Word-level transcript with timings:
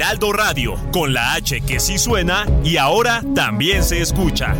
Heraldo 0.00 0.32
Radio, 0.32 0.76
con 0.92 1.12
la 1.12 1.34
H 1.34 1.60
que 1.60 1.78
sí 1.78 1.98
suena 1.98 2.46
y 2.64 2.78
ahora 2.78 3.22
también 3.34 3.84
se 3.84 4.00
escucha. 4.00 4.54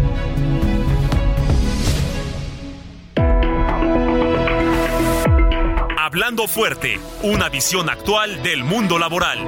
Hablando 5.99 6.47
fuerte, 6.47 7.01
una 7.23 7.49
visión 7.49 7.89
actual 7.89 8.43
del 8.43 8.65
mundo 8.65 8.99
laboral. 8.99 9.47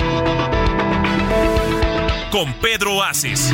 Con 2.30 2.54
Pedro 2.54 3.02
Aces. 3.02 3.52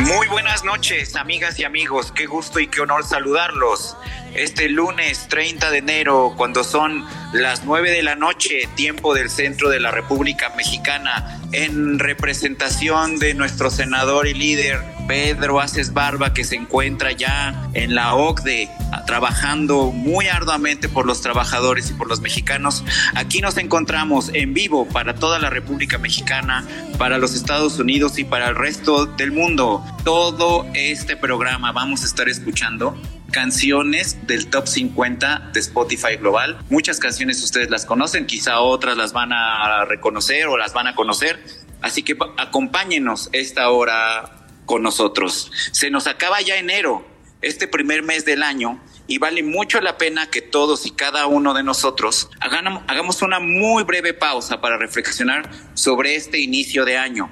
Muy 0.00 0.28
buenas 0.28 0.64
noches, 0.64 1.14
amigas 1.14 1.58
y 1.58 1.64
amigos. 1.64 2.10
Qué 2.12 2.24
gusto 2.24 2.58
y 2.58 2.68
qué 2.68 2.80
honor 2.80 3.04
saludarlos. 3.04 3.98
Este 4.34 4.70
lunes 4.70 5.26
30 5.28 5.70
de 5.70 5.78
enero, 5.78 6.32
cuando 6.38 6.64
son 6.64 7.06
las 7.34 7.64
9 7.64 7.90
de 7.90 8.02
la 8.02 8.16
noche, 8.16 8.66
tiempo 8.76 9.12
del 9.12 9.28
centro 9.28 9.68
de 9.68 9.78
la 9.78 9.90
República 9.90 10.54
Mexicana, 10.56 11.38
en 11.52 11.98
representación 11.98 13.18
de 13.18 13.34
nuestro 13.34 13.70
senador 13.70 14.26
y 14.26 14.32
líder 14.32 14.80
Pedro 15.12 15.60
Aces 15.60 15.92
Barba, 15.92 16.32
que 16.32 16.42
se 16.42 16.56
encuentra 16.56 17.12
ya 17.12 17.68
en 17.74 17.94
la 17.94 18.14
OCDE, 18.14 18.70
trabajando 19.06 19.92
muy 19.92 20.28
arduamente 20.28 20.88
por 20.88 21.04
los 21.04 21.20
trabajadores 21.20 21.90
y 21.90 21.92
por 21.92 22.08
los 22.08 22.22
mexicanos. 22.22 22.82
Aquí 23.14 23.42
nos 23.42 23.58
encontramos 23.58 24.30
en 24.32 24.54
vivo 24.54 24.88
para 24.88 25.14
toda 25.14 25.38
la 25.38 25.50
República 25.50 25.98
Mexicana, 25.98 26.66
para 26.96 27.18
los 27.18 27.34
Estados 27.34 27.78
Unidos 27.78 28.18
y 28.18 28.24
para 28.24 28.48
el 28.48 28.54
resto 28.54 29.04
del 29.04 29.32
mundo. 29.32 29.84
Todo 30.02 30.66
este 30.72 31.14
programa 31.14 31.72
vamos 31.72 32.04
a 32.04 32.06
estar 32.06 32.30
escuchando 32.30 32.96
canciones 33.32 34.26
del 34.26 34.46
top 34.46 34.66
50 34.66 35.50
de 35.52 35.60
Spotify 35.60 36.16
Global. 36.18 36.58
Muchas 36.70 36.98
canciones 36.98 37.42
ustedes 37.42 37.68
las 37.68 37.84
conocen, 37.84 38.24
quizá 38.24 38.60
otras 38.60 38.96
las 38.96 39.12
van 39.12 39.34
a 39.34 39.84
reconocer 39.84 40.46
o 40.46 40.56
las 40.56 40.72
van 40.72 40.86
a 40.86 40.94
conocer. 40.94 41.38
Así 41.82 42.02
que 42.02 42.16
acompáñenos 42.38 43.28
esta 43.32 43.68
hora 43.68 44.38
con 44.72 44.82
nosotros. 44.82 45.52
Se 45.70 45.90
nos 45.90 46.06
acaba 46.06 46.40
ya 46.40 46.56
enero, 46.56 47.06
este 47.42 47.68
primer 47.68 48.02
mes 48.02 48.24
del 48.24 48.42
año, 48.42 48.82
y 49.06 49.18
vale 49.18 49.42
mucho 49.42 49.82
la 49.82 49.98
pena 49.98 50.30
que 50.30 50.40
todos 50.40 50.86
y 50.86 50.92
cada 50.92 51.26
uno 51.26 51.52
de 51.52 51.62
nosotros 51.62 52.30
hagamos 52.40 53.20
una 53.20 53.38
muy 53.38 53.84
breve 53.84 54.14
pausa 54.14 54.62
para 54.62 54.78
reflexionar 54.78 55.50
sobre 55.74 56.14
este 56.14 56.40
inicio 56.40 56.86
de 56.86 56.96
año 56.96 57.30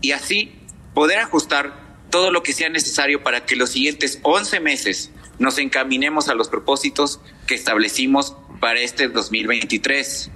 y 0.00 0.10
así 0.10 0.52
poder 0.92 1.20
ajustar 1.20 2.00
todo 2.10 2.32
lo 2.32 2.42
que 2.42 2.52
sea 2.52 2.68
necesario 2.68 3.22
para 3.22 3.46
que 3.46 3.54
los 3.54 3.70
siguientes 3.70 4.18
11 4.22 4.58
meses 4.58 5.12
nos 5.38 5.58
encaminemos 5.58 6.28
a 6.28 6.34
los 6.34 6.48
propósitos 6.48 7.20
que 7.46 7.54
establecimos 7.54 8.34
para 8.58 8.80
este 8.80 9.06
2023. 9.06 10.30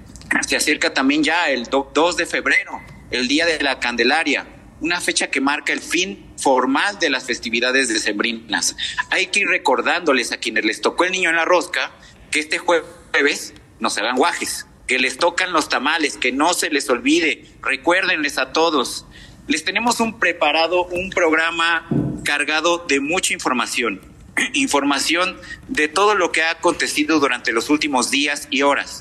Se 0.47 0.55
acerca 0.55 0.93
también 0.93 1.21
ya 1.21 1.49
el 1.49 1.65
2 1.65 2.15
de 2.15 2.25
febrero, 2.25 2.79
el 3.11 3.27
Día 3.27 3.45
de 3.45 3.61
la 3.61 3.81
Candelaria, 3.81 4.54
una 4.81 4.99
fecha 5.01 5.27
que 5.27 5.41
marca 5.41 5.73
el 5.73 5.81
fin 5.81 6.25
formal 6.37 6.99
de 6.99 7.09
las 7.09 7.25
festividades 7.25 7.89
decembrinas. 7.89 8.75
Hay 9.09 9.27
que 9.27 9.41
ir 9.41 9.47
recordándoles 9.47 10.31
a 10.31 10.37
quienes 10.37 10.65
les 10.65 10.81
tocó 10.81 11.05
el 11.05 11.11
niño 11.11 11.29
en 11.29 11.37
la 11.37 11.45
rosca 11.45 11.91
que 12.31 12.39
este 12.39 12.57
jueves 12.57 13.53
no 13.79 13.89
se 13.89 14.01
hagan 14.01 14.17
guajes, 14.17 14.65
que 14.87 14.99
les 14.99 15.17
tocan 15.17 15.53
los 15.53 15.69
tamales, 15.69 16.17
que 16.17 16.31
no 16.31 16.53
se 16.53 16.69
les 16.69 16.89
olvide. 16.89 17.45
Recuérdenles 17.61 18.37
a 18.37 18.51
todos. 18.51 19.05
Les 19.47 19.63
tenemos 19.63 19.99
un 19.99 20.19
preparado, 20.19 20.85
un 20.85 21.09
programa 21.09 21.87
cargado 22.23 22.85
de 22.87 22.99
mucha 22.99 23.33
información. 23.33 24.01
Información 24.53 25.39
de 25.67 25.87
todo 25.87 26.15
lo 26.15 26.31
que 26.31 26.43
ha 26.43 26.51
acontecido 26.51 27.19
durante 27.19 27.53
los 27.53 27.69
últimos 27.69 28.11
días 28.11 28.47
y 28.51 28.63
horas. 28.63 28.99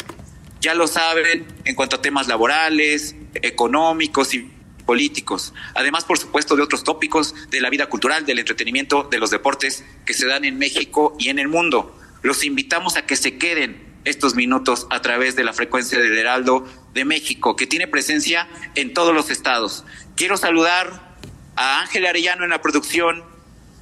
Ya 0.61 0.75
lo 0.75 0.87
saben 0.87 1.47
en 1.65 1.75
cuanto 1.75 1.97
a 1.97 2.03
temas 2.03 2.29
laborales, 2.29 3.17
económicos 3.35 4.33
y 4.35 4.51
políticos, 4.87 5.55
además 5.75 6.05
por 6.05 6.19
supuesto 6.19 6.57
de 6.57 6.63
otros 6.63 6.85
tópicos 6.85 7.35
de 7.51 7.61
la 7.61 7.71
vida 7.71 7.87
cultural, 7.87 8.27
del 8.27 8.39
entretenimiento, 8.39 9.09
de 9.11 9.19
los 9.19 9.31
deportes 9.31 9.85
que 10.05 10.15
se 10.15 10.27
dan 10.27 10.45
en 10.45 10.59
México 10.59 11.17
y 11.19 11.29
en 11.29 11.39
el 11.39 11.49
mundo. 11.49 11.99
Los 12.23 12.45
invitamos 12.45 12.97
a 12.97 13.07
que 13.07 13.17
se 13.17 13.37
queden 13.39 13.95
estos 14.05 14.35
minutos 14.35 14.87
a 14.91 15.01
través 15.01 15.35
de 15.37 15.45
la 15.45 15.53
frecuencia 15.53 15.99
del 15.99 16.17
Heraldo 16.17 16.67
de 16.93 17.05
México, 17.05 17.57
que 17.57 17.67
tiene 17.67 17.89
presencia 17.89 18.49
en 18.75 18.93
todos 18.93 19.15
los 19.15 19.31
estados. 19.31 19.85
Quiero 20.15 20.37
saludar 20.37 21.17
a 21.57 21.81
Ángel 21.81 22.07
Arellano 22.07 22.45
en 22.45 22.51
la 22.51 22.61
producción, 22.61 23.25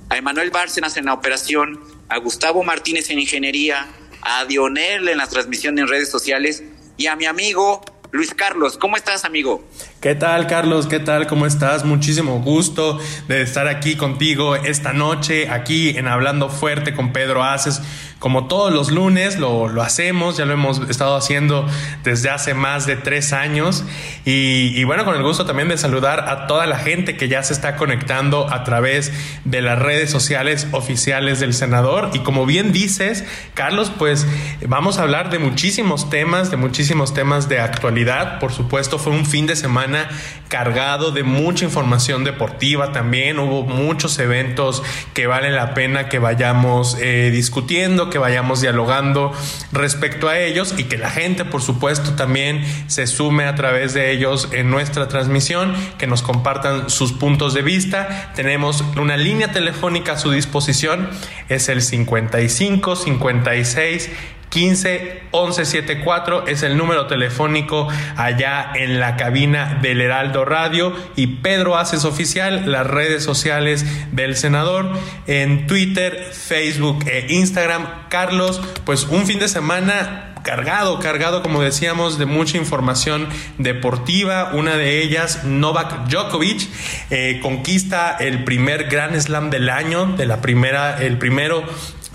a 0.08 0.16
Emanuel 0.16 0.50
Bárcenas 0.50 0.96
en 0.96 1.06
la 1.06 1.14
operación, 1.14 1.80
a 2.08 2.18
Gustavo 2.18 2.62
Martínez 2.62 3.10
en 3.10 3.18
ingeniería, 3.18 3.88
a 4.22 4.44
Dionel 4.44 5.08
en 5.08 5.18
la 5.18 5.26
transmisión 5.26 5.78
en 5.78 5.88
redes 5.88 6.10
sociales 6.10 6.62
y 6.96 7.06
a 7.06 7.16
mi 7.16 7.26
amigo 7.26 7.82
Luis 8.12 8.34
Carlos. 8.34 8.76
¿Cómo 8.76 8.98
estás, 8.98 9.24
amigo? 9.24 9.64
¿Qué 10.02 10.14
tal, 10.14 10.46
Carlos? 10.46 10.86
¿Qué 10.86 11.00
tal? 11.00 11.26
¿Cómo 11.26 11.46
estás? 11.46 11.86
Muchísimo 11.86 12.40
gusto 12.42 13.00
de 13.26 13.40
estar 13.40 13.66
aquí 13.68 13.96
contigo 13.96 14.54
esta 14.54 14.92
noche, 14.92 15.48
aquí 15.48 15.96
en 15.96 16.06
Hablando 16.06 16.50
Fuerte 16.50 16.92
con 16.92 17.14
Pedro 17.14 17.42
Aces. 17.42 17.80
Como 18.22 18.46
todos 18.46 18.72
los 18.72 18.92
lunes 18.92 19.40
lo, 19.40 19.66
lo 19.66 19.82
hacemos, 19.82 20.36
ya 20.36 20.44
lo 20.44 20.52
hemos 20.52 20.78
estado 20.88 21.16
haciendo 21.16 21.66
desde 22.04 22.30
hace 22.30 22.54
más 22.54 22.86
de 22.86 22.94
tres 22.94 23.32
años. 23.32 23.84
Y, 24.24 24.84
bueno, 24.84 25.04
con 25.04 25.16
el 25.16 25.24
gusto 25.24 25.44
también 25.44 25.68
de 25.68 25.76
saludar 25.76 26.28
a 26.28 26.46
toda 26.46 26.66
la 26.66 26.78
gente 26.78 27.16
que 27.16 27.26
ya 27.26 27.42
se 27.42 27.52
está 27.52 27.74
conectando 27.74 28.48
a 28.48 28.62
través 28.62 29.12
de 29.44 29.60
las 29.60 29.76
redes 29.76 30.12
sociales 30.12 30.68
oficiales 30.70 31.40
del 31.40 31.52
senador. 31.52 32.10
Y 32.12 32.20
como 32.20 32.46
bien 32.46 32.72
dices, 32.72 33.24
Carlos, 33.54 33.90
pues 33.98 34.24
vamos 34.68 34.98
a 34.98 35.02
hablar 35.02 35.30
de 35.30 35.40
muchísimos 35.40 36.08
temas, 36.08 36.52
de 36.52 36.56
muchísimos 36.56 37.14
temas 37.14 37.48
de 37.48 37.58
actualidad. 37.58 38.38
Por 38.38 38.52
supuesto, 38.52 39.00
fue 39.00 39.12
un 39.12 39.26
fin 39.26 39.48
de 39.48 39.56
semana 39.56 40.08
cargado 40.46 41.10
de 41.10 41.24
mucha 41.24 41.64
información 41.64 42.22
deportiva 42.22 42.92
también. 42.92 43.40
Hubo 43.40 43.64
muchos 43.64 44.16
eventos 44.20 44.84
que 45.12 45.26
valen 45.26 45.56
la 45.56 45.74
pena 45.74 46.08
que 46.08 46.20
vayamos 46.20 46.96
eh, 47.00 47.30
discutiendo, 47.32 48.11
que 48.12 48.18
vayamos 48.18 48.60
dialogando 48.60 49.32
respecto 49.72 50.28
a 50.28 50.38
ellos 50.38 50.74
y 50.76 50.84
que 50.84 50.98
la 50.98 51.10
gente, 51.10 51.46
por 51.46 51.62
supuesto, 51.62 52.12
también 52.12 52.62
se 52.86 53.06
sume 53.06 53.46
a 53.46 53.54
través 53.54 53.94
de 53.94 54.12
ellos 54.12 54.50
en 54.52 54.70
nuestra 54.70 55.08
transmisión, 55.08 55.74
que 55.98 56.06
nos 56.06 56.22
compartan 56.22 56.90
sus 56.90 57.12
puntos 57.12 57.54
de 57.54 57.62
vista. 57.62 58.32
Tenemos 58.36 58.84
una 58.96 59.16
línea 59.16 59.50
telefónica 59.50 60.12
a 60.12 60.18
su 60.18 60.30
disposición, 60.30 61.08
es 61.48 61.70
el 61.70 61.80
55 61.80 62.96
56 62.96 64.10
15 64.52 65.22
11 65.30 65.64
74 65.64 66.46
es 66.46 66.62
el 66.62 66.76
número 66.76 67.06
telefónico 67.06 67.88
allá 68.16 68.70
en 68.74 69.00
la 69.00 69.16
cabina 69.16 69.78
del 69.80 70.02
Heraldo 70.02 70.44
Radio 70.44 70.94
y 71.16 71.38
Pedro 71.38 71.78
Haces 71.78 72.04
Oficial, 72.04 72.70
las 72.70 72.86
redes 72.86 73.24
sociales 73.24 73.86
del 74.12 74.36
senador 74.36 74.90
en 75.26 75.66
Twitter, 75.66 76.30
Facebook 76.32 77.06
e 77.06 77.32
Instagram. 77.32 77.86
Carlos, 78.10 78.60
pues 78.84 79.04
un 79.04 79.26
fin 79.26 79.38
de 79.38 79.48
semana 79.48 80.34
cargado, 80.42 80.98
cargado, 80.98 81.42
como 81.42 81.62
decíamos, 81.62 82.18
de 82.18 82.26
mucha 82.26 82.58
información 82.58 83.28
deportiva. 83.56 84.50
Una 84.52 84.76
de 84.76 85.02
ellas, 85.02 85.44
Novak 85.44 86.08
Djokovic, 86.08 86.68
eh, 87.10 87.40
conquista 87.40 88.16
el 88.20 88.44
primer 88.44 88.90
Grand 88.90 89.18
Slam 89.18 89.48
del 89.48 89.70
año, 89.70 90.06
de 90.16 90.26
la 90.26 90.42
primera, 90.42 91.02
el 91.02 91.16
primero 91.16 91.64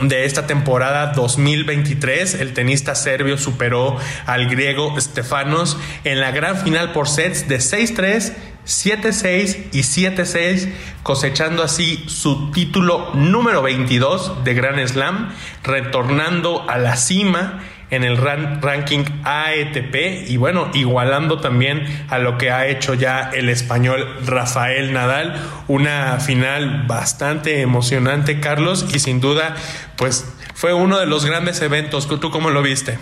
de 0.02 0.26
esta 0.26 0.48
temporada 0.48 1.14
2023. 1.14 2.36
El 2.36 2.54
tenista 2.54 2.96
serbio 2.96 3.38
superó 3.38 3.98
al 4.26 4.48
griego 4.48 5.00
Stefanos 5.00 5.78
en 6.04 6.20
la 6.20 6.32
gran 6.32 6.58
final 6.58 6.92
por 6.92 7.08
sets 7.08 7.48
de 7.48 7.58
6-3. 7.58 8.34
7-6 8.68 9.68
y 9.72 9.80
7-6, 9.80 10.70
cosechando 11.02 11.64
así 11.64 12.04
su 12.08 12.52
título 12.52 13.12
número 13.14 13.62
22 13.62 14.44
de 14.44 14.54
Grand 14.54 14.86
Slam, 14.86 15.30
retornando 15.64 16.70
a 16.70 16.78
la 16.78 16.98
cima 16.98 17.64
en 17.90 18.04
el 18.04 18.18
ranking 18.18 19.06
AETP 19.24 20.30
y 20.30 20.38
bueno, 20.38 20.70
igualando 20.74 21.40
también 21.40 22.06
a 22.10 22.20
lo 22.20 22.38
que 22.38 22.52
ha 22.52 22.68
hecho 22.68 22.94
ya 22.94 23.30
el 23.34 23.50
español 23.50 24.18
Rafael 24.26 24.92
Nadal, 24.94 25.42
una 25.68 26.20
final 26.20 26.84
bastante 26.88 27.62
emocionante, 27.62 28.40
Carlos, 28.40 28.86
y 28.94 29.00
sin 29.00 29.22
duda, 29.22 29.56
pues 29.96 30.26
fue 30.54 30.74
uno 30.74 31.00
de 31.00 31.06
los 31.06 31.26
grandes 31.26 31.62
eventos. 31.62 32.08
¿Tú 32.08 32.32
cómo 32.32 32.50
lo 32.50 32.62
viste? 32.62 32.98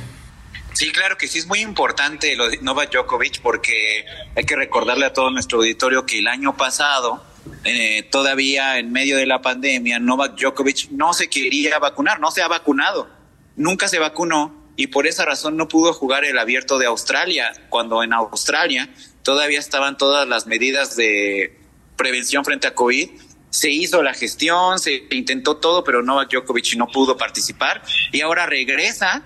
Sí, 0.73 0.91
claro 0.91 1.17
que 1.17 1.27
sí, 1.27 1.39
es 1.39 1.47
muy 1.47 1.61
importante 1.61 2.35
lo 2.35 2.49
de 2.49 2.57
Novak 2.57 2.91
Djokovic 2.91 3.39
porque 3.41 4.05
hay 4.35 4.43
que 4.43 4.57
recordarle 4.57 5.05
a 5.05 5.13
todo 5.13 5.31
nuestro 5.31 5.59
auditorio 5.59 6.05
que 6.05 6.19
el 6.19 6.27
año 6.27 6.57
pasado, 6.57 7.23
eh, 7.63 8.03
todavía 8.11 8.77
en 8.77 8.91
medio 8.91 9.15
de 9.15 9.25
la 9.25 9.41
pandemia, 9.41 9.99
Novak 9.99 10.37
Djokovic 10.37 10.89
no 10.91 11.13
se 11.13 11.29
quería 11.29 11.79
vacunar, 11.79 12.19
no 12.19 12.29
se 12.29 12.41
ha 12.41 12.49
vacunado, 12.49 13.07
nunca 13.55 13.87
se 13.87 13.99
vacunó 13.99 14.64
y 14.75 14.87
por 14.87 15.07
esa 15.07 15.25
razón 15.25 15.57
no 15.57 15.67
pudo 15.67 15.93
jugar 15.93 16.25
el 16.25 16.37
abierto 16.37 16.77
de 16.77 16.85
Australia, 16.85 17.51
cuando 17.69 18.03
en 18.03 18.13
Australia 18.13 18.89
todavía 19.23 19.59
estaban 19.59 19.97
todas 19.97 20.27
las 20.27 20.47
medidas 20.47 20.95
de 20.95 21.57
prevención 21.95 22.43
frente 22.43 22.67
a 22.67 22.75
COVID. 22.75 23.09
Se 23.49 23.69
hizo 23.69 24.03
la 24.03 24.13
gestión, 24.13 24.79
se 24.79 25.07
intentó 25.11 25.57
todo, 25.57 25.83
pero 25.83 26.03
Novak 26.03 26.31
Djokovic 26.31 26.75
no 26.75 26.87
pudo 26.87 27.15
participar 27.15 27.81
y 28.11 28.21
ahora 28.21 28.45
regresa 28.45 29.23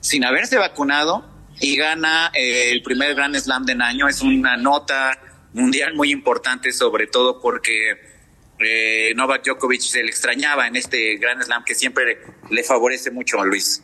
sin 0.00 0.24
haberse 0.24 0.56
vacunado 0.58 1.28
y 1.60 1.76
gana 1.76 2.30
eh, 2.34 2.70
el 2.70 2.82
primer 2.82 3.14
Grand 3.14 3.36
Slam 3.36 3.64
del 3.64 3.82
año. 3.82 4.08
Es 4.08 4.20
una 4.20 4.56
nota 4.56 5.18
mundial 5.52 5.94
muy 5.94 6.10
importante, 6.10 6.72
sobre 6.72 7.06
todo 7.06 7.40
porque 7.40 8.14
eh, 8.58 9.12
Novak 9.16 9.44
Djokovic 9.44 9.80
se 9.80 10.02
le 10.02 10.10
extrañaba 10.10 10.66
en 10.66 10.76
este 10.76 11.16
Grand 11.16 11.42
Slam 11.42 11.64
que 11.64 11.74
siempre 11.74 12.18
le, 12.50 12.62
favorece 12.62 13.10
mucho 13.10 13.40
a 13.40 13.44
Luis. 13.44 13.82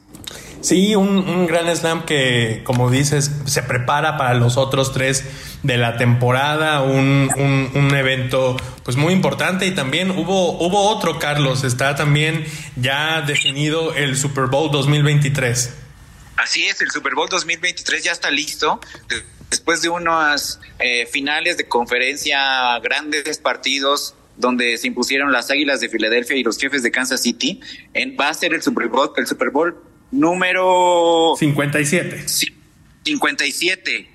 Sí, 0.60 0.94
un, 0.94 1.08
un 1.08 1.46
Grand 1.46 1.74
Slam 1.74 2.04
que, 2.04 2.62
como 2.64 2.90
dices, 2.90 3.30
se 3.46 3.62
prepara 3.62 4.16
para 4.16 4.34
los 4.34 4.56
otros 4.56 4.92
tres 4.92 5.24
de 5.62 5.76
la 5.78 5.96
temporada, 5.96 6.82
un, 6.82 7.30
un, 7.36 7.70
un, 7.74 7.94
evento 7.94 8.56
pues 8.82 8.96
muy 8.96 9.12
importante 9.12 9.66
y 9.66 9.74
también 9.74 10.10
hubo, 10.10 10.58
hubo 10.58 10.88
otro, 10.88 11.18
Carlos, 11.18 11.64
está 11.64 11.94
también 11.96 12.44
ya 12.76 13.22
definido 13.22 13.94
el 13.94 14.16
Super 14.16 14.46
Bowl 14.46 14.70
2023. 14.70 15.74
Así 16.36 16.66
es, 16.66 16.80
el 16.80 16.90
Super 16.90 17.14
Bowl 17.14 17.28
2023 17.28 18.04
ya 18.04 18.12
está 18.12 18.30
listo. 18.30 18.80
Después 19.50 19.82
de 19.82 19.88
unas 19.88 20.60
eh, 20.78 21.06
finales 21.06 21.56
de 21.56 21.68
conferencia, 21.68 22.78
grandes 22.78 23.38
partidos 23.38 24.14
donde 24.36 24.78
se 24.78 24.86
impusieron 24.86 25.32
las 25.32 25.50
Águilas 25.50 25.80
de 25.80 25.90
Filadelfia 25.90 26.36
y 26.36 26.42
los 26.42 26.56
jefes 26.56 26.82
de 26.82 26.90
Kansas 26.90 27.20
City, 27.20 27.60
en, 27.92 28.16
va 28.18 28.30
a 28.30 28.34
ser 28.34 28.54
el 28.54 28.62
Super 28.62 28.88
Bowl, 28.88 29.12
el 29.16 29.26
Super 29.26 29.50
Bowl 29.50 29.89
número 30.10 31.34
57. 31.38 32.26
57. 33.04 34.10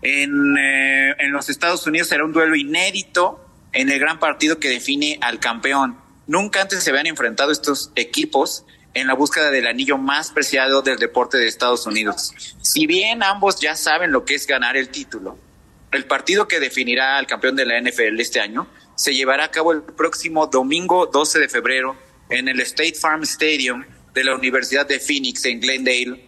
En, 0.00 0.56
eh, 0.58 1.14
en 1.18 1.32
los 1.32 1.48
Estados 1.48 1.86
Unidos 1.86 2.08
será 2.08 2.24
un 2.24 2.32
duelo 2.32 2.54
inédito 2.54 3.44
en 3.72 3.90
el 3.90 3.98
gran 3.98 4.18
partido 4.18 4.58
que 4.58 4.68
define 4.68 5.18
al 5.20 5.40
campeón. 5.40 5.98
Nunca 6.26 6.62
antes 6.62 6.82
se 6.82 6.90
habían 6.90 7.06
enfrentado 7.06 7.50
estos 7.50 7.90
equipos 7.96 8.64
en 8.94 9.06
la 9.06 9.14
búsqueda 9.14 9.50
del 9.50 9.66
anillo 9.66 9.98
más 9.98 10.30
preciado 10.30 10.82
del 10.82 10.98
deporte 10.98 11.38
de 11.38 11.46
Estados 11.46 11.86
Unidos. 11.86 12.32
Si 12.62 12.86
bien 12.86 13.22
ambos 13.22 13.60
ya 13.60 13.76
saben 13.76 14.12
lo 14.12 14.24
que 14.24 14.34
es 14.34 14.46
ganar 14.46 14.76
el 14.76 14.88
título, 14.88 15.38
el 15.92 16.04
partido 16.04 16.48
que 16.48 16.60
definirá 16.60 17.16
al 17.16 17.26
campeón 17.26 17.56
de 17.56 17.64
la 17.64 17.80
NFL 17.80 18.20
este 18.20 18.40
año 18.40 18.68
se 18.94 19.14
llevará 19.14 19.44
a 19.44 19.50
cabo 19.50 19.72
el 19.72 19.82
próximo 19.82 20.48
domingo 20.48 21.06
12 21.06 21.38
de 21.38 21.48
febrero 21.48 21.96
en 22.28 22.48
el 22.48 22.60
State 22.60 22.94
Farm 22.94 23.22
Stadium 23.22 23.84
de 24.18 24.24
la 24.24 24.34
Universidad 24.34 24.86
de 24.86 24.98
Phoenix 24.98 25.44
en 25.44 25.60
Glendale, 25.60 26.24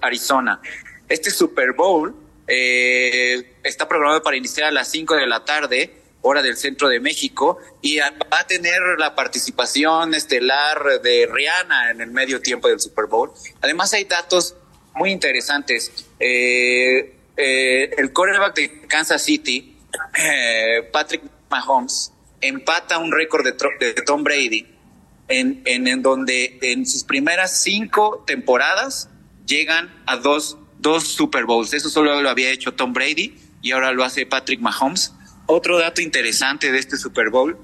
Arizona. 0.00 0.60
Este 1.08 1.30
Super 1.30 1.72
Bowl 1.72 2.14
eh, 2.46 3.56
está 3.62 3.86
programado 3.86 4.22
para 4.22 4.36
iniciar 4.36 4.68
a 4.68 4.70
las 4.70 4.90
5 4.90 5.14
de 5.16 5.26
la 5.26 5.44
tarde 5.44 5.94
hora 6.22 6.40
del 6.40 6.56
centro 6.56 6.88
de 6.88 7.00
México, 7.00 7.58
y 7.82 7.98
va 7.98 8.38
a 8.40 8.46
tener 8.46 8.80
la 8.96 9.14
participación 9.14 10.14
estelar 10.14 11.02
de 11.02 11.28
Rihanna 11.30 11.90
en 11.90 12.00
el 12.00 12.12
medio 12.12 12.40
tiempo 12.40 12.66
del 12.66 12.80
Super 12.80 13.04
Bowl. 13.04 13.30
Además 13.60 13.92
hay 13.92 14.04
datos 14.04 14.56
muy 14.94 15.10
interesantes. 15.10 15.92
Eh, 16.18 17.14
eh, 17.36 17.90
el 17.98 18.10
quarterback 18.14 18.54
de 18.54 18.86
Kansas 18.88 19.22
City, 19.22 19.76
Patrick 20.90 21.24
Mahomes, 21.50 22.10
empata 22.40 22.96
un 22.96 23.12
récord 23.12 23.44
de, 23.44 23.92
Tom 24.06 24.24
Brady 24.24 24.73
en, 25.28 25.62
en, 25.64 25.86
en, 25.86 26.02
donde 26.02 26.58
en 26.62 26.86
sus 26.86 27.04
primeras 27.04 27.62
cinco 27.62 28.24
temporadas 28.26 29.08
llegan 29.46 29.92
a 30.06 30.16
dos, 30.16 30.58
dos 30.78 31.04
Super 31.08 31.44
Bowls. 31.44 31.72
Eso 31.72 31.88
solo 31.88 32.20
lo 32.20 32.30
había 32.30 32.50
hecho 32.50 32.74
Tom 32.74 32.92
Brady 32.92 33.34
y 33.62 33.72
ahora 33.72 33.92
lo 33.92 34.04
hace 34.04 34.26
Patrick 34.26 34.60
Mahomes. 34.60 35.12
Otro 35.46 35.78
dato 35.78 36.00
interesante 36.00 36.72
de 36.72 36.78
este 36.78 36.96
Super 36.96 37.30
Bowl 37.30 37.58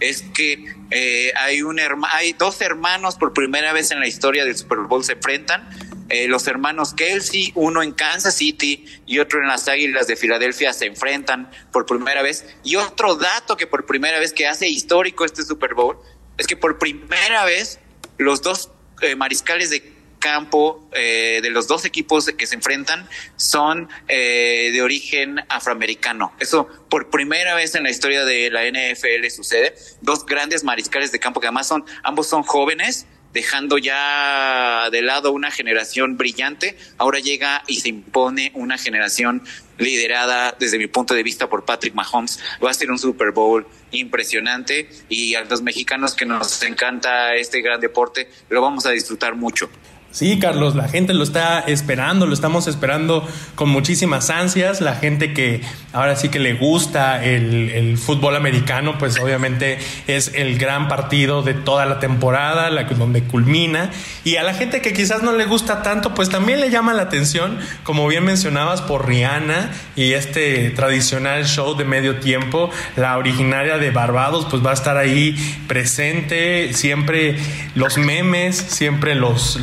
es 0.00 0.22
que 0.34 0.64
eh, 0.90 1.32
hay, 1.36 1.62
un 1.62 1.80
hay 2.10 2.32
dos 2.32 2.60
hermanos 2.60 3.16
por 3.16 3.32
primera 3.32 3.72
vez 3.72 3.90
en 3.90 4.00
la 4.00 4.06
historia 4.06 4.44
del 4.44 4.56
Super 4.56 4.78
Bowl 4.80 5.04
se 5.04 5.12
enfrentan. 5.14 5.68
Eh, 6.08 6.26
los 6.26 6.46
hermanos 6.46 6.94
Kelsey, 6.94 7.52
uno 7.54 7.82
en 7.82 7.92
Kansas 7.92 8.34
City 8.34 8.86
y 9.04 9.18
otro 9.18 9.40
en 9.40 9.48
las 9.48 9.68
Águilas 9.68 10.06
de 10.06 10.16
Filadelfia, 10.16 10.72
se 10.72 10.86
enfrentan 10.86 11.50
por 11.70 11.84
primera 11.84 12.22
vez. 12.22 12.46
Y 12.64 12.76
otro 12.76 13.16
dato 13.16 13.56
que 13.56 13.66
por 13.66 13.84
primera 13.84 14.18
vez 14.18 14.32
que 14.32 14.46
hace 14.46 14.68
histórico 14.68 15.26
este 15.26 15.42
Super 15.42 15.74
Bowl 15.74 15.98
es 16.38 16.46
que 16.46 16.56
por 16.56 16.78
primera 16.78 17.44
vez 17.44 17.78
los 18.16 18.40
dos 18.40 18.70
eh, 19.02 19.16
mariscales 19.16 19.70
de 19.70 19.98
campo 20.18 20.88
eh, 20.92 21.40
de 21.42 21.50
los 21.50 21.68
dos 21.68 21.84
equipos 21.84 22.26
que 22.26 22.46
se 22.46 22.56
enfrentan 22.56 23.08
son 23.36 23.88
eh, 24.08 24.70
de 24.72 24.82
origen 24.82 25.40
afroamericano. 25.48 26.32
Eso 26.40 26.68
por 26.88 27.10
primera 27.10 27.54
vez 27.54 27.74
en 27.74 27.84
la 27.84 27.90
historia 27.90 28.24
de 28.24 28.50
la 28.50 28.64
NFL 28.68 29.28
sucede. 29.30 29.74
Dos 30.00 30.26
grandes 30.26 30.64
mariscales 30.64 31.12
de 31.12 31.20
campo 31.20 31.40
que 31.40 31.46
además 31.46 31.68
son, 31.68 31.84
ambos 32.02 32.26
son 32.26 32.42
jóvenes, 32.42 33.06
dejando 33.32 33.78
ya 33.78 34.88
de 34.90 35.02
lado 35.02 35.32
una 35.32 35.50
generación 35.50 36.16
brillante. 36.16 36.76
Ahora 36.96 37.20
llega 37.20 37.62
y 37.66 37.80
se 37.80 37.88
impone 37.90 38.50
una 38.54 38.78
generación 38.78 39.44
liderada 39.78 40.54
desde 40.58 40.78
mi 40.78 40.86
punto 40.86 41.14
de 41.14 41.22
vista 41.22 41.48
por 41.48 41.64
Patrick 41.64 41.94
Mahomes. 41.94 42.38
Va 42.62 42.70
a 42.70 42.74
ser 42.74 42.90
un 42.90 42.98
Super 42.98 43.32
Bowl 43.32 43.66
impresionante 43.90 44.88
y 45.08 45.34
a 45.34 45.44
los 45.44 45.62
mexicanos 45.62 46.14
que 46.14 46.26
nos 46.26 46.62
encanta 46.62 47.34
este 47.34 47.62
gran 47.62 47.80
deporte 47.80 48.28
lo 48.50 48.60
vamos 48.60 48.86
a 48.86 48.90
disfrutar 48.90 49.34
mucho. 49.34 49.70
Sí, 50.10 50.38
Carlos, 50.38 50.74
la 50.74 50.88
gente 50.88 51.12
lo 51.12 51.22
está 51.22 51.60
esperando, 51.60 52.24
lo 52.26 52.32
estamos 52.32 52.66
esperando 52.66 53.28
con 53.54 53.68
muchísimas 53.68 54.30
ansias. 54.30 54.80
La 54.80 54.94
gente 54.94 55.34
que 55.34 55.60
ahora 55.92 56.16
sí 56.16 56.30
que 56.30 56.38
le 56.38 56.54
gusta 56.54 57.22
el, 57.22 57.98
fútbol 57.98 58.34
americano, 58.34 58.96
pues 58.98 59.20
obviamente 59.20 59.78
es 60.06 60.32
el 60.34 60.58
gran 60.58 60.88
partido 60.88 61.42
de 61.42 61.52
toda 61.52 61.84
la 61.84 62.00
temporada, 62.00 62.70
la, 62.70 62.84
donde 62.84 63.22
culmina. 63.22 63.90
Y 64.24 64.36
a 64.36 64.42
la 64.44 64.54
gente 64.54 64.80
que 64.80 64.94
quizás 64.94 65.22
no 65.22 65.32
le 65.32 65.44
gusta 65.44 65.82
tanto, 65.82 66.14
pues 66.14 66.30
también 66.30 66.60
le 66.60 66.70
llama 66.70 66.94
la 66.94 67.02
atención, 67.02 67.58
como 67.82 68.08
bien 68.08 68.24
mencionabas, 68.24 68.80
por 68.80 69.06
Rihanna 69.06 69.70
y 69.94 70.14
este 70.14 70.70
tradicional 70.70 71.44
show 71.44 71.76
de 71.76 71.84
medio 71.84 72.16
tiempo. 72.16 72.70
La 72.96 73.18
originaria 73.18 73.76
de 73.76 73.90
Barbados, 73.90 74.46
pues 74.48 74.64
va 74.64 74.70
a 74.70 74.74
estar 74.74 74.96
ahí 74.96 75.36
presente. 75.66 76.72
Siempre 76.72 77.36
los 77.74 77.98
memes, 77.98 78.56
siempre 78.56 79.14
los 79.14 79.58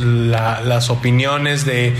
las 0.64 0.90
opiniones 0.90 1.64
de, 1.64 1.96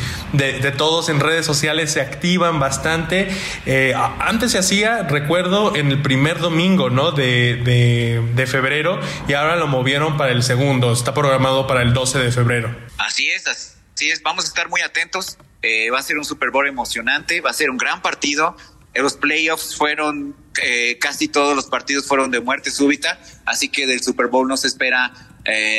todos 0.77 1.09
en 1.09 1.21
redes 1.21 1.47
sociales 1.47 1.93
se 1.93 2.01
activan 2.01 2.59
bastante. 2.61 3.29
Eh, 3.67 3.95
antes 4.19 4.53
se 4.53 4.59
hacía, 4.59 5.03
recuerdo, 5.03 5.77
en 5.77 5.91
el 5.91 6.03
primer 6.03 6.39
domingo 6.39 6.91
¿no? 6.91 7.13
de, 7.13 8.23
de, 8.35 8.47
febrero 8.47 9.01
y 9.27 9.33
ahora 9.33 9.57
lo 9.57 9.67
movieron 9.67 10.17
para 10.17 10.33
el 10.33 10.43
segundo. 10.43 10.93
Está 10.93 11.15
programado 11.15 11.67
para 11.67 11.83
el 11.83 11.93
12 11.93 12.19
de 12.19 12.33
febrero. 12.33 12.77
Así 12.99 13.29
es, 13.29 13.47
así 13.47 14.11
es. 14.11 14.23
Vamos 14.23 14.45
a 14.45 14.49
estar 14.49 14.69
muy 14.69 14.81
atentos. 14.83 15.39
Eh, 15.63 15.91
va 15.91 15.99
a 15.99 16.03
ser 16.03 16.17
un 16.19 16.25
Super 16.25 16.51
Bowl 16.51 16.69
emocionante, 16.69 17.41
va 17.41 17.51
a 17.51 17.55
ser 17.55 17.71
un 17.71 17.77
gran 17.77 18.03
partido. 18.03 18.57
Los 18.95 19.15
playoffs 19.15 19.77
fueron, 19.77 20.37
eh, 20.63 20.97
casi 20.99 21.29
todos 21.29 21.57
los 21.57 21.67
partidos 21.67 22.07
fueron 22.07 22.31
de 22.31 22.41
muerte 22.41 22.71
súbita, 22.71 23.19
así 23.45 23.69
que 23.69 23.87
del 23.87 24.03
Super 24.03 24.29
Bowl 24.29 24.49
no 24.49 24.57
se 24.57 24.69
espera 24.69 25.13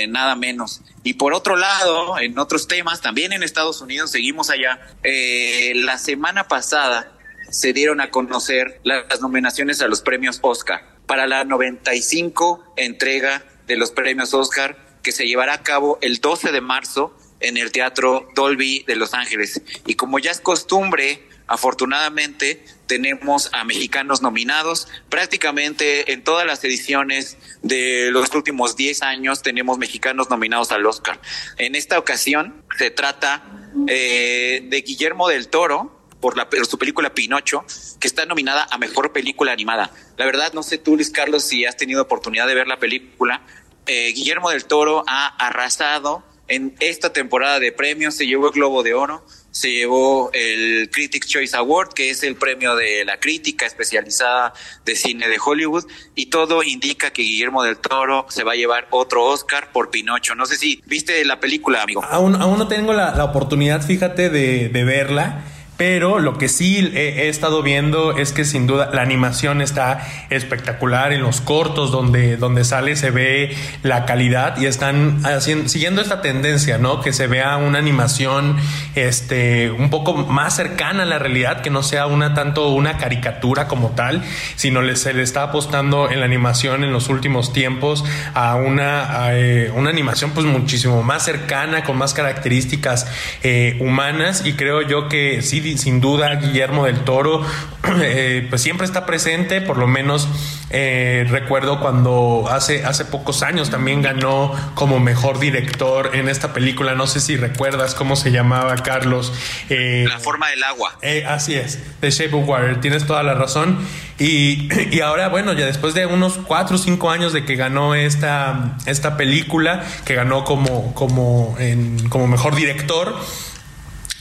nada 0.08 0.36
menos. 0.38 0.82
Y 1.08 1.14
por 1.14 1.34
otro 1.34 1.56
lado, 1.56 2.20
en 2.20 2.38
otros 2.38 2.68
temas, 2.68 3.00
también 3.00 3.32
en 3.32 3.42
Estados 3.42 3.80
Unidos, 3.80 4.12
seguimos 4.12 4.50
allá, 4.50 4.82
eh, 5.04 5.72
la 5.74 5.98
semana 5.98 6.50
pasada 6.50 7.18
se 7.50 7.72
dieron 7.72 8.02
a 8.02 8.12
conocer 8.12 8.82
las 8.84 9.22
nominaciones 9.22 9.82
a 9.82 9.88
los 9.88 10.02
premios 10.02 10.40
Oscar 10.42 10.98
para 11.06 11.26
la 11.26 11.46
95 11.46 12.74
entrega 12.76 13.42
de 13.68 13.78
los 13.78 13.92
premios 13.92 14.34
Oscar 14.34 14.78
que 15.02 15.14
se 15.14 15.26
llevará 15.26 15.54
a 15.54 15.64
cabo 15.64 15.98
el 16.02 16.18
12 16.18 16.52
de 16.52 16.60
marzo 16.60 17.18
en 17.40 17.56
el 17.56 17.72
Teatro 17.72 18.28
Dolby 18.36 18.84
de 18.86 18.98
Los 18.98 19.14
Ángeles. 19.14 19.62
Y 19.86 19.96
como 19.96 20.20
ya 20.20 20.32
es 20.32 20.42
costumbre, 20.42 21.26
afortunadamente 21.48 22.64
tenemos 22.88 23.50
a 23.54 23.64
mexicanos 23.64 24.22
nominados. 24.22 24.88
Prácticamente 25.10 26.12
en 26.14 26.24
todas 26.24 26.46
las 26.46 26.64
ediciones 26.64 27.38
de 27.62 28.10
los 28.12 28.34
últimos 28.34 28.76
10 28.76 29.02
años 29.02 29.42
tenemos 29.42 29.78
mexicanos 29.78 30.30
nominados 30.30 30.72
al 30.72 30.86
Oscar. 30.86 31.20
En 31.58 31.76
esta 31.76 31.98
ocasión 31.98 32.64
se 32.78 32.92
trata 32.92 33.44
eh, 33.88 34.62
de 34.64 34.82
Guillermo 34.82 35.28
del 35.28 35.48
Toro, 35.50 35.94
por, 36.20 36.36
la, 36.36 36.48
su 36.68 36.78
película 36.78 37.14
Pinocho, 37.14 37.64
que 38.00 38.08
está 38.08 38.26
nominada 38.26 38.68
a 38.72 38.78
Mejor 38.78 39.14
Película 39.14 39.52
Animada. 39.52 39.92
La 40.18 40.26
verdad, 40.26 40.52
no 40.54 40.64
sé 40.64 40.78
tú, 40.78 40.96
Luis 40.96 41.12
Carlos, 41.12 41.44
si 41.44 41.66
has 41.66 41.78
tenido 41.78 42.02
oportunidad 42.02 42.48
de 42.48 42.56
ver 42.56 42.68
la 42.68 42.80
película. 42.80 43.42
Eh, 43.86 44.12
Guillermo 44.14 44.50
del 44.50 44.66
Toro 44.66 45.04
ha 45.08 45.28
arrasado 45.28 46.24
en 46.48 46.76
esta 46.80 47.14
temporada 47.14 47.60
de 47.60 47.72
premios, 47.72 48.16
se 48.16 48.26
llevó 48.26 48.48
el 48.48 48.54
Globo 48.54 48.84
de 48.84 48.94
Oro, 48.94 49.26
se 49.58 49.72
llevó 49.72 50.30
el 50.34 50.88
Critics 50.92 51.26
Choice 51.26 51.58
Award, 51.58 51.94
que 51.94 52.12
es 52.12 52.22
el 52.22 52.36
premio 52.36 52.76
de 52.76 53.04
la 53.04 53.20
crítica 53.20 53.66
especializada 53.66 54.54
de 54.86 54.96
cine 54.96 55.28
de 55.28 55.38
Hollywood, 55.44 55.86
y 56.14 56.28
todo 56.28 56.62
indica 56.62 57.10
que 57.10 57.24
Guillermo 57.24 57.64
del 57.64 57.78
Toro 57.78 58.28
se 58.30 58.44
va 58.44 58.52
a 58.52 58.56
llevar 58.56 58.88
otro 58.92 59.26
Oscar 59.26 59.72
por 59.72 59.90
Pinocho. 59.90 60.36
No 60.36 60.46
sé 60.46 60.58
si 60.58 60.84
viste 60.86 61.26
la 61.26 61.40
película, 61.40 61.82
amigo. 61.82 62.04
Aún, 62.04 62.36
aún 62.36 62.60
no 62.60 62.68
tengo 62.68 62.94
la, 62.94 63.16
la 63.16 63.24
oportunidad, 63.24 63.84
fíjate, 63.84 64.30
de, 64.30 64.70
de 64.70 64.84
verla. 64.84 65.44
Pero 65.78 66.18
lo 66.18 66.40
que 66.40 66.50
sí 66.50 66.92
he, 66.96 67.30
estado 67.30 67.62
viendo 67.62 68.18
es 68.18 68.34
que 68.34 68.46
sin 68.46 68.66
duda 68.66 68.90
la 68.94 69.04
animación 69.04 69.62
está 69.62 70.08
espectacular 70.32 71.14
en 71.14 71.22
los 71.22 71.40
cortos 71.40 71.92
donde, 71.92 72.36
donde 72.36 72.64
sale 72.64 72.96
se 72.96 73.12
ve 73.12 73.56
la 73.84 74.06
calidad 74.06 74.58
y 74.60 74.66
están 74.66 75.22
siguiendo 75.68 76.02
esta 76.02 76.22
tendencia, 76.22 76.80
¿no? 76.80 77.02
Que 77.02 77.14
se 77.14 77.28
vea 77.28 77.58
una 77.58 77.78
animación 77.78 78.58
este, 78.96 79.70
un 79.70 79.92
poco 79.92 80.16
más 80.16 80.56
cercana 80.56 81.04
a 81.04 81.06
la 81.06 81.20
realidad, 81.20 81.62
que 81.62 81.70
no 81.70 81.84
sea 81.84 82.08
una 82.08 82.34
tanto 82.34 82.70
una 82.70 82.98
caricatura 82.98 83.68
como 83.68 83.92
tal, 83.92 84.24
sino 84.56 84.82
se 84.96 85.14
le 85.14 85.22
está 85.22 85.44
apostando 85.44 86.10
en 86.10 86.20
la 86.20 86.26
animación 86.26 86.84
en 86.84 86.92
los 86.92 87.10
últimos 87.10 87.54
tiempos 87.54 88.04
a 88.34 88.56
una, 88.56 89.30
eh, 89.34 89.72
una 89.76 89.90
animación 89.92 90.32
pues 90.32 90.46
muchísimo 90.46 91.04
más 91.04 91.24
cercana, 91.24 91.84
con 91.84 91.98
más 91.98 92.14
características 92.14 93.08
eh, 93.44 93.78
humanas 93.80 94.44
y 94.46 94.54
creo 94.54 94.82
yo 94.82 95.08
que 95.08 95.42
sí 95.42 95.60
sin 95.76 96.00
duda 96.00 96.36
Guillermo 96.36 96.86
del 96.86 97.00
Toro 97.00 97.42
eh, 98.02 98.46
pues 98.50 98.62
siempre 98.62 98.86
está 98.86 99.06
presente, 99.06 99.62
por 99.62 99.78
lo 99.78 99.88
menos 99.88 100.28
eh, 100.70 101.26
recuerdo 101.30 101.80
cuando 101.80 102.46
hace, 102.50 102.86
hace 102.86 103.06
pocos 103.06 103.42
años 103.42 103.70
también 103.70 104.02
ganó 104.02 104.54
como 104.76 105.00
mejor 105.00 105.40
director 105.40 106.12
en 106.14 106.30
esta 106.30 106.54
película, 106.54 106.96
no 106.96 107.08
sé 107.08 107.20
si 107.20 107.38
recuerdas 107.38 107.96
cómo 107.96 108.16
se 108.16 108.32
llamaba 108.32 108.76
Carlos. 108.78 109.34
Eh, 109.70 110.06
la 110.08 110.20
forma 110.20 110.50
del 110.50 110.64
agua. 110.64 110.98
así 111.28 111.56
es, 111.56 111.80
The 112.00 112.12
Shape 112.12 112.36
of 112.36 112.48
Water, 112.48 112.80
tienes 112.82 113.06
toda 113.08 113.24
la 113.24 113.34
razón. 113.34 113.80
Y, 114.20 114.70
y, 114.92 115.02
ahora, 115.02 115.30
bueno, 115.30 115.54
ya 115.54 115.66
después 115.66 115.94
de 115.94 116.06
unos 116.06 116.34
cuatro 116.38 116.76
o 116.76 116.80
cinco 116.80 117.10
años 117.10 117.34
de 117.34 117.46
que 117.46 117.56
ganó 117.56 117.96
esta, 117.96 118.78
esta 118.86 119.18
película, 119.18 119.84
que 120.06 120.16
ganó 120.16 120.44
como, 120.44 120.94
como, 120.94 121.56
en, 121.60 122.10
como 122.10 122.28
mejor 122.28 122.56
director, 122.56 123.16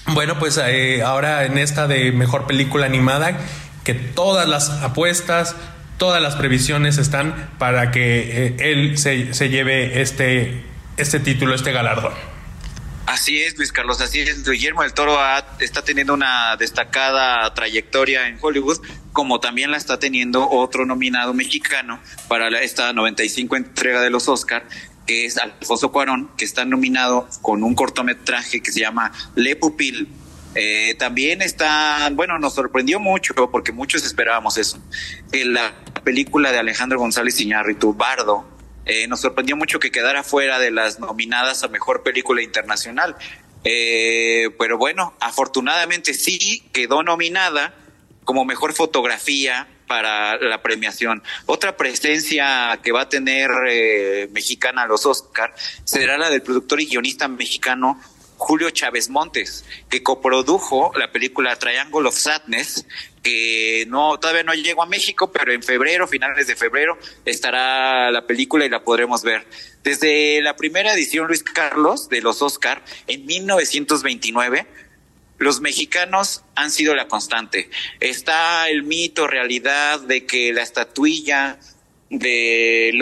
bueno, 0.08 0.38
pues 0.38 0.58
eh, 0.58 1.02
ahora 1.02 1.44
en 1.44 1.58
esta 1.58 1.86
de 1.86 2.12
mejor 2.12 2.46
película 2.46 2.86
animada, 2.86 3.38
que 3.84 3.94
todas 3.94 4.48
las 4.48 4.70
apuestas, 4.70 5.56
todas 5.98 6.22
las 6.22 6.36
previsiones 6.36 6.98
están 6.98 7.50
para 7.58 7.90
que 7.90 8.46
eh, 8.46 8.56
él 8.58 8.98
se, 8.98 9.34
se, 9.34 9.48
lleve 9.48 10.00
este, 10.00 10.64
este 10.96 11.20
título, 11.20 11.54
este 11.54 11.72
galardón. 11.72 12.12
Así 13.06 13.40
es, 13.40 13.56
Luis 13.56 13.70
Carlos, 13.70 14.00
así 14.00 14.20
es. 14.20 14.48
Guillermo 14.48 14.82
del 14.82 14.92
Toro 14.92 15.16
está 15.60 15.82
teniendo 15.82 16.12
una 16.12 16.56
destacada 16.56 17.54
trayectoria 17.54 18.26
en 18.26 18.36
Hollywood, 18.40 18.80
como 19.12 19.38
también 19.38 19.70
la 19.70 19.76
está 19.76 20.00
teniendo 20.00 20.48
otro 20.50 20.84
nominado 20.84 21.32
mexicano 21.32 22.00
para 22.26 22.48
esta 22.60 22.92
95 22.92 23.56
entrega 23.56 24.00
de 24.00 24.10
los 24.10 24.28
Oscar, 24.28 24.66
que 25.06 25.24
es 25.24 25.38
Alfonso 25.38 25.92
Cuarón, 25.92 26.30
que 26.36 26.44
está 26.44 26.64
nominado 26.64 27.28
con 27.42 27.62
un 27.62 27.74
cortometraje 27.74 28.60
que 28.60 28.72
se 28.72 28.80
llama 28.80 29.12
Le 29.34 29.56
Pupil. 29.56 30.08
Eh, 30.54 30.94
también 30.98 31.42
está, 31.42 32.08
bueno, 32.12 32.38
nos 32.38 32.54
sorprendió 32.54 32.98
mucho 32.98 33.34
porque 33.50 33.72
muchos 33.72 34.04
esperábamos 34.04 34.56
eso. 34.58 34.78
En 35.32 35.52
la 35.52 35.72
película 36.02 36.50
de 36.50 36.58
Alejandro 36.58 36.98
González 36.98 37.40
Iñárritu, 37.40 37.92
Bardo, 37.94 38.46
eh, 38.86 39.06
nos 39.08 39.20
sorprendió 39.20 39.56
mucho 39.56 39.78
que 39.78 39.90
quedara 39.90 40.22
fuera 40.22 40.58
de 40.58 40.70
las 40.70 40.98
nominadas 40.98 41.62
a 41.62 41.68
mejor 41.68 42.02
película 42.02 42.42
internacional. 42.42 43.16
Eh, 43.64 44.50
pero 44.58 44.78
bueno, 44.78 45.14
afortunadamente 45.20 46.14
sí 46.14 46.62
quedó 46.72 47.02
nominada 47.02 47.74
como 48.24 48.44
mejor 48.44 48.72
fotografía, 48.72 49.68
para 49.86 50.36
la 50.38 50.62
premiación. 50.62 51.22
Otra 51.46 51.76
presencia 51.76 52.78
que 52.82 52.92
va 52.92 53.02
a 53.02 53.08
tener 53.08 53.50
eh, 53.68 54.28
mexicana 54.32 54.82
a 54.82 54.86
los 54.86 55.06
Oscar 55.06 55.54
será 55.84 56.18
la 56.18 56.30
del 56.30 56.42
productor 56.42 56.80
y 56.80 56.86
guionista 56.86 57.28
mexicano 57.28 58.00
Julio 58.38 58.70
Chávez 58.70 59.08
Montes, 59.08 59.64
que 59.88 60.02
coprodujo 60.02 60.92
la 60.96 61.10
película 61.10 61.56
Triangle 61.56 62.08
of 62.08 62.16
Sadness, 62.16 62.86
que 63.22 63.86
no 63.88 64.18
todavía 64.18 64.42
no 64.42 64.54
llegó 64.54 64.82
a 64.82 64.86
México, 64.86 65.32
pero 65.32 65.52
en 65.52 65.62
febrero, 65.62 66.06
finales 66.06 66.46
de 66.46 66.54
febrero, 66.54 66.98
estará 67.24 68.10
la 68.10 68.26
película 68.26 68.66
y 68.66 68.68
la 68.68 68.84
podremos 68.84 69.22
ver. 69.22 69.46
Desde 69.82 70.40
la 70.42 70.54
primera 70.54 70.92
edición, 70.92 71.28
Luis 71.28 71.42
Carlos, 71.42 72.08
de 72.08 72.20
los 72.20 72.42
Oscar, 72.42 72.84
en 73.06 73.24
1929, 73.24 74.66
los 75.38 75.60
mexicanos 75.60 76.44
han 76.54 76.70
sido 76.70 76.94
la 76.94 77.08
constante. 77.08 77.70
Está 78.00 78.68
el 78.68 78.82
mito, 78.82 79.26
realidad 79.26 80.00
de 80.00 80.26
que 80.26 80.52
la 80.52 80.62
estatuilla 80.62 81.58
de 82.10 82.98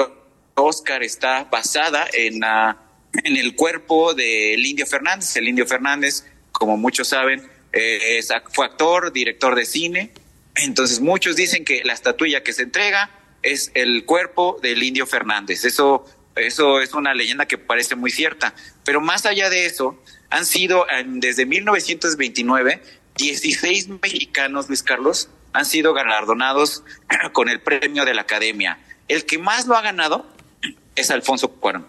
Oscar 0.55 1.03
está 1.03 1.45
basada 1.45 2.07
en, 2.13 2.43
en 2.43 3.37
el 3.37 3.55
cuerpo 3.55 4.15
del 4.15 4.65
Indio 4.65 4.87
Fernández. 4.87 5.37
El 5.37 5.49
Indio 5.49 5.67
Fernández, 5.67 6.25
como 6.53 6.77
muchos 6.77 7.09
saben, 7.09 7.49
eh, 7.73 8.21
fue 8.51 8.67
actor, 8.67 9.13
director 9.13 9.55
de 9.55 9.65
cine. 9.65 10.13
Entonces 10.57 11.01
muchos 11.01 11.37
dicen 11.37 11.65
que 11.65 11.83
la 11.85 11.93
estatuilla 11.93 12.43
que 12.43 12.53
se 12.53 12.63
entrega 12.63 13.11
es 13.43 13.71
el 13.75 14.05
cuerpo 14.05 14.59
del 14.63 14.83
Indio 14.83 15.07
Fernández. 15.07 15.65
Eso, 15.65 16.07
eso 16.37 16.81
es 16.81 16.95
una 16.95 17.15
leyenda 17.15 17.47
que 17.47 17.59
parece 17.59 17.97
muy 17.97 18.11
cierta. 18.11 18.55
Pero 18.85 19.01
más 19.01 19.27
allá 19.27 19.51
de 19.51 19.67
eso, 19.67 20.01
han 20.35 20.47
sido 20.47 20.85
desde 21.05 21.47
1929 21.47 22.83
16 23.17 23.89
mexicanos, 24.03 24.67
Luis 24.67 24.83
Carlos, 24.83 25.29
han 25.53 25.65
sido 25.65 25.95
galardonados 25.95 26.83
con 27.33 27.49
el 27.49 27.61
premio 27.61 28.05
de 28.05 28.15
la 28.15 28.23
Academia. 28.23 28.81
El 29.07 29.27
que 29.27 29.39
más 29.39 29.69
lo 29.69 29.77
ha 29.77 29.83
ganado 29.83 30.27
es 30.97 31.13
Alfonso 31.13 31.53
Cuarón. 31.53 31.87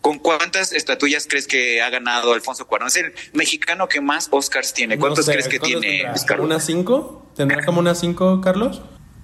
¿Con 0.00 0.18
cuántas 0.18 0.72
estatuillas 0.72 1.28
crees 1.28 1.46
que 1.46 1.80
ha 1.80 1.90
ganado 1.90 2.32
Alfonso 2.32 2.66
Cuarón? 2.66 2.88
Es 2.88 2.96
el 2.96 3.12
mexicano 3.34 3.86
que 3.86 4.00
más 4.00 4.26
Oscars 4.32 4.74
tiene. 4.74 4.98
¿Cuántos 4.98 5.26
crees 5.26 5.46
que 5.46 5.60
tiene, 5.60 6.08
Luis 6.08 6.24
Carlos? 6.24 6.46
¿Unas 6.46 6.66
cinco? 6.66 7.30
¿Tendrá 7.36 7.64
como 7.64 7.78
unas 7.78 8.00
cinco, 8.00 8.40
Carlos? 8.40 8.82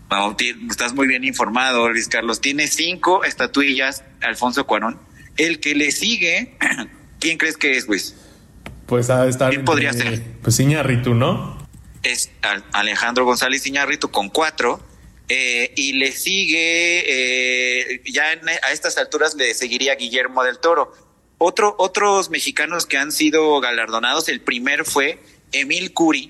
No, 0.09 0.37
estás 0.71 0.95
muy 0.95 1.09
bien 1.09 1.25
informado, 1.25 1.88
Luis 1.88 2.07
Carlos. 2.07 2.41
Tiene 2.41 2.69
cinco 2.69 3.25
estatuillas 3.25 4.05
Alfonso 4.21 4.67
Cuarón. 4.67 5.00
El 5.37 5.59
que 5.59 5.75
le 5.75 5.91
sigue, 5.91 6.57
¿quién 7.19 7.38
crees 7.38 7.57
que 7.57 7.76
es, 7.76 7.88
Luis? 7.88 8.15
Pues 8.87 9.11
a 9.11 9.26
estar. 9.26 9.50
¿Quién 9.50 9.64
podría 9.64 9.93
ser? 9.93 10.23
Pues 10.43 10.59
Iñarritu, 10.61 11.14
¿no? 11.14 11.57
Es 12.02 12.31
Alejandro 12.73 13.25
González 13.25 13.66
Iñarritu 13.66 14.11
con 14.11 14.28
cuatro. 14.28 14.81
Eh, 15.28 15.73
y 15.75 15.95
le 15.95 16.12
sigue, 16.12 17.02
eh, 17.05 18.00
ya 18.05 18.26
a 18.62 18.71
estas 18.71 18.97
alturas 18.97 19.35
le 19.35 19.55
seguiría 19.55 19.97
Guillermo 19.97 20.45
del 20.45 20.61
Toro. 20.61 20.93
Otro, 21.38 21.75
otros 21.78 22.31
mexicanos 22.31 22.87
que 22.87 22.97
han 22.97 23.11
sido 23.11 23.61
galardonados, 23.61 24.28
el 24.28 24.40
primer 24.40 24.85
fue 24.85 25.19
Emil 25.50 25.93
Curi, 25.93 26.28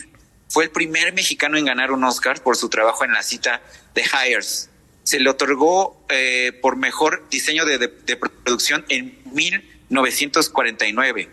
fue 0.49 0.65
el 0.65 0.71
primer 0.71 1.13
mexicano 1.13 1.59
en 1.59 1.67
ganar 1.67 1.93
un 1.93 2.03
Oscar 2.05 2.43
por 2.43 2.57
su 2.57 2.71
trabajo 2.71 3.05
en 3.05 3.13
la 3.13 3.23
cita 3.23 3.61
de 3.95 4.03
Hires. 4.03 4.71
Se 5.03 5.21
le 5.21 5.29
otorgó 5.29 6.03
eh, 6.09 6.59
por 6.63 6.77
mejor 6.77 7.29
diseño 7.31 7.67
de, 7.67 7.77
de 7.79 8.17
producción 8.17 8.87
en 8.89 9.19
1949. 9.33 11.29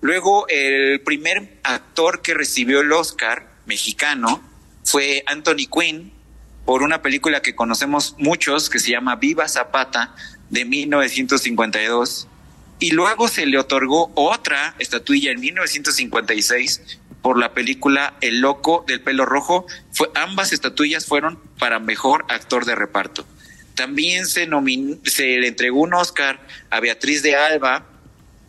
Luego, 0.00 0.46
el 0.48 1.00
primer 1.00 1.58
actor 1.62 2.22
que 2.22 2.34
recibió 2.34 2.80
el 2.80 2.92
Oscar 2.92 3.48
mexicano 3.66 4.42
fue 4.84 5.22
Anthony 5.26 5.68
Quinn 5.70 6.12
por 6.64 6.82
una 6.82 7.02
película 7.02 7.42
que 7.42 7.54
conocemos 7.54 8.14
muchos 8.18 8.70
que 8.70 8.78
se 8.78 8.90
llama 8.90 9.16
Viva 9.16 9.48
Zapata 9.48 10.14
de 10.50 10.64
1952. 10.64 12.28
y 12.80 12.92
luego 12.92 13.26
se 13.26 13.44
le 13.44 13.58
otorgó 13.58 14.12
otra 14.14 14.76
estatuilla 14.78 15.32
en 15.32 15.40
1956 15.40 17.00
por 17.22 17.36
la 17.36 17.52
película 17.52 18.14
El 18.20 18.40
Loco 18.40 18.84
del 18.86 19.00
Pelo 19.00 19.26
Rojo. 19.26 19.66
Fue, 19.92 20.08
ambas 20.14 20.52
estatuillas 20.52 21.06
fueron 21.06 21.40
para 21.58 21.80
mejor 21.80 22.24
actor 22.28 22.64
de 22.64 22.76
reparto. 22.76 23.26
También 23.74 24.26
se, 24.26 24.48
se 25.04 25.38
le 25.38 25.48
entregó 25.48 25.80
un 25.80 25.94
Oscar 25.94 26.40
a 26.70 26.80
Beatriz 26.80 27.22
de 27.22 27.34
Alba, 27.34 27.86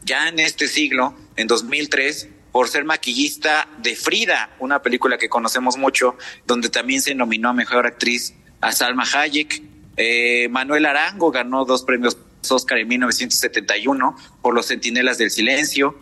ya 0.04 0.28
en 0.28 0.40
este 0.40 0.68
siglo, 0.68 1.16
en 1.40 1.48
2003, 1.48 2.28
por 2.52 2.68
ser 2.68 2.84
maquillista 2.84 3.70
de 3.78 3.96
Frida, 3.96 4.54
una 4.60 4.82
película 4.82 5.18
que 5.18 5.30
conocemos 5.30 5.78
mucho, 5.78 6.18
donde 6.46 6.68
también 6.68 7.02
se 7.02 7.16
nominó 7.16 7.48
a 7.48 7.54
Mejor 7.54 7.88
Actriz 7.88 8.34
a 8.60 8.74
Salma 8.74 9.06
Hayek. 9.14 9.64
Eh, 9.96 10.50
Manuel 10.50 10.86
Arango 10.86 11.32
ganó 11.32 11.64
dos 11.64 11.84
premios 11.84 12.18
Oscar 12.50 12.80
en 12.80 12.90
1971 12.90 14.18
por 14.42 14.54
Los 14.54 14.66
Centinelas 14.68 15.18
del 15.18 15.32
Silencio. 15.32 15.98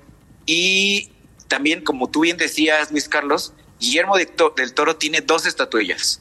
Y 0.47 1.11
también, 1.47 1.83
como 1.83 2.09
tú 2.09 2.21
bien 2.21 2.37
decías, 2.37 2.89
Luis 2.89 3.07
Carlos, 3.07 3.53
Guillermo 3.79 4.17
del 4.17 4.73
Toro 4.73 4.95
tiene 4.95 5.21
dos 5.21 5.45
estatuillas. 5.45 6.19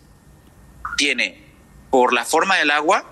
Tiene 0.99 1.43
por 1.89 2.13
La 2.13 2.27
forma 2.27 2.57
del 2.57 2.71
agua, 2.71 3.11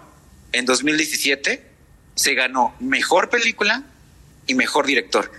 en 0.52 0.66
2017, 0.66 1.66
se 2.14 2.34
ganó 2.34 2.75
mejor 2.78 3.30
película 3.30 3.84
y 4.46 4.54
mejor 4.54 4.84
director. 4.87 5.30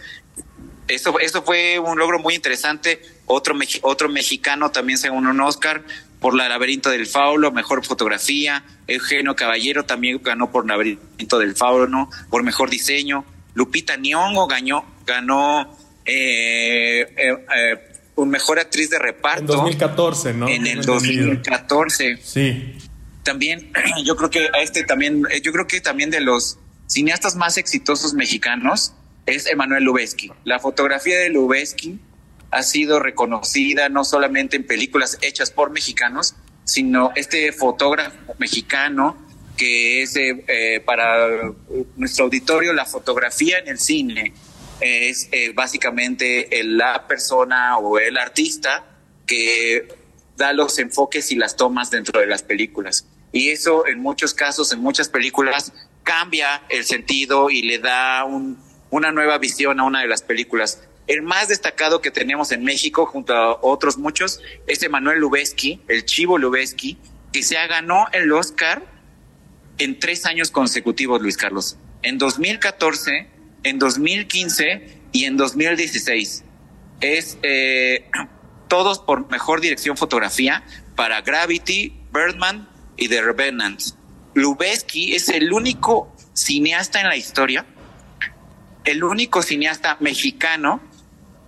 Eso, 0.87 1.19
eso 1.19 1.41
fue 1.43 1.79
un 1.79 1.97
logro 1.97 2.19
muy 2.19 2.35
interesante. 2.35 3.01
Otro, 3.25 3.55
otro 3.81 4.09
mexicano 4.09 4.71
también 4.71 4.97
se 4.97 5.09
ganó 5.09 5.31
un 5.31 5.41
Oscar 5.41 5.83
por 6.19 6.35
La 6.35 6.47
laberinto 6.47 6.89
del 6.89 7.07
fauno, 7.07 7.51
mejor 7.51 7.85
fotografía. 7.85 8.63
Eugenio 8.87 9.35
Caballero 9.35 9.85
también 9.85 10.21
ganó 10.23 10.51
por 10.51 10.67
laberinto 10.67 11.39
del 11.39 11.55
fauno, 11.55 12.09
por 12.29 12.43
mejor 12.43 12.69
diseño. 12.69 13.25
Lupita 13.53 13.95
Nyong'o 13.95 14.47
ganó, 14.47 14.85
ganó 15.05 15.77
eh, 16.05 17.01
eh, 17.01 17.45
eh, 17.55 17.79
un 18.15 18.29
mejor 18.29 18.59
actriz 18.59 18.89
de 18.89 18.99
reparto. 18.99 19.41
En 19.41 19.47
2014, 19.47 20.33
¿no? 20.33 20.47
En 20.47 20.67
el 20.67 20.81
2014. 20.83 22.17
Sí 22.21 22.75
también 23.25 23.73
yo 24.05 24.15
creo 24.15 24.29
que 24.29 24.47
a 24.53 24.61
este 24.61 24.85
también, 24.85 25.23
yo 25.43 25.51
creo 25.51 25.67
que 25.67 25.81
también 25.81 26.09
de 26.09 26.21
los 26.21 26.57
cineastas 26.87 27.35
más 27.35 27.57
exitosos 27.57 28.13
mexicanos 28.13 28.93
es 29.25 29.47
Emanuel 29.47 29.83
Lubezki. 29.83 30.31
La 30.43 30.59
fotografía 30.59 31.19
de 31.19 31.29
Lubezki 31.29 31.99
ha 32.51 32.63
sido 32.63 32.99
reconocida 32.99 33.89
no 33.89 34.03
solamente 34.03 34.55
en 34.55 34.65
películas 34.65 35.17
hechas 35.21 35.51
por 35.51 35.71
mexicanos, 35.71 36.35
sino 36.63 37.11
este 37.15 37.51
fotógrafo 37.51 38.35
mexicano 38.37 39.17
que 39.57 40.03
es 40.03 40.15
eh, 40.17 40.43
eh, 40.47 40.81
para 40.85 41.53
nuestro 41.95 42.25
auditorio 42.25 42.73
la 42.73 42.85
fotografía 42.85 43.57
en 43.59 43.69
el 43.69 43.79
cine 43.79 44.33
es 44.81 45.29
básicamente 45.53 46.49
la 46.65 47.07
persona 47.07 47.77
o 47.77 47.97
el 47.97 48.17
artista 48.17 48.83
que 49.25 49.87
da 50.35 50.51
los 50.51 50.77
enfoques 50.79 51.31
y 51.31 51.35
las 51.35 51.55
tomas 51.55 51.89
dentro 51.89 52.19
de 52.19 52.27
las 52.27 52.43
películas 52.43 53.07
y 53.35 53.49
eso 53.49 53.85
en 53.85 53.99
muchos 53.99 54.33
casos, 54.33 54.71
en 54.71 54.79
muchas 54.79 55.09
películas, 55.09 55.73
cambia 56.03 56.63
el 56.69 56.85
sentido 56.85 57.49
y 57.49 57.63
le 57.63 57.79
da 57.79 58.23
una 58.95 59.11
nueva 59.11 59.37
visión 59.37 59.79
a 59.79 59.83
una 59.83 60.01
de 60.01 60.07
las 60.07 60.21
películas. 60.21 60.81
El 61.07 61.21
más 61.21 61.49
destacado 61.49 62.01
que 62.01 62.11
tenemos 62.11 62.51
en 62.51 62.63
México, 62.63 63.05
junto 63.05 63.33
a 63.33 63.59
otros 63.61 63.97
muchos, 63.97 64.39
es 64.67 64.81
Emanuel 64.83 65.19
Lubezki, 65.19 65.81
el 65.87 66.05
Chivo 66.05 66.37
Lubezki, 66.37 66.97
que 67.31 67.43
se 67.43 67.55
ganó 67.67 68.07
el 68.13 68.31
Oscar 68.31 68.83
en 69.77 69.99
tres 69.99 70.25
años 70.25 70.49
consecutivos, 70.49 71.21
Luis 71.21 71.35
Carlos. 71.37 71.77
En 72.01 72.17
2014, 72.17 73.27
en 73.63 73.79
2015 73.79 74.99
y 75.11 75.25
en 75.25 75.35
2016. 75.37 76.43
Es 77.01 77.37
eh, 77.43 78.09
todos 78.69 78.99
por 78.99 79.29
mejor 79.29 79.59
dirección 79.61 79.97
fotografía 79.97 80.63
para 80.95 81.21
Gravity, 81.21 81.93
Birdman, 82.13 82.69
y 82.97 83.09
The 83.09 83.21
Revenant. 83.21 83.81
Lubeski 84.33 85.15
es 85.15 85.29
el 85.29 85.51
único 85.51 86.13
cineasta 86.33 87.01
en 87.01 87.07
la 87.07 87.15
historia, 87.17 87.65
el 88.85 89.03
único 89.03 89.41
cineasta 89.41 89.97
mexicano 89.99 90.81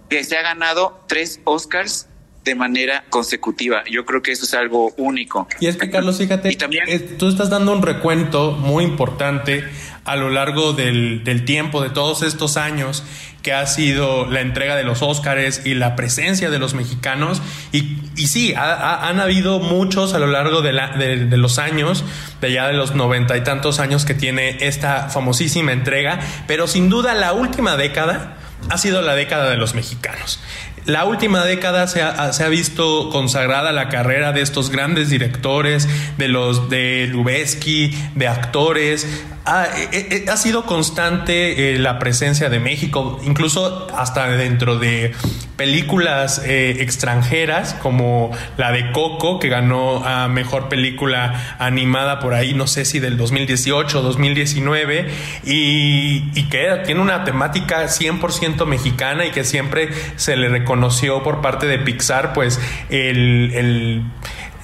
que 0.09 0.23
se 0.23 0.37
ha 0.37 0.41
ganado 0.41 1.03
tres 1.07 1.39
Oscars 1.43 2.07
de 2.43 2.55
manera 2.55 3.03
consecutiva. 3.09 3.83
Yo 3.91 4.05
creo 4.05 4.21
que 4.21 4.31
eso 4.31 4.45
es 4.45 4.53
algo 4.53 4.93
único. 4.97 5.47
Y 5.59 5.67
es 5.67 5.75
que, 5.75 5.89
Carlos, 5.89 6.17
fíjate, 6.17 6.55
también, 6.55 6.85
eh, 6.87 6.99
tú 6.99 7.27
estás 7.27 7.49
dando 7.49 7.73
un 7.73 7.81
recuento 7.81 8.53
muy 8.53 8.85
importante 8.85 9.65
a 10.05 10.15
lo 10.15 10.29
largo 10.29 10.71
del, 10.71 11.25
del 11.25 11.43
tiempo, 11.43 11.83
de 11.83 11.89
todos 11.89 12.23
estos 12.23 12.55
años, 12.55 13.03
que 13.47 13.53
ha 13.53 13.65
sido 13.65 14.25
la 14.25 14.41
entrega 14.41 14.75
de 14.75 14.83
los 14.83 15.01
Óscares 15.01 15.61
y 15.63 15.73
la 15.73 15.95
presencia 15.95 16.49
de 16.49 16.59
los 16.59 16.73
mexicanos. 16.73 17.41
Y, 17.71 17.95
sí, 18.27 18.53
han 18.57 19.21
habido 19.21 19.59
muchos 19.59 20.13
a 20.13 20.19
lo 20.19 20.27
largo 20.27 20.61
de, 20.61 20.73
la, 20.73 20.89
de, 20.89 21.37
los 21.37 21.57
años, 21.57 22.03
de 22.41 22.51
ya 22.51 22.67
de 22.67 22.73
los 22.73 22.93
noventa 22.93 23.37
y 23.37 23.45
tantos 23.45 23.79
años 23.79 24.03
que 24.03 24.13
tiene 24.13 24.57
esta 24.67 25.07
famosísima 25.07 25.71
entrega, 25.71 26.19
pero 26.45 26.67
sin 26.67 26.89
duda 26.89 27.13
la 27.13 27.31
última 27.31 27.77
década 27.77 28.35
ha 28.69 28.77
sido 28.77 29.01
la 29.01 29.15
década 29.15 29.49
de 29.49 29.55
los 29.55 29.75
mexicanos. 29.75 30.41
La 30.87 31.03
última 31.03 31.43
década 31.43 31.85
se 31.85 32.01
ha, 32.01 32.47
visto 32.47 33.09
consagrada 33.09 33.73
la 33.73 33.89
carrera 33.89 34.31
de 34.31 34.41
estos 34.41 34.69
grandes 34.69 35.09
directores, 35.09 35.85
de 36.17 36.29
los 36.29 36.69
de 36.69 37.07
Lubeski, 37.11 37.93
de 38.15 38.27
actores. 38.29 39.05
Ha, 39.43 39.67
eh, 39.91 40.25
ha 40.31 40.37
sido 40.37 40.65
constante 40.65 41.73
eh, 41.73 41.77
la 41.77 41.99
presencia 41.99 42.49
de 42.49 42.61
México, 42.61 43.19
incluso 43.25 43.87
hasta 43.93 44.29
dentro 44.29 44.79
de 44.79 45.13
películas 45.57 46.41
extranjeras 46.45 47.73
como 47.73 48.31
la 48.57 48.71
de 48.71 48.91
Coco, 48.91 49.39
que 49.39 49.49
ganó 49.49 50.05
a 50.05 50.27
mejor 50.27 50.69
película 50.69 51.57
animada 51.59 52.19
por 52.19 52.33
ahí, 52.33 52.53
no 52.53 52.67
sé 52.67 52.85
si 52.85 52.99
del 52.99 53.17
2018 53.17 53.99
o 53.99 54.01
2019, 54.01 55.09
y, 55.43 56.47
que 56.47 56.81
tiene 56.85 57.01
una 57.01 57.25
temática 57.25 57.83
100% 57.83 58.65
mexicana 58.65 59.25
y 59.25 59.31
que 59.31 59.43
siempre 59.43 59.89
se 60.15 60.37
le 60.37 60.47
reconoce 60.47 60.77
conoció 60.77 61.23
por 61.23 61.41
parte 61.41 61.65
de 61.65 61.79
Pixar, 61.79 62.33
pues 62.33 62.59
el, 62.89 64.03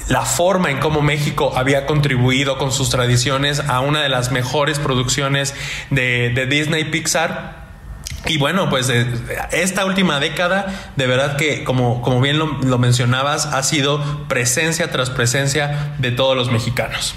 la 0.10 0.22
forma 0.22 0.70
en 0.70 0.78
cómo 0.78 1.02
México 1.02 1.54
había 1.56 1.88
contribuido 1.88 2.60
con 2.60 2.72
sus 2.72 2.92
tradiciones 2.92 3.62
a 3.62 3.80
una 3.80 4.04
de 4.04 4.10
las 4.10 4.32
mejores 4.32 4.78
producciones 4.78 5.56
de, 5.90 6.46
Disney 6.48 6.84
Pixar. 6.84 7.63
Y 8.26 8.38
bueno, 8.38 8.70
pues 8.70 8.90
eh, 8.90 9.06
esta 9.52 9.86
última 9.86 10.20
década, 10.20 10.94
de 10.96 11.08
verdad 11.08 11.36
que, 11.38 11.64
como, 11.64 12.02
como 12.02 12.22
bien 12.22 12.38
lo, 12.40 12.78
mencionabas, 12.78 13.46
ha 13.48 13.62
sido 13.64 14.28
presencia 14.28 14.92
tras 14.92 15.10
presencia 15.10 15.96
de 16.00 16.12
todos 16.12 16.36
los 16.36 16.52
mexicanos. 16.52 17.16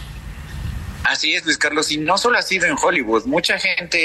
Así 1.05 1.35
es, 1.35 1.45
Luis 1.45 1.59
Carlos, 1.59 1.93
y 1.93 1.99
no 1.99 2.19
solo 2.19 2.39
ha 2.39 2.43
sido 2.43 2.67
en 2.67 2.75
Hollywood, 2.83 3.27
mucha 3.27 3.59
gente 3.59 3.97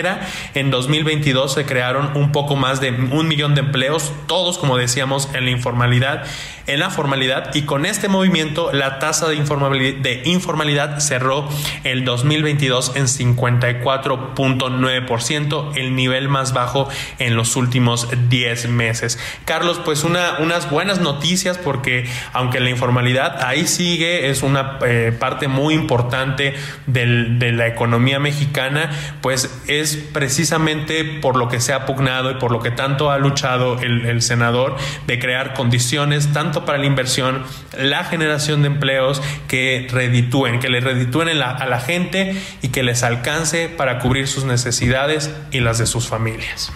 en 0.55 0.71
2022 0.71 1.55
se 1.55 1.65
crearon 1.65 2.17
un 2.17 2.33
poco 2.33 2.57
más 2.57 2.81
de 2.81 2.91
un 2.91 3.29
millón 3.29 3.55
de 3.55 3.61
empleos, 3.61 4.13
todos 4.27 4.59
como 4.59 4.77
decíamos 4.77 5.29
en 5.35 5.45
la 5.45 5.51
informalidad 5.51 6.25
en 6.69 6.79
la 6.81 6.91
formalidad 6.91 7.55
y 7.55 7.63
con 7.63 7.87
este 7.87 8.09
movimiento 8.09 8.71
la 8.73 8.99
tasa 9.01 9.27
de 9.29 9.37
informalidad, 9.37 10.03
de 10.03 10.21
informalidad 10.27 11.01
cerró 11.01 11.49
el 11.83 12.05
2022 12.05 12.93
en 12.95 13.07
54.9%, 13.07 15.73
el 15.77 15.97
nivel 15.97 16.29
más 16.29 16.53
bajo 16.53 16.91
en 17.19 17.37
los 17.37 17.57
últimos 17.57 18.09
10 18.29 18.69
meses. 18.69 19.19
Carlos, 19.47 19.81
pues 19.83 20.05
una, 20.05 20.41
unas 20.41 20.69
buenas 20.71 21.01
noticias 21.01 21.57
porque 21.57 22.07
aunque 22.35 22.61
la 22.61 22.69
informalidad 22.69 23.43
ahí 23.43 23.67
sigue, 23.67 24.29
es 24.29 24.43
una 24.43 24.79
eh, 24.85 25.17
parte 25.19 25.49
muy 25.49 25.73
importante 25.73 26.53
de 26.87 27.53
la 27.53 27.67
economía 27.67 28.19
mexicana, 28.19 28.91
pues 29.23 29.59
es 29.69 29.88
precisamente 29.97 31.05
por 31.05 31.37
lo 31.37 31.49
que 31.49 31.61
se 31.61 31.73
ha 31.73 31.87
pugnado 31.87 32.31
y 32.31 32.35
por 32.35 32.51
lo 32.51 32.61
que 32.61 32.71
tanto 32.71 33.11
ha 33.11 33.19
luchado 33.19 33.79
el, 33.81 34.07
el 34.07 34.23
senador 34.23 34.77
de 35.07 35.19
crear 35.19 35.55
condiciones 35.55 36.33
tanto 36.33 36.65
para 36.65 36.79
la 36.79 36.87
inversión, 36.87 37.45
la 37.77 38.05
generación 38.05 38.63
de 38.63 38.69
empleos 38.69 39.23
que 39.47 39.87
reditúen, 39.91 40.61
que 40.61 40.69
le 40.69 40.81
reditúen 40.81 41.29
a 41.29 41.67
la 41.67 41.81
gente 41.81 42.41
y 42.63 42.69
que 42.69 42.83
les 42.83 43.03
alcance 43.03 43.69
para 43.69 43.99
cubrir 43.99 44.29
sus 44.29 44.45
necesidades 44.45 45.31
y 45.51 45.61
las 45.61 45.79
de 45.79 45.87
sus 45.87 46.09
familias. 46.09 46.73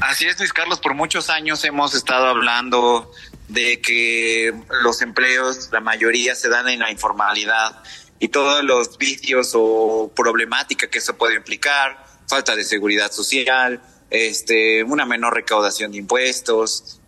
Así 0.00 0.26
es, 0.26 0.38
Luis 0.38 0.52
Carlos, 0.52 0.80
por 0.80 0.94
muchos 0.94 1.28
años 1.28 1.62
hemos 1.64 1.94
estado 1.94 2.26
hablando 2.26 3.10
de 3.48 3.80
que 3.80 4.54
los 4.82 5.02
empleos, 5.02 5.68
la 5.72 5.80
mayoría 5.80 6.34
se 6.34 6.48
dan 6.48 6.68
en 6.68 6.80
la 6.80 6.90
informalidad 6.90 7.82
y 8.18 8.28
todos 8.28 8.62
los 8.64 8.96
vicios 8.96 9.52
o 9.54 10.12
problemática 10.14 10.88
que 10.88 10.98
eso 10.98 11.16
puede 11.16 11.36
implicar, 11.36 12.06
falta 12.30 12.56
de 12.56 12.64
seguridad 12.64 13.12
social, 13.12 13.82
este, 14.08 14.82
una 14.84 15.04
menor 15.04 15.34
recaudación 15.34 15.92
de 15.92 15.98
impuestos, 15.98 17.00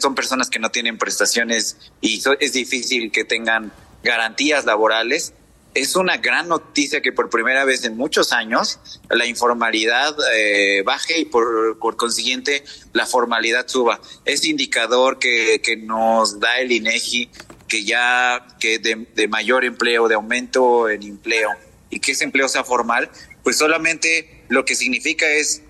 son 0.00 0.14
personas 0.14 0.48
que 0.48 0.58
no 0.58 0.70
tienen 0.70 0.96
prestaciones 0.96 1.76
y 2.00 2.22
es 2.40 2.52
difícil 2.52 3.12
que 3.12 3.24
tengan 3.24 3.72
garantías 4.02 4.64
laborales. 4.64 5.34
Es 5.74 5.96
una 5.96 6.16
gran 6.16 6.48
noticia 6.48 7.02
que 7.02 7.12
por 7.12 7.28
primera 7.28 7.64
vez 7.64 7.84
en 7.84 7.96
muchos 7.96 8.32
años 8.32 8.80
la 9.10 9.26
informalidad 9.26 10.16
eh, 10.34 10.82
baje 10.82 11.20
y 11.20 11.24
por, 11.26 11.78
por, 11.78 11.96
consiguiente 11.96 12.64
la 12.94 13.04
formalidad 13.04 13.68
suba. 13.68 14.00
Es 14.24 14.44
indicador 14.44 15.18
que, 15.18 15.60
que 15.62 15.76
nos 15.76 16.40
da 16.40 16.58
el 16.58 16.72
INEGI 16.72 17.30
que 17.68 17.84
ya 17.84 18.46
que 18.58 18.78
de, 18.78 19.06
de 19.14 19.28
mayor 19.28 19.66
empleo, 19.66 20.08
de 20.08 20.14
aumento 20.14 20.88
en 20.88 21.02
empleo 21.02 21.50
y 21.90 22.00
que 22.00 22.12
ese 22.12 22.24
empleo 22.24 22.48
sea 22.48 22.64
formal, 22.64 23.10
pues 23.48 23.56
solamente 23.56 24.44
lo 24.48 24.66
que 24.66 24.74
significa 24.74 25.26
es 25.26 25.62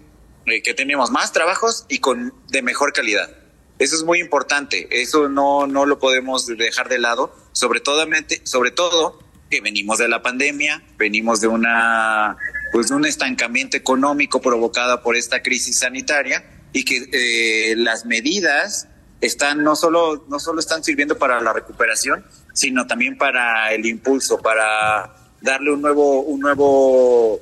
eh, 0.46 0.62
que 0.62 0.74
tenemos 0.74 1.12
más 1.12 1.30
trabajos 1.30 1.86
y 1.88 2.00
con 2.00 2.34
de 2.48 2.60
mejor 2.60 2.92
calidad. 2.92 3.30
Eso 3.78 3.94
es 3.94 4.02
muy 4.02 4.18
importante, 4.18 4.88
eso 4.90 5.28
no, 5.28 5.68
no 5.68 5.86
lo 5.86 6.00
podemos 6.00 6.48
dejar 6.48 6.88
de 6.88 6.98
lado, 6.98 7.32
sobre 7.52 7.78
todo, 7.78 8.04
sobre 8.42 8.72
todo 8.72 9.22
que 9.48 9.60
venimos 9.60 9.98
de 9.98 10.08
la 10.08 10.22
pandemia, 10.22 10.82
venimos 10.96 11.40
de 11.40 11.46
una 11.46 12.36
pues 12.72 12.88
de 12.88 12.96
un 12.96 13.06
estancamiento 13.06 13.76
económico 13.76 14.42
provocado 14.42 15.00
por 15.00 15.14
esta 15.14 15.40
crisis 15.40 15.78
sanitaria 15.78 16.44
y 16.72 16.84
que 16.84 17.08
eh, 17.12 17.76
las 17.76 18.06
medidas 18.06 18.88
están 19.20 19.62
no 19.62 19.76
solo 19.76 20.26
no 20.28 20.40
solo 20.40 20.58
están 20.58 20.82
sirviendo 20.82 21.16
para 21.16 21.40
la 21.40 21.52
recuperación, 21.52 22.26
sino 22.54 22.88
también 22.88 23.16
para 23.16 23.72
el 23.72 23.86
impulso, 23.86 24.38
para 24.38 25.14
darle 25.42 25.70
un 25.70 25.80
nuevo 25.80 26.22
un 26.22 26.40
nuevo 26.40 27.40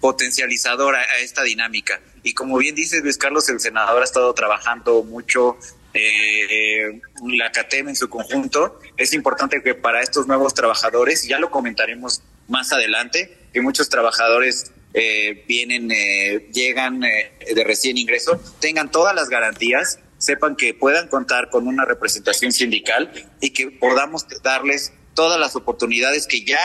potencializador 0.00 0.96
a, 0.96 1.02
esta 1.22 1.42
dinámica. 1.42 2.00
Y 2.22 2.34
como 2.34 2.58
bien 2.58 2.74
dice 2.74 3.00
Luis 3.00 3.18
Carlos, 3.18 3.48
el 3.48 3.60
senador 3.60 4.02
ha 4.02 4.04
estado 4.04 4.32
trabajando 4.34 5.02
mucho 5.02 5.56
eh, 5.94 7.00
la 7.26 7.52
CATEM 7.52 7.90
en 7.90 7.96
su 7.96 8.08
conjunto. 8.08 8.80
Es 8.96 9.12
importante 9.12 9.62
que 9.62 9.74
para 9.74 10.02
estos 10.02 10.26
nuevos 10.26 10.54
trabajadores, 10.54 11.26
ya 11.26 11.38
lo 11.38 11.50
comentaremos 11.50 12.22
más 12.48 12.72
adelante, 12.72 13.36
que 13.52 13.60
muchos 13.60 13.88
trabajadores 13.88 14.72
eh, 14.92 15.44
vienen, 15.46 15.90
eh, 15.92 16.48
llegan 16.52 17.04
eh, 17.04 17.32
de 17.54 17.64
recién 17.64 17.96
ingreso, 17.96 18.40
tengan 18.60 18.90
todas 18.90 19.14
las 19.14 19.28
garantías, 19.28 20.00
sepan 20.18 20.56
que 20.56 20.74
puedan 20.74 21.06
contar 21.06 21.48
con 21.48 21.68
una 21.68 21.84
representación 21.84 22.50
sindical 22.50 23.12
y 23.40 23.50
que 23.50 23.70
podamos 23.70 24.26
darles 24.42 24.92
todas 25.14 25.38
las 25.38 25.54
oportunidades 25.54 26.26
que 26.26 26.44
ya 26.44 26.58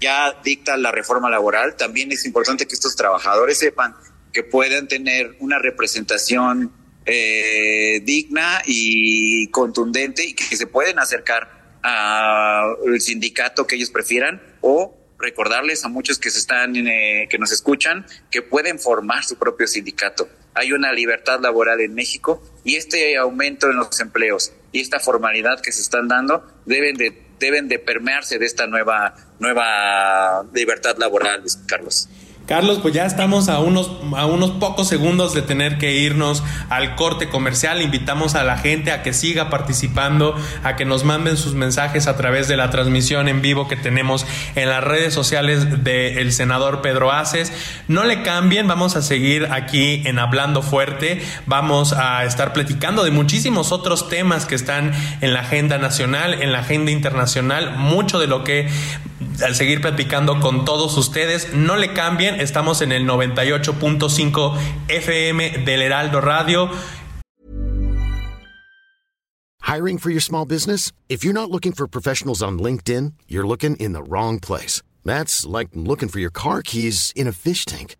ya 0.00 0.40
dicta 0.44 0.76
la 0.76 0.92
reforma 0.92 1.30
laboral, 1.30 1.76
también 1.76 2.12
es 2.12 2.24
importante 2.24 2.66
que 2.66 2.74
estos 2.74 2.96
trabajadores 2.96 3.58
sepan 3.58 3.94
que 4.32 4.42
puedan 4.42 4.86
tener 4.88 5.36
una 5.40 5.58
representación 5.58 6.72
eh, 7.06 8.00
digna 8.04 8.62
y 8.66 9.48
contundente 9.48 10.24
y 10.24 10.34
que 10.34 10.56
se 10.56 10.66
pueden 10.66 10.98
acercar 10.98 11.78
al 11.82 13.00
sindicato 13.00 13.66
que 13.66 13.76
ellos 13.76 13.90
prefieran 13.90 14.42
o 14.60 14.96
recordarles 15.18 15.84
a 15.84 15.88
muchos 15.88 16.18
que 16.18 16.30
se 16.30 16.40
están 16.40 16.76
eh, 16.76 17.28
que 17.30 17.38
nos 17.38 17.52
escuchan 17.52 18.06
que 18.30 18.42
pueden 18.42 18.78
formar 18.78 19.24
su 19.24 19.36
propio 19.38 19.66
sindicato. 19.66 20.28
Hay 20.54 20.72
una 20.72 20.92
libertad 20.92 21.40
laboral 21.40 21.80
en 21.80 21.94
México 21.94 22.42
y 22.64 22.76
este 22.76 23.16
aumento 23.16 23.70
en 23.70 23.76
los 23.76 24.00
empleos 24.00 24.52
y 24.72 24.80
esta 24.80 25.00
formalidad 25.00 25.60
que 25.60 25.72
se 25.72 25.82
están 25.82 26.08
dando 26.08 26.44
deben 26.66 26.96
de 26.96 27.25
deben 27.38 27.68
de 27.68 27.78
permearse 27.78 28.38
de 28.38 28.46
esta 28.46 28.66
nueva 28.66 29.14
nueva 29.38 30.44
libertad 30.52 30.96
laboral, 30.98 31.42
Carlos. 31.66 32.08
Carlos, 32.46 32.78
pues 32.80 32.94
ya 32.94 33.04
estamos 33.06 33.48
a 33.48 33.58
unos, 33.58 33.90
a 34.16 34.26
unos 34.26 34.52
pocos 34.52 34.86
segundos 34.86 35.34
de 35.34 35.42
tener 35.42 35.78
que 35.78 35.94
irnos 35.94 36.44
al 36.70 36.94
corte 36.94 37.28
comercial. 37.28 37.82
Invitamos 37.82 38.36
a 38.36 38.44
la 38.44 38.56
gente 38.56 38.92
a 38.92 39.02
que 39.02 39.12
siga 39.12 39.50
participando, 39.50 40.36
a 40.62 40.76
que 40.76 40.84
nos 40.84 41.02
manden 41.02 41.36
sus 41.36 41.54
mensajes 41.54 42.06
a 42.06 42.16
través 42.16 42.46
de 42.46 42.56
la 42.56 42.70
transmisión 42.70 43.26
en 43.26 43.42
vivo 43.42 43.66
que 43.66 43.74
tenemos 43.74 44.26
en 44.54 44.68
las 44.68 44.84
redes 44.84 45.12
sociales 45.12 45.82
del 45.82 46.32
senador 46.32 46.82
Pedro 46.82 47.10
Aces. 47.10 47.52
No 47.88 48.04
le 48.04 48.22
cambien, 48.22 48.68
vamos 48.68 48.94
a 48.94 49.02
seguir 49.02 49.48
aquí 49.50 50.02
en 50.04 50.20
Hablando 50.20 50.62
Fuerte. 50.62 51.20
Vamos 51.46 51.94
a 51.94 52.24
estar 52.24 52.52
platicando 52.52 53.02
de 53.02 53.10
muchísimos 53.10 53.72
otros 53.72 54.08
temas 54.08 54.46
que 54.46 54.54
están 54.54 54.92
en 55.20 55.32
la 55.32 55.40
agenda 55.40 55.78
nacional, 55.78 56.40
en 56.40 56.52
la 56.52 56.60
agenda 56.60 56.92
internacional, 56.92 57.76
mucho 57.76 58.20
de 58.20 58.28
lo 58.28 58.44
que 58.44 58.68
al 59.42 59.54
seguir 59.54 59.80
platicando 59.80 60.40
con 60.40 60.64
todos 60.64 60.96
ustedes. 60.96 61.52
No 61.54 61.76
le 61.76 61.92
cambien, 61.92 62.40
estamos 62.40 62.82
en 62.82 62.92
el 62.92 63.06
98.5 63.06 64.56
FM 64.88 65.64
del 65.64 65.82
Heraldo 65.82 66.20
Radio. 66.20 66.70
Hiring 69.62 69.98
for 69.98 70.10
your 70.10 70.20
small 70.20 70.44
business? 70.44 70.92
If 71.08 71.24
you're 71.24 71.34
not 71.34 71.50
looking 71.50 71.72
for 71.72 71.88
professionals 71.88 72.40
on 72.40 72.60
LinkedIn, 72.60 73.14
you're 73.26 73.46
looking 73.46 73.74
in 73.76 73.94
the 73.94 74.02
wrong 74.02 74.38
place. 74.38 74.80
That's 75.04 75.44
like 75.44 75.70
looking 75.74 76.08
for 76.08 76.20
your 76.20 76.30
car 76.30 76.62
keys 76.62 77.12
in 77.16 77.26
a 77.26 77.32
fish 77.32 77.64
tank. 77.64 77.96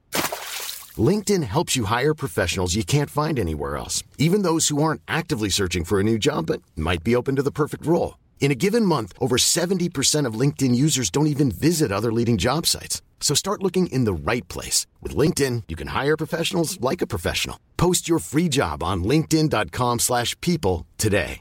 LinkedIn 0.96 1.42
helps 1.42 1.76
you 1.76 1.84
hire 1.84 2.14
professionals 2.14 2.74
you 2.74 2.84
can't 2.84 3.10
find 3.10 3.38
anywhere 3.38 3.76
else, 3.76 4.04
even 4.16 4.42
those 4.42 4.68
who 4.68 4.80
aren't 4.80 5.02
actively 5.08 5.48
searching 5.50 5.84
for 5.84 5.98
a 5.98 6.04
new 6.04 6.18
job 6.18 6.46
but 6.46 6.62
might 6.76 7.02
be 7.02 7.16
open 7.16 7.36
to 7.36 7.42
the 7.42 7.50
perfect 7.50 7.84
role. 7.84 8.16
In 8.38 8.52
a 8.52 8.54
given 8.54 8.86
month, 8.86 9.12
over 9.18 9.36
70% 9.36 10.24
of 10.24 10.40
LinkedIn 10.40 10.76
users 10.76 11.10
don't 11.10 11.26
even 11.26 11.50
visit 11.50 11.90
other 11.90 12.12
leading 12.12 12.36
job 12.36 12.64
sites. 12.64 13.02
So 13.18 13.34
start 13.34 13.64
looking 13.64 13.88
in 13.88 14.04
the 14.04 14.30
right 14.30 14.46
place. 14.46 14.86
With 15.02 15.16
LinkedIn, 15.16 15.64
you 15.66 15.74
can 15.74 15.88
hire 15.88 16.16
professionals 16.16 16.80
like 16.80 17.02
a 17.02 17.08
professional. 17.08 17.58
Post 17.76 18.08
your 18.08 18.20
free 18.20 18.48
job 18.48 18.84
on 18.84 19.02
linkedin.com 19.02 19.98
slash 19.98 20.40
people 20.40 20.86
today. 20.96 21.40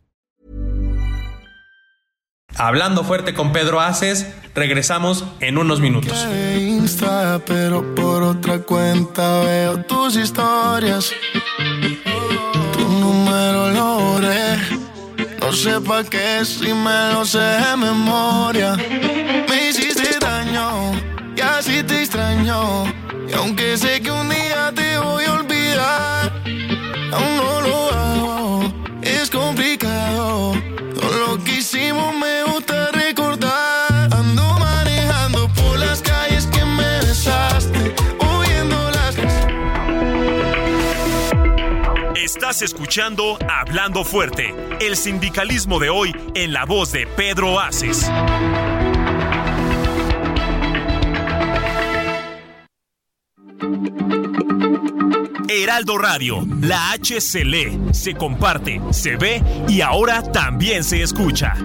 Hablando 2.58 3.04
fuerte 3.04 3.34
con 3.34 3.52
Pedro 3.52 3.82
Aces, 3.82 4.26
regresamos 4.54 5.26
en 5.42 5.58
unos 5.58 5.82
minutos. 5.82 6.26
Insta, 6.58 7.42
pero 7.46 7.94
por 7.96 8.24
otra 8.24 8.60
cuenta 8.60 9.42
veo 9.42 9.84
tus 9.84 10.16
historias. 10.16 11.12
Tu 12.72 12.88
número 12.88 13.72
lo 13.72 14.00
borré. 14.00 14.75
No 15.46 15.54
sé 15.54 15.80
pa' 15.80 16.04
qué 16.04 16.44
si 16.44 16.74
me 16.74 17.14
lo 17.14 17.24
sé 17.24 17.38
de 17.38 17.78
memoria. 17.78 18.76
Me 19.48 19.70
hiciste 19.70 20.18
daño 20.20 20.94
y 21.38 21.42
así 21.42 21.84
te 21.84 22.02
extraño. 22.02 22.86
Y 23.30 23.34
aunque 23.34 23.78
sé 23.78 24.02
que 24.02 24.10
un 24.10 24.28
día 24.28 24.72
te 24.74 24.98
voy 24.98 25.24
a 25.24 25.34
olvidar, 25.34 26.34
aún 27.14 27.38
no 27.38 27.62
lo 27.62 27.85
Escuchando 42.62 43.38
Hablando 43.50 44.06
Fuerte, 44.06 44.56
el 44.80 44.96
sindicalismo 44.96 45.80
de 45.80 45.90
hoy 45.90 46.16
en 46.36 46.54
la 46.54 46.64
voz 46.66 46.92
de 46.92 47.06
Pedro 47.06 47.60
Aces. 47.60 48.10
Heraldo 55.50 55.98
Radio, 55.98 56.48
la 56.62 56.92
H 56.92 57.20
se 57.20 57.44
lee, 57.44 57.78
se 57.92 58.14
comparte, 58.14 58.82
se 58.92 59.18
ve 59.18 59.44
y 59.68 59.82
ahora 59.82 60.22
también 60.22 60.84
se 60.84 61.02
escucha. 61.02 61.56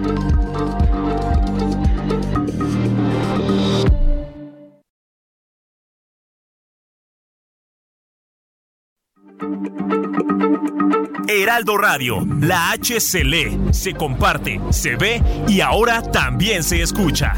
Heraldo 11.41 11.75
Radio, 11.75 12.23
la 12.39 12.69
H 12.69 12.99
se 12.99 13.23
lee, 13.23 13.59
se 13.71 13.95
comparte, 13.95 14.61
se 14.69 14.95
ve 14.95 15.23
y 15.47 15.61
ahora 15.61 16.03
también 16.03 16.63
se 16.63 16.83
escucha. 16.83 17.33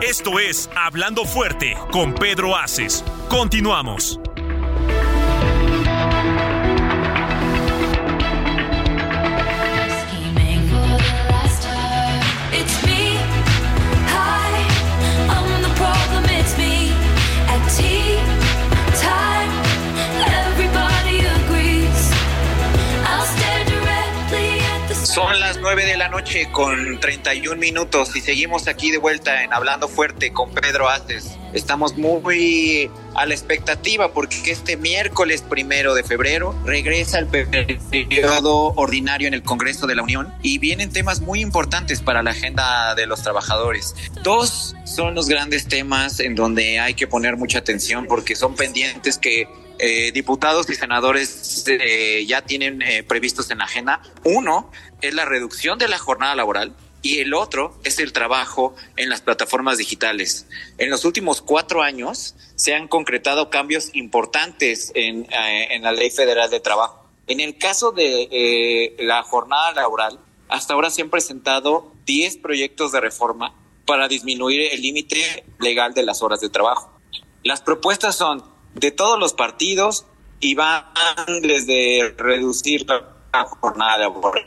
Esto 0.00 0.38
es 0.38 0.70
Hablando 0.76 1.24
Fuerte 1.24 1.74
con 1.90 2.14
Pedro 2.14 2.56
Aces. 2.56 3.04
Continuamos. 3.28 4.20
9 25.66 25.84
de 25.84 25.96
la 25.96 26.08
noche 26.08 26.48
con 26.52 27.00
31 27.00 27.56
minutos 27.56 28.14
y 28.14 28.20
seguimos 28.20 28.68
aquí 28.68 28.92
de 28.92 28.98
vuelta 28.98 29.42
en 29.42 29.52
Hablando 29.52 29.88
Fuerte 29.88 30.32
con 30.32 30.54
Pedro 30.54 30.88
Aces. 30.88 31.36
Estamos 31.54 31.96
muy 31.96 32.88
a 33.16 33.26
la 33.26 33.34
expectativa 33.34 34.12
porque 34.12 34.52
este 34.52 34.76
miércoles 34.76 35.42
primero 35.42 35.94
de 35.94 36.04
febrero 36.04 36.54
regresa 36.64 37.18
el 37.18 37.26
periodo 37.26 38.74
ordinario 38.76 39.26
en 39.26 39.34
el 39.34 39.42
Congreso 39.42 39.88
de 39.88 39.96
la 39.96 40.04
Unión 40.04 40.32
y 40.40 40.58
vienen 40.58 40.92
temas 40.92 41.20
muy 41.20 41.40
importantes 41.40 42.00
para 42.00 42.22
la 42.22 42.30
agenda 42.30 42.94
de 42.94 43.06
los 43.08 43.24
trabajadores. 43.24 43.96
Dos 44.22 44.76
son 44.84 45.16
los 45.16 45.28
grandes 45.28 45.66
temas 45.66 46.20
en 46.20 46.36
donde 46.36 46.78
hay 46.78 46.94
que 46.94 47.08
poner 47.08 47.36
mucha 47.36 47.58
atención 47.58 48.06
porque 48.06 48.36
son 48.36 48.54
pendientes 48.54 49.18
que 49.18 49.48
eh, 49.78 50.12
diputados 50.12 50.68
y 50.70 50.74
senadores 50.74 51.64
eh, 51.68 52.24
ya 52.26 52.42
tienen 52.42 52.82
eh, 52.82 53.02
previstos 53.02 53.50
en 53.50 53.58
la 53.58 53.64
agenda. 53.64 54.02
Uno 54.24 54.70
es 55.00 55.14
la 55.14 55.24
reducción 55.24 55.78
de 55.78 55.88
la 55.88 55.98
jornada 55.98 56.34
laboral 56.34 56.74
y 57.02 57.18
el 57.18 57.34
otro 57.34 57.78
es 57.84 57.98
el 57.98 58.12
trabajo 58.12 58.74
en 58.96 59.08
las 59.08 59.20
plataformas 59.20 59.78
digitales. 59.78 60.46
En 60.78 60.90
los 60.90 61.04
últimos 61.04 61.42
cuatro 61.42 61.82
años 61.82 62.34
se 62.54 62.74
han 62.74 62.88
concretado 62.88 63.50
cambios 63.50 63.90
importantes 63.94 64.92
en, 64.94 65.26
la 65.82 65.92
Ley 65.92 66.10
Federal 66.10 66.50
de 66.50 66.60
Trabajo. 66.60 67.06
En 67.26 67.40
el 67.40 67.58
caso 67.58 67.92
de 67.92 68.96
la 68.98 69.22
jornada 69.22 69.72
laboral, 69.72 70.18
hasta 70.48 70.74
ahora 70.74 70.90
se 70.90 71.02
han 71.02 71.10
presentado 71.10 71.92
10 72.06 72.38
proyectos 72.38 72.92
de 72.92 73.00
reforma 73.00 73.54
para 73.84 74.08
disminuir 74.08 74.72
el 74.72 74.82
límite 74.82 75.44
legal 75.60 75.94
de 75.94 76.02
las 76.02 76.22
horas 76.22 76.40
de 76.40 76.48
trabajo. 76.48 76.92
Las 77.44 77.60
propuestas 77.60 78.16
son 78.16 78.55
de 78.76 78.90
todos 78.90 79.18
los 79.18 79.32
partidos 79.32 80.06
y 80.38 80.54
van 80.54 80.84
desde 81.42 82.14
reducir 82.16 82.86
la 82.86 83.44
jornada 83.44 83.98
laboral, 83.98 84.46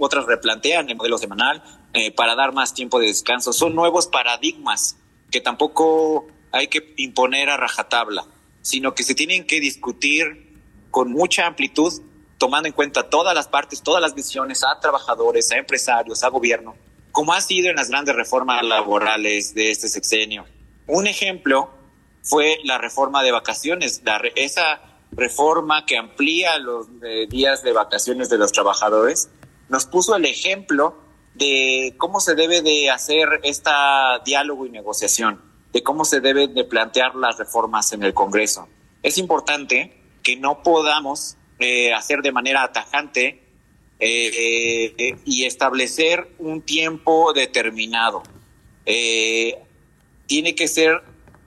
otras 0.00 0.26
replantean 0.26 0.90
el 0.90 0.96
modelo 0.96 1.18
semanal 1.18 1.62
eh, 1.92 2.10
para 2.10 2.34
dar 2.34 2.52
más 2.52 2.74
tiempo 2.74 2.98
de 2.98 3.06
descanso. 3.06 3.52
Son 3.52 3.74
nuevos 3.74 4.08
paradigmas 4.08 4.96
que 5.30 5.40
tampoco 5.40 6.26
hay 6.50 6.66
que 6.66 6.94
imponer 6.96 7.48
a 7.48 7.56
rajatabla, 7.56 8.26
sino 8.60 8.94
que 8.94 9.04
se 9.04 9.14
tienen 9.14 9.46
que 9.46 9.60
discutir 9.60 10.58
con 10.90 11.12
mucha 11.12 11.46
amplitud, 11.46 11.92
tomando 12.38 12.66
en 12.66 12.74
cuenta 12.74 13.08
todas 13.08 13.34
las 13.34 13.46
partes, 13.46 13.82
todas 13.82 14.02
las 14.02 14.14
visiones, 14.14 14.64
a 14.64 14.80
trabajadores, 14.80 15.52
a 15.52 15.58
empresarios, 15.58 16.24
a 16.24 16.28
gobierno, 16.28 16.74
como 17.12 17.32
ha 17.32 17.40
sido 17.40 17.70
en 17.70 17.76
las 17.76 17.88
grandes 17.88 18.16
reformas 18.16 18.64
laborales 18.64 19.54
de 19.54 19.70
este 19.70 19.88
sexenio. 19.88 20.44
Un 20.88 21.06
ejemplo 21.06 21.75
fue 22.26 22.58
la 22.64 22.76
reforma 22.76 23.22
de 23.22 23.30
vacaciones, 23.30 24.02
la 24.04 24.20
esa 24.34 24.80
reforma 25.12 25.86
que 25.86 25.96
amplía 25.96 26.58
los 26.58 26.88
eh, 27.02 27.26
días 27.28 27.62
de 27.62 27.72
vacaciones 27.72 28.28
de 28.28 28.36
los 28.36 28.50
trabajadores, 28.52 29.30
nos 29.68 29.86
puso 29.86 30.16
el 30.16 30.24
ejemplo 30.24 30.98
de 31.34 31.94
cómo 31.98 32.18
se 32.18 32.34
debe 32.34 32.62
de 32.62 32.90
hacer 32.90 33.28
este 33.44 33.70
diálogo 34.24 34.66
y 34.66 34.70
negociación, 34.70 35.40
de 35.72 35.82
cómo 35.82 36.04
se 36.04 36.20
deben 36.20 36.52
de 36.54 36.64
plantear 36.64 37.14
las 37.14 37.38
reformas 37.38 37.92
en 37.92 38.02
el 38.02 38.12
Congreso. 38.12 38.68
Es 39.02 39.18
importante 39.18 39.96
que 40.22 40.36
no 40.36 40.62
podamos 40.62 41.36
eh, 41.60 41.92
hacer 41.94 42.22
de 42.22 42.32
manera 42.32 42.64
atajante 42.64 43.42
eh, 44.00 45.16
y 45.24 45.44
establecer 45.44 46.28
un 46.38 46.62
tiempo 46.62 47.32
determinado. 47.32 48.22
Tiene 50.26 50.54
que 50.54 50.68
ser 50.68 51.02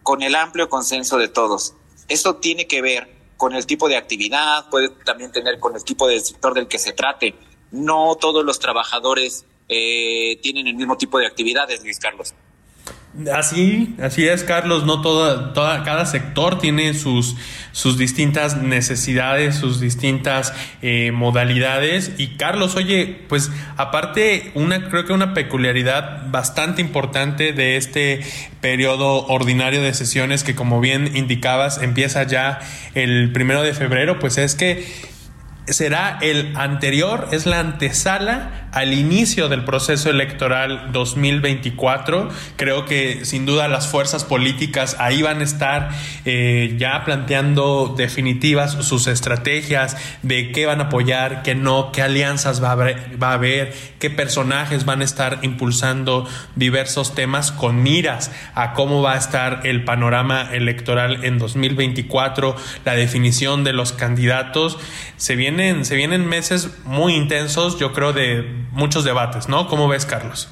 con 0.10 0.24
el 0.24 0.34
amplio 0.34 0.70
consenso 0.70 1.20
de 1.20 1.28
todos. 1.28 1.76
Eso 2.08 2.38
tiene 2.38 2.66
que 2.66 2.82
ver 2.82 3.16
con 3.38 3.54
el 3.54 3.68
tipo 3.68 3.88
de 3.88 3.96
actividad, 3.96 4.68
puede 4.72 4.90
también 5.06 5.32
tener 5.32 5.60
con 5.60 5.76
el 5.76 5.84
tipo 5.84 6.08
de 6.08 6.20
sector 6.20 6.56
del 6.56 6.68
que 6.68 6.80
se 6.80 6.94
trate, 6.94 7.36
no 7.70 8.18
todos 8.20 8.44
los 8.44 8.58
trabajadores 8.58 9.46
eh, 9.68 10.40
tienen 10.42 10.66
el 10.66 10.74
mismo 10.74 10.98
tipo 10.98 11.20
de 11.20 11.28
actividades, 11.28 11.84
Luis 11.84 12.00
Carlos. 12.00 12.34
Así, 13.32 13.96
así 14.02 14.28
es, 14.28 14.44
Carlos. 14.44 14.84
No 14.84 15.02
toda, 15.02 15.54
toda, 15.54 15.84
cada 15.84 16.08
sector 16.08 16.58
tiene 16.58 16.96
sus, 16.96 17.36
sus 17.72 17.98
distintas 17.98 18.58
necesidades, 18.58 19.56
sus 19.56 19.80
distintas 19.80 20.54
eh, 20.82 21.12
modalidades. 21.12 22.14
Y 22.18 22.36
Carlos, 22.38 22.76
oye, 22.76 23.22
pues 23.28 23.52
aparte, 23.78 24.52
una, 24.56 24.90
creo 24.90 25.06
que 25.06 25.14
una 25.14 25.34
peculiaridad 25.34 26.30
bastante 26.32 26.82
importante 26.82 27.54
de 27.54 27.78
este 27.78 28.22
periodo 28.62 29.26
ordinario 29.28 29.82
de 29.82 29.94
sesiones 29.94 30.44
que, 30.44 30.56
como 30.56 30.82
bien 30.82 31.16
indicabas, 31.16 31.82
empieza 31.82 32.24
ya 32.24 32.60
el 32.96 33.32
primero 33.32 33.62
de 33.62 33.74
febrero, 33.74 34.20
pues 34.20 34.38
es 34.38 34.56
que 34.56 34.86
será 35.74 36.18
el 36.22 36.56
anterior, 36.56 37.28
es 37.32 37.46
la 37.46 37.60
antesala 37.60 38.70
al 38.72 38.94
inicio 38.94 39.50
del 39.50 39.64
proceso 39.64 40.10
electoral 40.10 40.92
2024. 40.92 42.30
Creo 42.56 42.86
que 42.86 43.26
sin 43.26 43.46
duda 43.46 43.68
las 43.68 43.88
fuerzas 43.88 44.24
políticas 44.24 44.96
ahí 45.00 45.22
van 45.22 45.40
a 45.40 45.44
estar 45.44 45.90
eh, 46.26 46.76
ya 46.78 47.04
planteando 47.06 47.94
definitivas 47.98 48.74
sus 48.86 49.08
estrategias 49.08 49.98
de 50.22 50.52
qué 50.52 50.66
van 50.66 50.82
a 50.82 50.86
apoyar, 50.86 51.42
qué 51.44 51.56
no, 51.56 51.92
qué 51.92 52.02
alianzas 52.02 52.64
va 52.64 52.70
a, 52.70 52.74
haber, 52.74 53.22
va 53.22 53.32
a 53.32 53.34
haber, 53.34 53.74
qué 54.00 54.10
personajes 54.10 54.86
van 54.86 55.02
a 55.02 55.06
estar 55.06 55.40
impulsando 55.42 56.28
diversos 56.56 57.16
temas 57.16 57.52
con 57.52 57.82
miras 57.84 58.32
a 58.56 58.74
cómo 58.74 59.02
va 59.02 59.14
a 59.14 59.18
estar 59.18 59.62
el 59.64 59.84
panorama 59.84 60.50
electoral 60.52 61.24
en 61.24 61.38
2024, 61.40 62.56
la 62.86 62.94
definición 62.94 63.64
de 63.64 63.74
los 63.74 63.94
candidatos. 63.94 64.78
Se 65.18 65.36
vienen, 65.60 65.86
se 65.86 65.96
vienen 65.96 66.28
meses 66.28 66.70
muy 66.86 67.14
intensos, 67.14 67.78
yo 67.78 67.94
creo, 67.94 68.14
de 68.14 68.44
muchos 68.72 69.04
debates, 69.04 69.48
¿no? 69.48 69.68
¿Cómo 69.68 69.88
ves, 69.88 70.06
Carlos? 70.06 70.48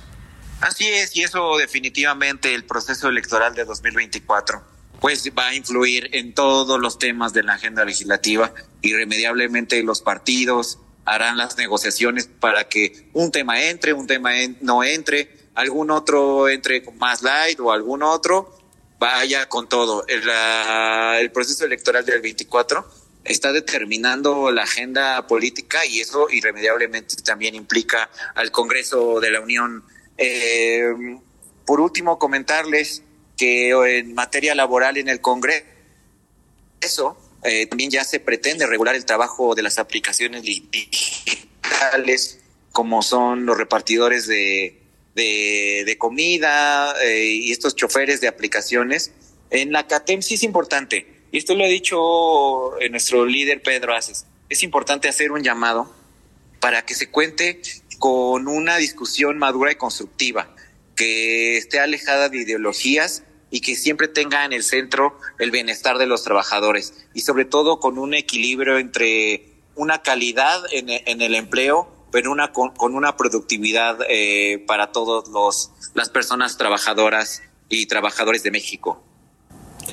Así 0.62 0.88
es, 0.88 1.15
y 1.15 1.24
eso 1.24 1.58
definitivamente 1.58 2.54
el 2.54 2.65
proceso 2.65 3.10
electoral 3.10 3.54
de 3.56 3.65
2024 3.65 4.78
pues 5.00 5.30
va 5.38 5.50
a 5.50 5.54
influir 5.54 6.10
en 6.13 6.34
todos 6.34 6.80
los 6.80 6.98
temas 6.98 7.32
de 7.32 7.43
la 7.43 7.54
agenda 7.54 7.86
legislativa. 7.86 8.52
Irremediablemente 8.82 9.84
los 9.84 10.02
partidos 10.02 10.80
harán 11.06 11.38
las 11.38 11.56
negociaciones 11.56 12.28
para 12.28 12.67
que 12.67 13.08
un 13.13 13.32
tema 13.32 13.62
entre, 13.62 13.93
un 13.93 14.08
tema 14.08 14.32
no 14.62 14.84
entre, 14.84 15.50
algún 15.54 15.91
otro 15.91 16.50
entre 16.50 16.82
más 16.98 17.22
light 17.22 17.60
o 17.60 17.72
algún 17.72 18.02
otro 18.02 18.58
vaya 19.00 19.48
con 19.48 19.70
todo. 19.70 20.04
El, 20.08 20.24
el 21.20 21.32
proceso 21.32 21.65
electoral 21.65 22.04
del 22.04 22.22
24 22.22 23.07
está 23.27 23.51
determinando 23.51 24.51
la 24.51 24.63
agenda 24.63 25.27
política 25.27 25.85
y 25.85 25.99
eso 25.99 26.27
irremediablemente 26.29 27.15
también 27.17 27.55
implica 27.55 28.09
al 28.35 28.51
Congreso 28.51 29.19
de 29.19 29.31
la 29.31 29.41
Unión. 29.41 29.83
Eh, 30.17 30.93
por 31.65 31.79
último, 31.79 32.17
comentarles 32.17 33.03
que 33.35 33.69
en 33.99 34.13
materia 34.13 34.55
laboral 34.55 34.97
en 34.97 35.09
el 35.09 35.21
Congreso, 35.21 35.65
eso 36.81 37.17
eh, 37.43 37.65
también 37.67 37.89
ya 37.91 38.03
se 38.03 38.19
pretende 38.19 38.65
regular 38.65 38.95
el 38.95 39.05
trabajo 39.05 39.55
de 39.55 39.61
las 39.63 39.77
aplicaciones 39.77 40.43
digitales, 40.43 42.39
como 42.71 43.01
son 43.01 43.45
los 43.45 43.57
repartidores 43.57 44.27
de, 44.27 44.81
de, 45.15 45.95
comida 45.97 46.93
eh, 47.03 47.25
y 47.25 47.51
estos 47.51 47.75
choferes 47.75 48.21
de 48.21 48.27
aplicaciones. 48.27 49.11
En 49.49 49.71
la 49.71 49.87
CATEM 49.87 50.21
sí 50.21 50.35
es 50.35 50.43
importante 50.43 51.16
y 51.31 51.37
esto 51.37 51.55
lo 51.55 51.63
ha 51.63 51.67
dicho 51.67 52.71
nuestro 52.89 53.25
líder 53.25 53.61
Pedro 53.61 53.93
Aces, 53.93 54.25
es 54.49 54.63
importante 54.63 55.09
hacer 55.09 55.31
un 55.31 55.43
llamado 55.43 55.93
para 56.59 56.85
que 56.85 56.95
se 56.95 57.09
cuente 57.09 57.61
con 57.99 58.47
una 58.47 58.77
discusión 58.77 59.37
madura 59.37 59.71
y 59.71 59.75
constructiva, 59.75 60.55
que 60.95 61.57
esté 61.57 61.79
alejada 61.79 62.29
de 62.29 62.39
ideologías 62.39 63.23
y 63.49 63.61
que 63.61 63.75
siempre 63.75 64.07
tenga 64.07 64.45
en 64.45 64.53
el 64.53 64.63
centro 64.63 65.17
el 65.39 65.51
bienestar 65.51 65.97
de 65.97 66.05
los 66.05 66.23
trabajadores 66.23 67.07
y 67.13 67.21
sobre 67.21 67.45
todo 67.45 67.79
con 67.79 67.97
un 67.97 68.13
equilibrio 68.13 68.77
entre 68.77 69.53
una 69.75 70.01
calidad 70.01 70.61
en, 70.71 70.89
el 71.21 71.35
empleo, 71.35 71.87
pero 72.11 72.31
una 72.31 72.51
con, 72.51 72.73
una 72.79 73.15
productividad 73.15 73.99
eh, 74.09 74.63
para 74.67 74.91
todos 74.91 75.29
los 75.29 75.71
las 75.93 76.09
personas 76.09 76.57
trabajadoras 76.57 77.41
y 77.69 77.85
trabajadores 77.85 78.43
de 78.43 78.51
México. 78.51 79.03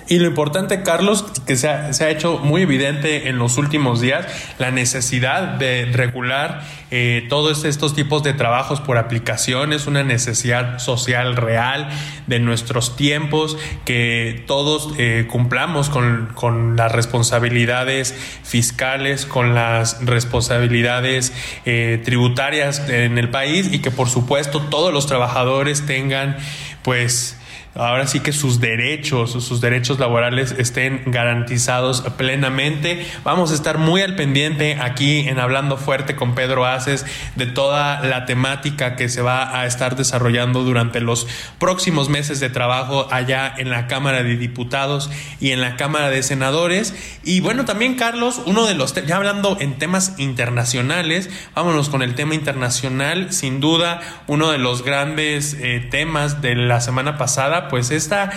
Y 0.09 0.19
lo 0.19 0.27
importante, 0.27 0.83
Carlos, 0.83 1.25
que 1.47 1.57
se 1.57 1.69
ha, 1.69 1.93
se 1.93 2.05
ha, 2.05 2.11
hecho 2.11 2.39
muy 2.39 2.63
evidente 2.63 3.29
en 3.29 3.39
los 3.39 3.57
últimos 3.59 4.01
días, 4.01 4.27
la 4.59 4.71
necesidad 4.71 5.55
de 5.55 5.87
regular 5.87 6.63
eh, 6.97 7.27
todos 7.29 7.65
estos 7.65 7.95
tipos 7.95 8.23
de 8.23 8.35
trabajos 8.35 8.81
por 8.81 8.99
aplicaciones, 8.99 9.89
una 9.89 10.05
necesidad 10.05 10.79
social 10.79 11.35
real 11.35 11.89
de 12.29 12.39
nuestros 12.39 12.95
tiempos, 12.95 13.57
que 13.85 14.45
todos 14.47 14.95
eh, 14.97 15.27
cumplamos 15.29 15.89
con, 15.89 16.31
con, 16.35 16.77
las 16.77 16.93
responsabilidades 16.93 18.15
fiscales, 18.45 19.27
con 19.27 19.57
las 19.57 20.07
responsabilidades 20.07 21.33
eh, 21.65 22.01
tributarias 22.05 22.89
en 22.89 23.19
el 23.19 23.29
país 23.29 23.73
y 23.73 23.81
que 23.81 23.91
por 23.91 24.09
supuesto 24.09 24.61
todos 24.61 24.93
los 24.93 25.09
trabajadores 25.09 25.87
tengan 25.87 26.37
pues 26.83 27.37
ahora 27.75 28.07
sí 28.07 28.21
que 28.21 28.33
sus 28.33 28.61
derechos, 28.61 29.33
sus 29.33 29.61
derechos 29.61 29.99
laborales 29.99 30.55
estén 30.59 31.03
garantizados 31.07 32.03
plenamente. 32.17 33.07
Vamos 33.25 33.51
a 33.51 33.55
estar 33.55 33.79
muy 33.79 34.03
al 34.03 34.17
pendiente 34.17 34.79
aquí 34.81 35.21
en 35.29 35.39
Hablando 35.39 35.77
Fuerte 35.77 36.15
con 36.15 36.35
Pedro 36.35 36.67
Aces 36.67 37.05
de 37.37 37.47
toda 37.47 38.01
la 38.01 38.27
temática 38.27 38.97
que 38.97 39.09
se 39.09 39.23
va 39.23 39.59
a 39.59 39.67
estar 39.67 39.97
desarrollando 39.97 40.63
durante 40.63 41.01
los 41.01 41.27
próximos 41.59 42.09
meses 42.09 42.41
de 42.41 42.51
trabajo 42.51 43.09
allá 43.11 43.53
en 43.57 43.71
la 43.71 43.87
Cámara 43.87 44.23
de 44.23 44.37
Diputados 44.37 45.11
y 45.41 45.51
en 45.51 45.61
la 45.61 45.77
Cámara 45.77 46.11
de 46.11 46.23
Senadores. 46.23 46.95
Y 47.25 47.41
bueno, 47.41 47.65
también 47.65 47.95
Carlos, 47.95 48.41
uno 48.47 48.67
de 48.67 48.75
los, 48.75 48.95
ya 49.07 49.17
hablando 49.17 49.57
en 49.61 49.79
temas 49.79 50.15
internacionales, 50.19 51.29
vámonos 51.55 51.89
con 51.89 52.03
el 52.03 52.15
tema 52.15 52.35
internacional, 52.35 53.33
sin 53.33 53.61
duda 53.61 54.01
uno 54.27 54.51
de 54.51 54.59
los 54.59 54.85
grandes 54.85 55.57
eh, 55.61 55.87
temas 55.91 56.41
de 56.41 56.55
la 56.55 56.81
semana 56.81 57.19
pasada 57.19 57.64
pues 57.69 57.91
esta, 57.91 58.31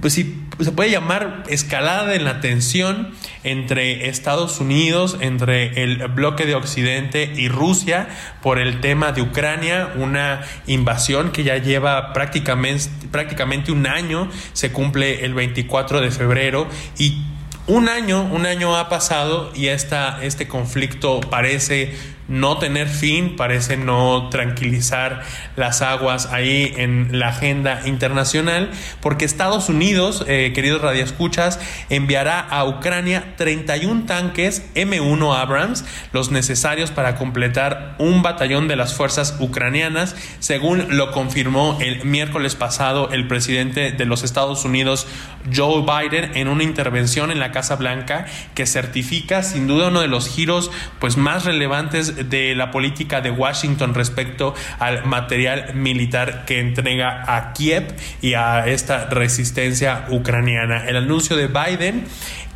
pues 0.00 0.12
sí, 0.12 0.40
se 0.60 0.72
puede 0.72 0.90
llamar 0.90 1.44
escalada 1.48 2.14
en 2.14 2.24
la 2.24 2.40
tensión 2.40 3.12
entre 3.42 4.08
Estados 4.08 4.60
Unidos, 4.60 5.16
entre 5.20 5.82
el 5.82 6.06
bloque 6.08 6.46
de 6.46 6.54
Occidente 6.54 7.32
y 7.36 7.48
Rusia 7.48 8.08
por 8.42 8.58
el 8.58 8.80
tema 8.80 9.12
de 9.12 9.22
Ucrania, 9.22 9.90
una 9.96 10.42
invasión 10.66 11.32
que 11.32 11.42
ya 11.42 11.58
lleva 11.58 12.12
prácticamente, 12.12 12.88
prácticamente 13.10 13.72
un 13.72 13.86
año, 13.86 14.30
se 14.52 14.72
cumple 14.72 15.24
el 15.24 15.34
24 15.34 16.00
de 16.00 16.10
febrero 16.10 16.68
y 16.98 17.22
un 17.66 17.88
año, 17.88 18.22
un 18.24 18.44
año 18.44 18.76
ha 18.76 18.88
pasado 18.90 19.50
y 19.54 19.68
esta, 19.68 20.22
este 20.22 20.46
conflicto 20.46 21.20
parece 21.20 21.94
no 22.28 22.58
tener 22.58 22.88
fin, 22.88 23.36
parece 23.36 23.76
no 23.76 24.28
tranquilizar 24.30 25.22
las 25.56 25.82
aguas 25.82 26.26
ahí 26.26 26.72
en 26.76 27.18
la 27.18 27.28
agenda 27.28 27.82
internacional, 27.84 28.70
porque 29.00 29.24
Estados 29.24 29.68
Unidos, 29.68 30.24
eh, 30.26 30.52
queridos 30.54 30.80
radioescuchas, 30.80 31.60
enviará 31.90 32.40
a 32.40 32.64
Ucrania 32.64 33.34
31 33.36 34.06
tanques 34.06 34.64
M1 34.74 35.36
Abrams, 35.36 35.84
los 36.12 36.30
necesarios 36.30 36.90
para 36.90 37.16
completar 37.16 37.96
un 37.98 38.22
batallón 38.22 38.68
de 38.68 38.76
las 38.76 38.94
fuerzas 38.94 39.36
ucranianas, 39.40 40.16
según 40.38 40.96
lo 40.96 41.12
confirmó 41.12 41.78
el 41.80 42.04
miércoles 42.04 42.54
pasado 42.54 43.10
el 43.12 43.28
presidente 43.28 43.92
de 43.92 44.04
los 44.06 44.22
Estados 44.22 44.64
Unidos, 44.64 45.06
Joe 45.54 45.82
Biden, 45.82 46.36
en 46.36 46.48
una 46.48 46.62
intervención 46.62 47.30
en 47.30 47.38
la 47.38 47.52
Casa 47.52 47.76
Blanca 47.76 48.26
que 48.54 48.66
certifica 48.66 49.42
sin 49.42 49.66
duda 49.66 49.88
uno 49.88 50.00
de 50.00 50.08
los 50.08 50.28
giros 50.28 50.70
pues 50.98 51.16
más 51.16 51.44
relevantes 51.44 52.13
de 52.14 52.54
la 52.54 52.70
política 52.70 53.20
de 53.20 53.30
Washington 53.30 53.94
respecto 53.94 54.54
al 54.78 55.04
material 55.04 55.74
militar 55.74 56.44
que 56.44 56.60
entrega 56.60 57.24
a 57.26 57.52
Kiev 57.52 57.94
y 58.20 58.34
a 58.34 58.66
esta 58.66 59.06
resistencia 59.06 60.06
ucraniana. 60.10 60.86
El 60.86 60.96
anuncio 60.96 61.36
de 61.36 61.48
Biden 61.48 62.04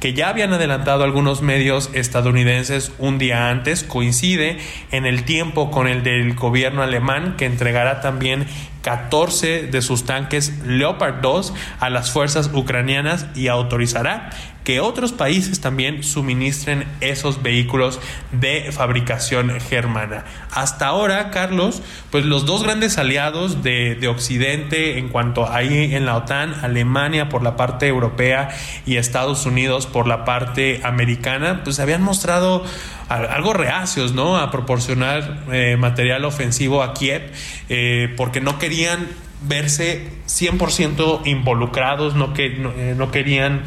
que 0.01 0.15
ya 0.15 0.29
habían 0.29 0.53
adelantado 0.53 1.05
algunos 1.05 1.43
medios 1.43 1.91
estadounidenses 1.93 2.93
un 2.99 3.19
día 3.19 3.51
antes, 3.51 3.83
coincide 3.83 4.59
en 4.93 5.07
el 5.07 5.25
tiempo 5.25 5.71
con 5.71 5.89
el 5.89 6.03
del 6.03 6.35
gobierno 6.35 6.83
alemán 6.83 7.35
que 7.37 7.47
entregará 7.47 8.01
también 8.01 8.47
14 8.89 9.67
de 9.67 9.83
sus 9.83 10.07
tanques 10.07 10.51
Leopard 10.65 11.17
2 11.21 11.53
a 11.79 11.91
las 11.91 12.11
fuerzas 12.11 12.49
ucranianas 12.55 13.27
y 13.35 13.49
autorizará 13.49 14.31
que 14.65 14.81
otros 14.81 15.13
países 15.13 15.61
también 15.61 16.03
suministren 16.03 16.87
esos 17.03 17.43
vehículos 17.43 18.01
de 18.33 18.71
fabricación 18.73 19.61
germana. 19.61 20.25
Hasta 20.51 20.87
ahora, 20.87 21.31
Carlos, 21.31 21.83
pues 22.11 22.25
los 22.25 22.47
dos 22.47 22.63
grandes 22.63 22.97
aliados 22.97 23.63
de, 23.63 23.95
de 23.95 24.09
Occidente 24.09 24.99
en 24.99 25.09
cuanto 25.09 25.51
ahí 25.51 25.95
en 25.95 26.07
la 26.07 26.17
OTAN, 26.17 26.55
Alemania 26.63 27.29
por 27.29 27.43
la 27.43 27.57
parte 27.57 27.87
europea 27.89 28.49
y 28.87 28.97
Estados 28.97 29.45
Unidos 29.45 29.87
por 29.87 30.07
la 30.07 30.25
parte 30.25 30.81
americana, 30.83 31.63
pues 31.63 31.79
habían 31.79 32.03
mostrado 32.03 32.65
algo 33.09 33.53
reacios, 33.53 34.13
¿no? 34.13 34.37
A 34.37 34.51
proporcionar 34.51 35.45
eh, 35.53 35.77
material 35.79 36.25
ofensivo 36.25 36.83
a 36.83 36.95
Kiev, 36.95 37.33
eh, 37.69 38.13
porque 38.17 38.41
no 38.41 38.59
querían 38.59 39.09
verse 39.43 40.09
100% 40.27 41.27
involucrados, 41.27 42.15
no, 42.15 42.35
que, 42.35 42.51
no, 42.51 43.11
querían 43.11 43.63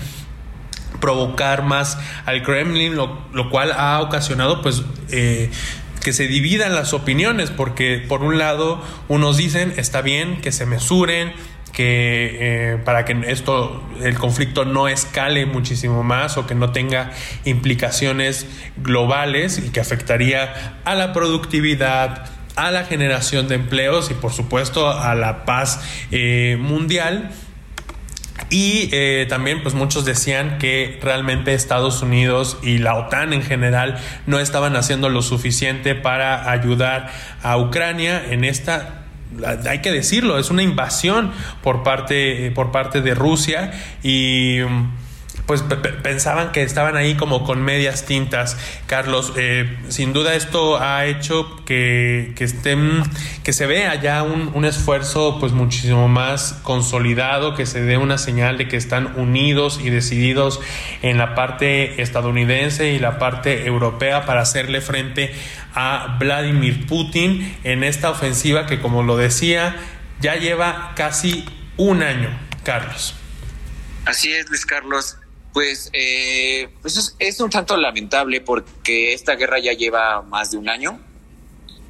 provocar 0.99 1.63
más 1.63 1.97
al 2.25 2.43
Kremlin, 2.43 2.95
lo, 2.95 3.49
cual 3.49 3.71
ha 3.71 4.01
ocasionado 4.01 4.61
pues 4.61 4.83
que 6.01 6.13
se 6.13 6.27
dividan 6.27 6.75
las 6.75 6.93
opiniones, 6.93 7.51
porque 7.51 8.03
por 8.07 8.23
un 8.23 8.37
lado 8.37 8.83
unos 9.07 9.37
dicen 9.37 9.73
está 9.77 10.01
bien 10.01 10.41
que 10.41 10.51
se 10.51 10.65
mesuren, 10.65 11.33
eh, 11.83 12.77
para 12.83 13.05
que 13.05 13.17
esto 13.27 13.83
el 14.01 14.17
conflicto 14.17 14.65
no 14.65 14.87
escale 14.87 15.45
muchísimo 15.45 16.03
más 16.03 16.37
o 16.37 16.47
que 16.47 16.55
no 16.55 16.71
tenga 16.71 17.11
implicaciones 17.45 18.47
globales 18.77 19.59
y 19.59 19.69
que 19.69 19.79
afectaría 19.79 20.79
a 20.83 20.95
la 20.95 21.13
productividad 21.13 22.29
a 22.55 22.71
la 22.71 22.83
generación 22.83 23.47
de 23.47 23.55
empleos 23.55 24.11
y 24.11 24.13
por 24.13 24.33
supuesto 24.33 24.89
a 24.89 25.15
la 25.15 25.45
paz 25.45 25.81
eh, 26.11 26.57
mundial. 26.59 27.31
Y 28.49 28.89
eh, 28.91 29.27
también 29.29 29.61
pues 29.61 29.75
muchos 29.75 30.03
decían 30.03 30.57
que 30.57 30.99
realmente 31.01 31.53
Estados 31.53 32.01
Unidos 32.01 32.57
y 32.61 32.79
la 32.79 32.95
OTAN 32.95 33.33
en 33.33 33.43
general 33.43 33.97
no 34.25 34.39
estaban 34.39 34.75
haciendo 34.75 35.09
lo 35.09 35.21
suficiente 35.21 35.95
para 35.95 36.51
ayudar 36.51 37.11
a 37.43 37.57
Ucrania 37.57 38.21
en 38.29 38.43
esta 38.43 39.00
hay 39.67 39.79
que 39.79 39.91
decirlo, 39.91 40.37
es 40.37 40.49
una 40.49 40.63
invasión 40.63 41.31
por 41.63 41.83
parte, 41.83 42.51
por 42.51 42.71
parte 42.71 43.01
de 43.01 43.15
Rusia 43.15 43.71
y 44.03 44.59
pues 45.51 45.63
pensaban 46.01 46.53
que 46.53 46.63
estaban 46.63 46.95
ahí 46.95 47.15
como 47.15 47.43
con 47.43 47.61
medias 47.61 48.05
tintas. 48.05 48.55
Carlos, 48.87 49.33
eh, 49.35 49.79
sin 49.89 50.13
duda 50.13 50.33
esto 50.33 50.81
ha 50.81 51.05
hecho 51.07 51.61
que, 51.65 52.33
estén, 52.39 53.03
que 53.43 53.51
se 53.51 53.65
vea 53.65 53.95
ya 53.95 54.23
un, 54.23 54.51
un, 54.53 54.63
esfuerzo 54.63 55.39
pues 55.41 55.51
muchísimo 55.51 56.07
más 56.07 56.53
consolidado, 56.63 57.53
que 57.53 57.65
se 57.65 57.81
dé 57.81 57.97
una 57.97 58.17
señal 58.17 58.57
de 58.57 58.69
que 58.69 58.77
están 58.77 59.19
unidos 59.19 59.81
y 59.83 59.89
decididos 59.89 60.61
en 61.01 61.17
la 61.17 61.35
parte 61.35 62.01
estadounidense 62.01 62.93
y 62.93 62.99
la 62.99 63.19
parte 63.19 63.65
europea 63.65 64.25
para 64.25 64.39
hacerle 64.39 64.79
frente 64.79 65.35
a 65.75 66.15
Vladimir 66.17 66.87
Putin 66.87 67.57
en 67.65 67.83
esta 67.83 68.09
ofensiva 68.09 68.67
que 68.67 68.79
como 68.79 69.03
lo 69.03 69.17
decía 69.17 69.75
ya 70.21 70.35
lleva 70.35 70.93
casi 70.95 71.43
un 71.75 72.03
año, 72.03 72.29
Carlos. 72.63 73.15
Así 74.05 74.31
es, 74.31 74.47
Luis 74.47 74.65
Carlos. 74.65 75.17
Pues, 75.53 75.89
eh, 75.93 76.69
pues 76.81 77.15
es, 77.19 77.41
un 77.41 77.49
tanto 77.49 77.75
lamentable 77.75 78.41
porque 78.41 79.13
esta 79.13 79.35
guerra 79.35 79.59
ya 79.59 79.73
lleva 79.73 80.21
más 80.21 80.51
de 80.51 80.57
un 80.57 80.69
año. 80.69 80.99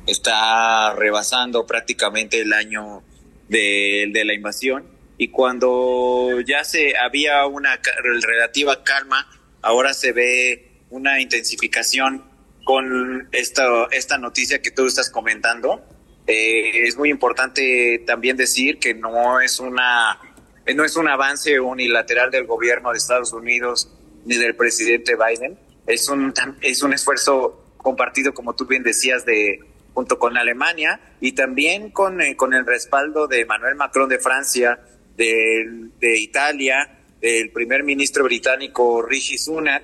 Está 0.08 0.94
rebasando 0.94 1.68
prácticamente 1.68 2.42
el 2.42 2.54
año 2.54 3.04
de, 3.50 4.10
de 4.12 4.26
la 4.26 4.34
invasión. 4.34 4.86
Y 5.18 5.28
cuando 5.28 6.42
ya 6.42 6.64
se 6.64 6.98
había 6.98 7.46
una 7.46 7.80
relativa 8.22 8.84
calma, 8.84 9.28
ahora 9.62 9.94
se 9.94 10.12
ve 10.12 10.72
una 10.90 11.22
intensificación 11.22 12.24
con 12.64 13.28
esta, 13.32 13.64
esta 13.92 14.18
noticia 14.18 14.62
que 14.62 14.72
tú 14.72 14.86
estás 14.86 15.10
comentando. 15.10 15.82
Eh, 16.28 16.88
es 16.88 16.98
muy 16.98 17.10
importante 17.10 18.04
también 18.06 18.38
decir 18.38 18.80
que 18.80 18.94
no 18.94 19.40
es 19.42 19.60
una 19.60 20.20
no 20.76 20.84
es 20.86 20.96
un 20.96 21.08
avance 21.08 21.60
unilateral 21.60 22.32
del 22.32 22.46
gobierno 22.46 22.92
de 22.92 22.98
Estados 22.98 23.34
Unidos 23.34 23.92
ni 24.26 24.38
del 24.38 24.56
presidente 24.56 25.16
Biden, 25.16 25.58
es 25.88 26.08
un, 26.10 26.34
es 26.62 26.84
un 26.84 26.94
esfuerzo 26.94 27.64
compartido, 27.78 28.34
como 28.34 28.56
tú 28.56 28.66
bien 28.66 28.84
decías, 28.84 29.26
de 29.26 29.60
junto 29.94 30.20
con 30.20 30.38
Alemania 30.38 31.02
y 31.20 31.34
también 31.34 31.90
con, 31.90 32.22
eh, 32.22 32.36
con 32.36 32.54
el 32.54 32.66
respaldo 32.66 33.28
de 33.28 33.46
Manuel 33.46 33.76
Macron 33.76 34.08
de 34.08 34.20
Francia, 34.20 34.80
de, 35.18 35.90
de 36.00 36.20
Italia, 36.20 37.00
del 37.20 37.52
primer 37.52 37.84
ministro 37.84 38.24
británico 38.24 39.02
Rishi 39.02 39.38
Sunak 39.38 39.84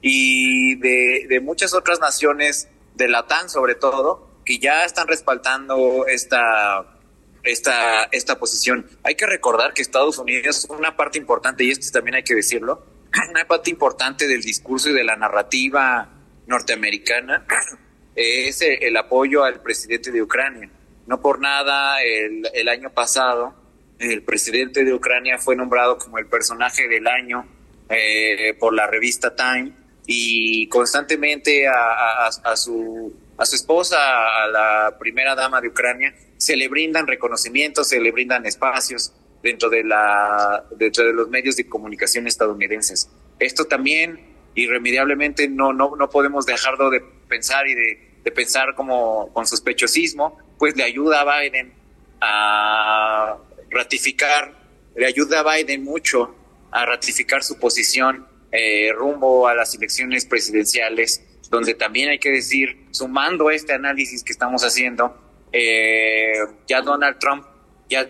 y 0.00 0.76
de, 0.76 1.26
de 1.28 1.40
muchas 1.40 1.74
otras 1.74 2.00
naciones 2.00 2.68
de 2.94 3.08
la 3.08 3.20
OTAN 3.20 3.48
sobre 3.48 3.74
todo, 3.74 4.28
que 4.44 4.58
ya 4.58 4.84
están 4.84 5.08
respaldando 5.08 6.06
esta 6.06 6.97
esta, 7.42 8.04
esta 8.04 8.38
posición. 8.38 8.86
Hay 9.02 9.14
que 9.14 9.26
recordar 9.26 9.72
que 9.72 9.82
Estados 9.82 10.18
Unidos 10.18 10.66
una 10.70 10.96
parte 10.96 11.18
importante, 11.18 11.64
y 11.64 11.70
esto 11.70 11.90
también 11.92 12.16
hay 12.16 12.22
que 12.22 12.34
decirlo, 12.34 12.84
una 13.30 13.46
parte 13.46 13.70
importante 13.70 14.26
del 14.26 14.42
discurso 14.42 14.90
y 14.90 14.92
de 14.92 15.04
la 15.04 15.16
narrativa 15.16 16.08
norteamericana 16.46 17.46
es 18.14 18.62
el 18.62 18.96
apoyo 18.96 19.44
al 19.44 19.60
presidente 19.60 20.10
de 20.10 20.22
Ucrania. 20.22 20.70
No 21.06 21.20
por 21.20 21.40
nada, 21.40 22.02
el, 22.02 22.48
el 22.52 22.68
año 22.68 22.90
pasado, 22.90 23.54
el 23.98 24.22
presidente 24.22 24.84
de 24.84 24.94
Ucrania 24.94 25.38
fue 25.38 25.56
nombrado 25.56 25.98
como 25.98 26.18
el 26.18 26.26
personaje 26.26 26.86
del 26.88 27.06
año 27.06 27.46
eh, 27.88 28.54
por 28.58 28.74
la 28.74 28.86
revista 28.86 29.34
Time 29.34 29.72
y 30.06 30.68
constantemente 30.68 31.66
a, 31.66 32.26
a, 32.26 32.56
su, 32.56 33.14
a 33.38 33.46
su 33.46 33.54
esposa, 33.54 33.96
a 34.42 34.48
la 34.48 34.98
primera 34.98 35.34
dama 35.34 35.60
de 35.60 35.68
Ucrania, 35.68 36.14
se 36.36 36.56
le 36.56 36.68
brindan 36.68 37.06
reconocimientos, 37.06 37.88
se 37.88 38.00
le 38.00 38.10
brindan 38.10 38.44
espacios 38.46 39.12
dentro 39.42 39.70
de, 39.70 39.84
la, 39.84 40.64
dentro 40.76 41.04
de 41.04 41.12
los 41.12 41.28
medios 41.28 41.56
de 41.56 41.68
comunicación 41.68 42.26
estadounidenses. 42.26 43.08
Esto 43.38 43.64
también 43.64 44.36
irremediablemente 44.54 45.48
no, 45.48 45.72
no, 45.72 45.94
no 45.96 46.10
podemos 46.10 46.46
dejarlo 46.46 46.90
de 46.90 47.00
pensar 47.28 47.66
y 47.68 47.74
de, 47.74 48.08
pensar 48.34 48.74
como 48.74 49.32
con 49.32 49.46
sospechosismo, 49.46 50.36
pues 50.58 50.76
le 50.76 50.82
ayuda 50.82 51.22
a 51.22 51.40
Biden 51.40 51.72
a 52.20 53.38
ratificar, 53.70 54.52
le 54.94 55.06
ayuda 55.06 55.40
a 55.40 55.56
Biden 55.56 55.82
mucho 55.82 56.34
a 56.70 56.84
ratificar 56.84 57.42
su 57.42 57.58
posición 57.58 58.26
eh, 58.52 58.92
rumbo 58.92 59.48
a 59.48 59.54
las 59.54 59.74
elecciones 59.74 60.26
presidenciales, 60.26 61.24
donde 61.50 61.74
también 61.74 62.10
hay 62.10 62.18
que 62.18 62.30
decir, 62.30 62.86
sumando 62.90 63.50
este 63.50 63.72
análisis 63.72 64.22
que 64.22 64.32
estamos 64.32 64.62
haciendo, 64.64 65.16
eh, 65.52 66.32
ya 66.66 66.82
Donald 66.82 67.18
Trump 67.18 67.44
ya 67.88 68.06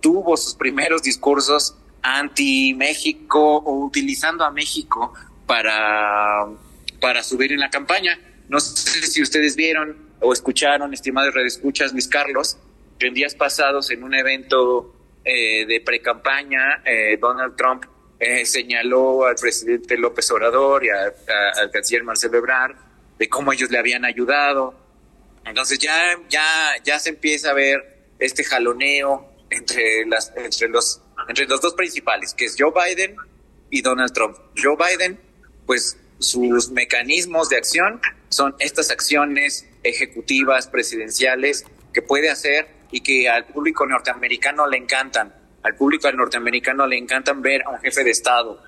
tuvo 0.00 0.36
sus 0.36 0.54
primeros 0.54 1.02
discursos 1.02 1.76
anti-México 2.02 3.56
o 3.56 3.84
utilizando 3.84 4.44
a 4.44 4.50
México 4.50 5.12
para, 5.46 6.46
para 7.00 7.22
subir 7.22 7.52
en 7.52 7.60
la 7.60 7.70
campaña. 7.70 8.18
No 8.48 8.60
sé 8.60 9.06
si 9.06 9.22
ustedes 9.22 9.56
vieron 9.56 10.06
o 10.20 10.32
escucharon, 10.32 10.94
estimados 10.94 11.34
redescuchas, 11.34 11.92
Luis 11.92 12.08
Carlos, 12.08 12.58
que 12.98 13.08
en 13.08 13.14
días 13.14 13.34
pasados 13.34 13.90
en 13.90 14.02
un 14.02 14.14
evento 14.14 14.94
eh, 15.24 15.66
de 15.66 15.80
pre-campaña, 15.80 16.82
eh, 16.84 17.18
Donald 17.20 17.56
Trump 17.56 17.84
eh, 18.18 18.46
señaló 18.46 19.26
al 19.26 19.36
presidente 19.36 19.96
López 19.96 20.30
Obrador 20.30 20.84
y 20.84 20.88
al 20.90 21.70
canciller 21.70 22.04
Marcelo 22.04 22.38
Ebrard 22.38 22.76
de 23.18 23.28
cómo 23.28 23.52
ellos 23.52 23.70
le 23.70 23.78
habían 23.78 24.04
ayudado 24.04 24.86
entonces 25.46 25.78
ya, 25.78 26.18
ya, 26.28 26.74
ya 26.84 26.98
se 26.98 27.10
empieza 27.10 27.50
a 27.50 27.54
ver 27.54 28.02
este 28.18 28.42
jaloneo 28.42 29.32
entre 29.48 30.04
las, 30.06 30.32
entre 30.36 30.68
los, 30.68 31.00
entre 31.28 31.46
los 31.46 31.60
dos 31.60 31.74
principales, 31.74 32.34
que 32.34 32.46
es 32.46 32.56
Joe 32.58 32.72
Biden 32.72 33.16
y 33.70 33.80
Donald 33.80 34.12
Trump. 34.12 34.36
Joe 34.60 34.76
Biden, 34.76 35.20
pues 35.64 35.96
sus 36.18 36.70
mecanismos 36.72 37.48
de 37.48 37.58
acción 37.58 38.00
son 38.28 38.56
estas 38.58 38.90
acciones 38.90 39.66
ejecutivas, 39.84 40.66
presidenciales, 40.66 41.64
que 41.94 42.02
puede 42.02 42.28
hacer 42.28 42.66
y 42.90 43.02
que 43.02 43.28
al 43.28 43.46
público 43.46 43.86
norteamericano 43.86 44.66
le 44.66 44.78
encantan. 44.78 45.32
Al 45.66 45.74
público 45.74 46.10
norteamericano 46.12 46.86
le 46.86 46.96
encantan 46.96 47.42
ver 47.42 47.62
a 47.66 47.70
un 47.70 47.80
jefe 47.80 48.04
de 48.04 48.12
Estado 48.12 48.62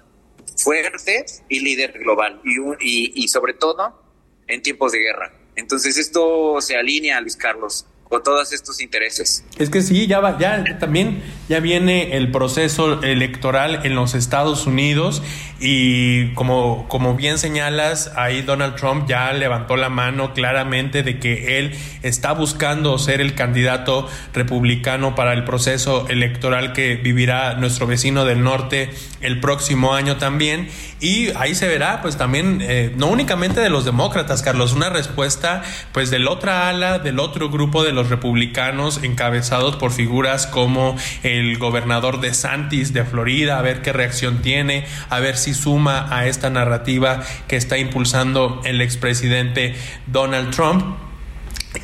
fuerte 0.56 1.24
y 1.48 1.60
líder 1.60 1.92
global, 1.92 2.40
y, 2.42 3.12
y 3.22 3.28
sobre 3.28 3.54
todo 3.54 4.02
en 4.48 4.60
tiempos 4.62 4.90
de 4.90 4.98
guerra. 4.98 5.32
Entonces 5.54 5.96
esto 5.96 6.60
se 6.60 6.76
alinea, 6.76 7.20
Luis 7.20 7.36
Carlos, 7.36 7.86
con 8.08 8.22
todos 8.22 8.52
estos 8.52 8.80
intereses. 8.80 9.44
Es 9.58 9.70
que 9.70 9.82
sí, 9.82 10.06
ya 10.06 10.20
va, 10.20 10.38
ya 10.38 10.64
también 10.78 11.22
ya 11.48 11.60
viene 11.60 12.16
el 12.16 12.30
proceso 12.30 13.02
electoral 13.02 13.80
en 13.84 13.94
los 13.94 14.14
Estados 14.14 14.66
Unidos 14.66 15.22
y 15.60 16.32
como, 16.34 16.86
como 16.88 17.16
bien 17.16 17.38
señalas, 17.38 18.12
ahí 18.16 18.42
Donald 18.42 18.76
Trump 18.76 19.08
ya 19.08 19.32
levantó 19.32 19.76
la 19.76 19.88
mano 19.88 20.32
claramente 20.32 21.02
de 21.02 21.18
que 21.18 21.58
él 21.58 21.76
está 22.02 22.32
buscando 22.32 22.96
ser 22.98 23.20
el 23.20 23.34
candidato 23.34 24.08
republicano 24.32 25.14
para 25.14 25.32
el 25.32 25.44
proceso 25.44 26.06
electoral 26.08 26.72
que 26.72 26.96
vivirá 26.96 27.54
nuestro 27.54 27.86
vecino 27.86 28.24
del 28.24 28.42
norte 28.44 28.90
el 29.20 29.40
próximo 29.40 29.94
año 29.94 30.16
también. 30.16 30.68
Y 31.00 31.28
ahí 31.36 31.54
se 31.54 31.66
verá, 31.66 32.02
pues 32.02 32.16
también, 32.16 32.60
eh, 32.62 32.92
no 32.96 33.08
únicamente 33.08 33.60
de 33.60 33.70
los 33.70 33.84
demócratas, 33.84 34.42
Carlos, 34.42 34.72
una 34.72 34.90
respuesta 34.90 35.62
pues 35.92 36.10
del 36.10 36.28
otra 36.28 36.68
ala, 36.68 36.98
del 36.98 37.18
otro 37.18 37.50
grupo 37.50 37.82
de 37.84 37.92
los 37.92 37.97
republicanos 38.04 39.02
encabezados 39.02 39.76
por 39.76 39.90
figuras 39.92 40.46
como 40.46 40.96
el 41.24 41.48
el 41.48 41.58
gobernador 41.58 42.20
de 42.20 42.34
Santis 42.34 42.92
de 42.92 43.04
Florida, 43.04 43.58
a 43.58 43.62
ver 43.62 43.82
qué 43.82 43.92
reacción 43.92 44.42
tiene, 44.42 44.86
a 45.08 45.20
ver 45.20 45.36
si 45.36 45.54
suma 45.54 46.06
a 46.10 46.26
esta 46.26 46.50
narrativa 46.50 47.22
que 47.46 47.56
está 47.56 47.78
impulsando 47.78 48.60
el 48.64 48.80
expresidente 48.80 49.74
Donald 50.06 50.50
Trump. 50.54 50.84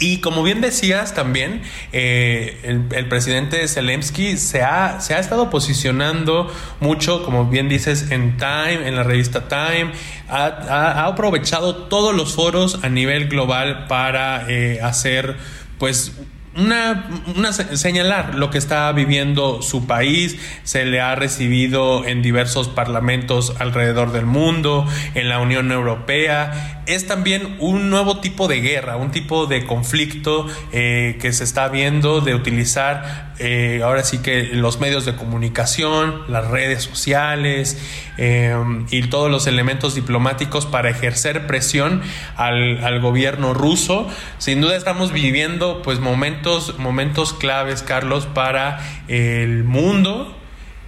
Y 0.01 0.21
como 0.21 0.43
bien 0.43 0.61
decías 0.61 1.15
también, 1.15 1.62
eh, 1.93 2.59
el, 2.91 3.07
presidente 3.07 3.69
Zelensky 3.69 4.39
se 4.39 4.62
ha, 4.62 5.01
se 5.01 5.15
ha 5.15 5.19
estado 5.19 5.51
posicionando 5.51 6.53
mucho, 6.81 7.23
como 7.23 7.47
bien 7.47 7.69
dices, 7.69 8.11
en 8.11 8.39
Time, 8.39 8.89
en 8.89 8.97
la 8.97 9.03
revista 9.03 9.47
Time, 9.47 9.93
ha, 10.29 10.47
ha, 10.47 11.07
aprovechado 11.07 11.77
todos 11.85 12.15
los 12.15 12.35
foros 12.35 12.81
a 12.83 12.89
nivel 12.89 13.29
global 13.29 13.87
para 13.87 14.47
eh, 14.49 14.81
hacer 14.83 15.37
pues 15.79 16.12
una, 16.57 17.52
señalar 17.52 18.34
lo 18.34 18.50
que 18.50 18.59
está 18.59 18.90
viviendo 18.92 19.62
su 19.62 19.86
país, 19.86 20.36
se 20.62 20.84
le 20.84 21.00
ha 21.00 21.14
recibido 21.14 22.05
en 22.07 22.22
diversos 22.22 22.68
parlamentos 22.68 23.55
alrededor 23.59 24.12
del 24.12 24.26
mundo, 24.26 24.86
en 25.14 25.28
la 25.28 25.40
Unión 25.40 25.72
Europea. 25.72 26.82
Es 26.86 27.07
también 27.07 27.57
un 27.61 27.90
nuevo 27.90 28.20
tipo 28.20 28.46
de 28.46 28.61
guerra, 28.61 28.96
un 28.96 29.11
tipo 29.11 29.46
de 29.46 29.64
conflicto 29.64 30.46
eh, 30.72 31.18
que 31.20 31.32
se 31.32 31.44
está 31.44 31.68
viendo 31.68 32.20
de 32.20 32.34
utilizar 32.34 33.34
eh, 33.38 33.80
ahora 33.82 34.05
sí 34.05 34.18
que 34.18 34.50
los 34.52 34.78
medios 34.78 35.05
de 35.05 35.16
comunicación, 35.16 36.22
las 36.28 36.46
redes 36.48 36.84
sociales 36.84 37.76
eh, 38.16 38.55
y 38.90 39.02
todos 39.09 39.28
los 39.28 39.48
elementos 39.48 39.96
diplomáticos 39.96 40.66
para 40.66 40.88
ejercer 40.88 41.48
presión 41.48 42.00
al, 42.36 42.84
al, 42.84 43.00
gobierno 43.00 43.52
ruso. 43.52 44.09
Sin 44.38 44.61
duda 44.61 44.76
estamos 44.76 45.12
viviendo 45.12 45.82
pues 45.82 45.98
momentos, 45.98 46.43
momentos 46.78 47.32
claves, 47.32 47.82
Carlos, 47.82 48.26
para 48.26 48.80
el 49.09 49.64
mundo 49.64 50.36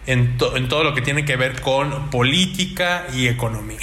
en, 0.07 0.38
en 0.54 0.68
todo 0.68 0.84
lo 0.84 0.94
que 0.94 1.02
tiene 1.02 1.24
que 1.24 1.36
ver 1.36 1.61
con 1.61 2.11
política 2.11 3.07
y 3.14 3.28
economía. 3.28 3.78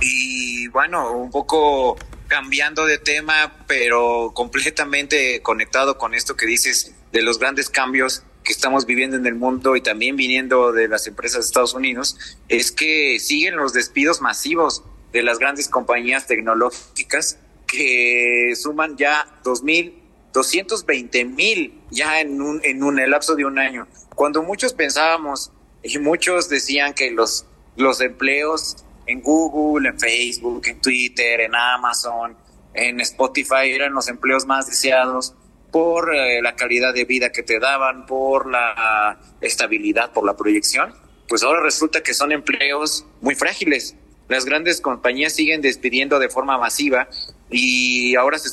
Y 0.00 0.68
bueno, 0.68 1.12
un 1.12 1.30
poco 1.30 1.96
cambiando 2.28 2.86
de 2.86 2.98
tema, 2.98 3.64
pero 3.66 4.32
completamente 4.34 5.40
conectado 5.42 5.98
con 5.98 6.14
esto 6.14 6.36
que 6.36 6.46
dices 6.46 6.94
de 7.12 7.22
los 7.22 7.38
grandes 7.38 7.70
cambios 7.70 8.22
que 8.42 8.52
estamos 8.52 8.86
viviendo 8.86 9.16
en 9.16 9.26
el 9.26 9.34
mundo 9.34 9.74
y 9.76 9.80
también 9.80 10.16
viniendo 10.16 10.72
de 10.72 10.88
las 10.88 11.06
empresas 11.06 11.40
de 11.40 11.46
Estados 11.46 11.74
Unidos, 11.74 12.38
es 12.48 12.72
que 12.72 13.18
siguen 13.18 13.56
los 13.56 13.72
despidos 13.72 14.20
masivos 14.20 14.84
de 15.12 15.22
las 15.22 15.38
grandes 15.38 15.68
compañías 15.68 16.26
tecnológicas 16.26 17.38
que 17.74 18.54
suman 18.56 18.96
ya 18.96 19.26
2.000, 19.42 19.92
220 20.32 21.24
mil 21.24 21.80
ya 21.90 22.20
en 22.20 22.40
un, 22.40 22.60
en 22.64 22.82
un 22.82 22.96
lapso 23.10 23.34
de 23.34 23.44
un 23.44 23.58
año. 23.58 23.86
Cuando 24.14 24.42
muchos 24.42 24.72
pensábamos 24.72 25.50
y 25.82 25.98
muchos 25.98 26.48
decían 26.48 26.94
que 26.94 27.10
los, 27.10 27.46
los 27.76 28.00
empleos 28.00 28.84
en 29.06 29.20
Google, 29.20 29.88
en 29.88 29.98
Facebook, 29.98 30.62
en 30.66 30.80
Twitter, 30.80 31.40
en 31.40 31.54
Amazon, 31.54 32.36
en 32.72 33.00
Spotify 33.00 33.70
eran 33.70 33.92
los 33.92 34.08
empleos 34.08 34.46
más 34.46 34.66
deseados 34.66 35.34
por 35.70 36.14
eh, 36.14 36.40
la 36.40 36.54
calidad 36.54 36.94
de 36.94 37.04
vida 37.04 37.32
que 37.32 37.42
te 37.42 37.58
daban, 37.58 38.06
por 38.06 38.48
la 38.48 39.18
estabilidad, 39.40 40.12
por 40.12 40.24
la 40.24 40.36
proyección, 40.36 40.94
pues 41.28 41.42
ahora 41.42 41.60
resulta 41.62 42.02
que 42.02 42.14
son 42.14 42.32
empleos 42.32 43.04
muy 43.20 43.34
frágiles. 43.34 43.96
Las 44.28 44.44
grandes 44.44 44.80
compañías 44.80 45.32
siguen 45.34 45.60
despidiendo 45.60 46.18
de 46.18 46.28
forma 46.28 46.58
masiva 46.58 47.08
y 47.50 48.14
ahora 48.16 48.38
se 48.38 48.50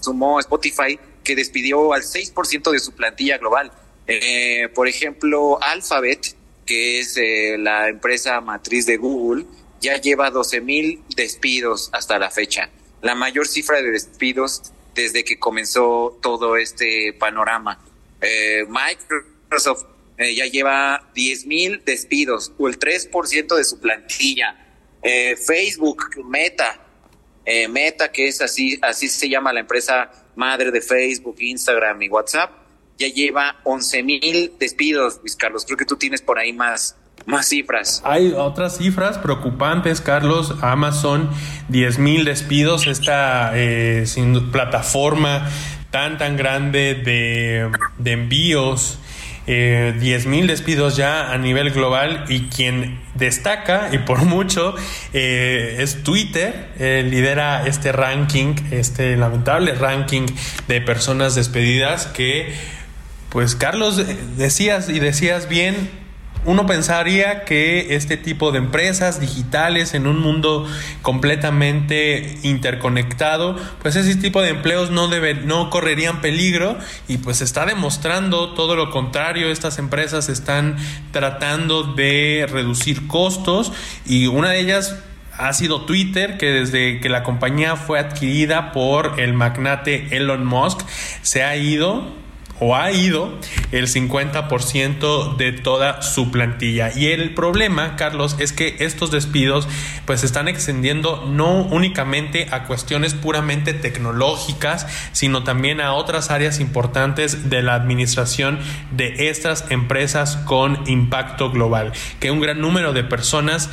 sumó 0.00 0.40
Spotify 0.40 0.98
que 1.22 1.34
despidió 1.34 1.92
al 1.92 2.02
6% 2.02 2.70
de 2.70 2.78
su 2.78 2.92
plantilla 2.92 3.38
global. 3.38 3.72
Eh, 4.06 4.68
por 4.74 4.88
ejemplo, 4.88 5.58
Alphabet 5.60 6.34
que 6.64 6.98
es 6.98 7.16
eh, 7.16 7.56
la 7.58 7.88
empresa 7.88 8.40
matriz 8.40 8.86
de 8.86 8.96
Google, 8.96 9.44
ya 9.80 10.00
lleva 10.00 10.30
12 10.30 10.60
mil 10.60 11.00
despidos 11.14 11.90
hasta 11.92 12.18
la 12.18 12.28
fecha. 12.28 12.70
La 13.02 13.14
mayor 13.14 13.46
cifra 13.46 13.80
de 13.80 13.92
despidos 13.92 14.72
desde 14.92 15.22
que 15.22 15.38
comenzó 15.38 16.18
todo 16.20 16.56
este 16.56 17.12
panorama. 17.12 17.78
Eh, 18.20 18.66
Microsoft 18.68 19.84
ya 20.18 20.46
lleva 20.46 21.08
10 21.14 21.46
mil 21.46 21.82
despidos, 21.84 22.50
o 22.58 22.68
el 22.68 22.78
3% 22.80 23.54
de 23.54 23.64
su 23.64 23.78
plantilla. 23.78 24.56
Facebook, 25.46 26.24
Meta, 26.24 26.85
Meta, 27.68 28.10
que 28.10 28.28
es 28.28 28.40
así, 28.40 28.78
así 28.82 29.08
se 29.08 29.28
llama 29.28 29.52
la 29.52 29.60
empresa 29.60 30.10
madre 30.34 30.70
de 30.70 30.80
Facebook, 30.80 31.36
Instagram 31.38 32.02
y 32.02 32.08
WhatsApp, 32.08 32.50
ya 32.98 33.08
lleva 33.08 33.56
11 33.64 34.02
mil 34.02 34.52
despidos, 34.58 35.18
Luis 35.20 35.36
Carlos. 35.36 35.64
Creo 35.64 35.76
que 35.76 35.84
tú 35.84 35.96
tienes 35.96 36.22
por 36.22 36.38
ahí 36.38 36.52
más, 36.52 36.96
más 37.26 37.48
cifras. 37.48 38.00
Hay 38.04 38.32
otras 38.32 38.78
cifras 38.78 39.18
preocupantes, 39.18 40.00
Carlos. 40.00 40.54
Amazon, 40.62 41.30
10 41.68 41.98
mil 41.98 42.24
despidos. 42.24 42.86
Esta 42.86 43.52
eh, 43.54 44.06
plataforma 44.50 45.50
tan, 45.90 46.16
tan 46.18 46.36
grande 46.36 46.94
de, 46.94 47.70
de 47.98 48.12
envíos. 48.12 48.98
Eh, 49.48 49.94
10 50.00 50.26
mil 50.26 50.48
despidos 50.48 50.96
ya 50.96 51.30
a 51.30 51.38
nivel 51.38 51.70
global 51.70 52.24
y 52.28 52.48
quien 52.48 52.98
destaca 53.14 53.90
y 53.92 53.98
por 53.98 54.24
mucho 54.24 54.74
eh, 55.12 55.76
es 55.78 56.02
Twitter, 56.02 56.70
eh, 56.80 57.06
lidera 57.08 57.64
este 57.66 57.92
ranking, 57.92 58.56
este 58.72 59.16
lamentable 59.16 59.74
ranking 59.74 60.26
de 60.66 60.80
personas 60.80 61.36
despedidas 61.36 62.06
que 62.06 62.52
pues 63.28 63.54
Carlos, 63.54 64.02
decías 64.36 64.88
y 64.88 64.98
decías 64.98 65.48
bien, 65.48 65.90
uno 66.46 66.64
pensaría 66.64 67.44
que 67.44 67.94
este 67.96 68.16
tipo 68.16 68.52
de 68.52 68.58
empresas 68.58 69.20
digitales 69.20 69.94
en 69.94 70.06
un 70.06 70.20
mundo 70.20 70.66
completamente 71.02 72.38
interconectado, 72.42 73.56
pues 73.82 73.96
ese 73.96 74.14
tipo 74.16 74.40
de 74.40 74.50
empleos 74.50 74.90
no 74.90 75.08
debe, 75.08 75.34
no 75.34 75.70
correrían 75.70 76.20
peligro 76.20 76.78
y 77.08 77.18
pues 77.18 77.42
está 77.42 77.66
demostrando 77.66 78.54
todo 78.54 78.76
lo 78.76 78.90
contrario, 78.90 79.50
estas 79.50 79.78
empresas 79.78 80.28
están 80.28 80.76
tratando 81.10 81.82
de 81.82 82.46
reducir 82.48 83.08
costos 83.08 83.72
y 84.06 84.28
una 84.28 84.50
de 84.50 84.60
ellas 84.60 84.96
ha 85.38 85.52
sido 85.52 85.82
Twitter, 85.82 86.38
que 86.38 86.46
desde 86.46 87.00
que 87.00 87.08
la 87.08 87.22
compañía 87.22 87.76
fue 87.76 87.98
adquirida 87.98 88.72
por 88.72 89.20
el 89.20 89.34
magnate 89.34 90.16
Elon 90.16 90.46
Musk, 90.46 90.80
se 91.22 91.42
ha 91.42 91.56
ido 91.56 92.25
o 92.60 92.76
ha 92.76 92.90
ido 92.92 93.38
el 93.72 93.86
50% 93.86 95.36
de 95.36 95.52
toda 95.52 96.02
su 96.02 96.30
plantilla. 96.30 96.90
Y 96.96 97.06
el 97.08 97.34
problema, 97.34 97.96
Carlos, 97.96 98.36
es 98.38 98.52
que 98.52 98.76
estos 98.80 99.10
despidos 99.10 99.68
pues 100.04 100.20
se 100.20 100.26
están 100.26 100.48
extendiendo 100.48 101.24
no 101.26 101.62
únicamente 101.62 102.46
a 102.50 102.64
cuestiones 102.64 103.14
puramente 103.14 103.74
tecnológicas, 103.74 104.86
sino 105.12 105.44
también 105.44 105.80
a 105.80 105.92
otras 105.92 106.30
áreas 106.30 106.60
importantes 106.60 107.50
de 107.50 107.62
la 107.62 107.74
administración 107.74 108.58
de 108.92 109.28
estas 109.28 109.70
empresas 109.70 110.36
con 110.36 110.88
impacto 110.88 111.50
global, 111.50 111.92
que 112.20 112.30
un 112.30 112.40
gran 112.40 112.60
número 112.60 112.92
de 112.92 113.04
personas 113.04 113.70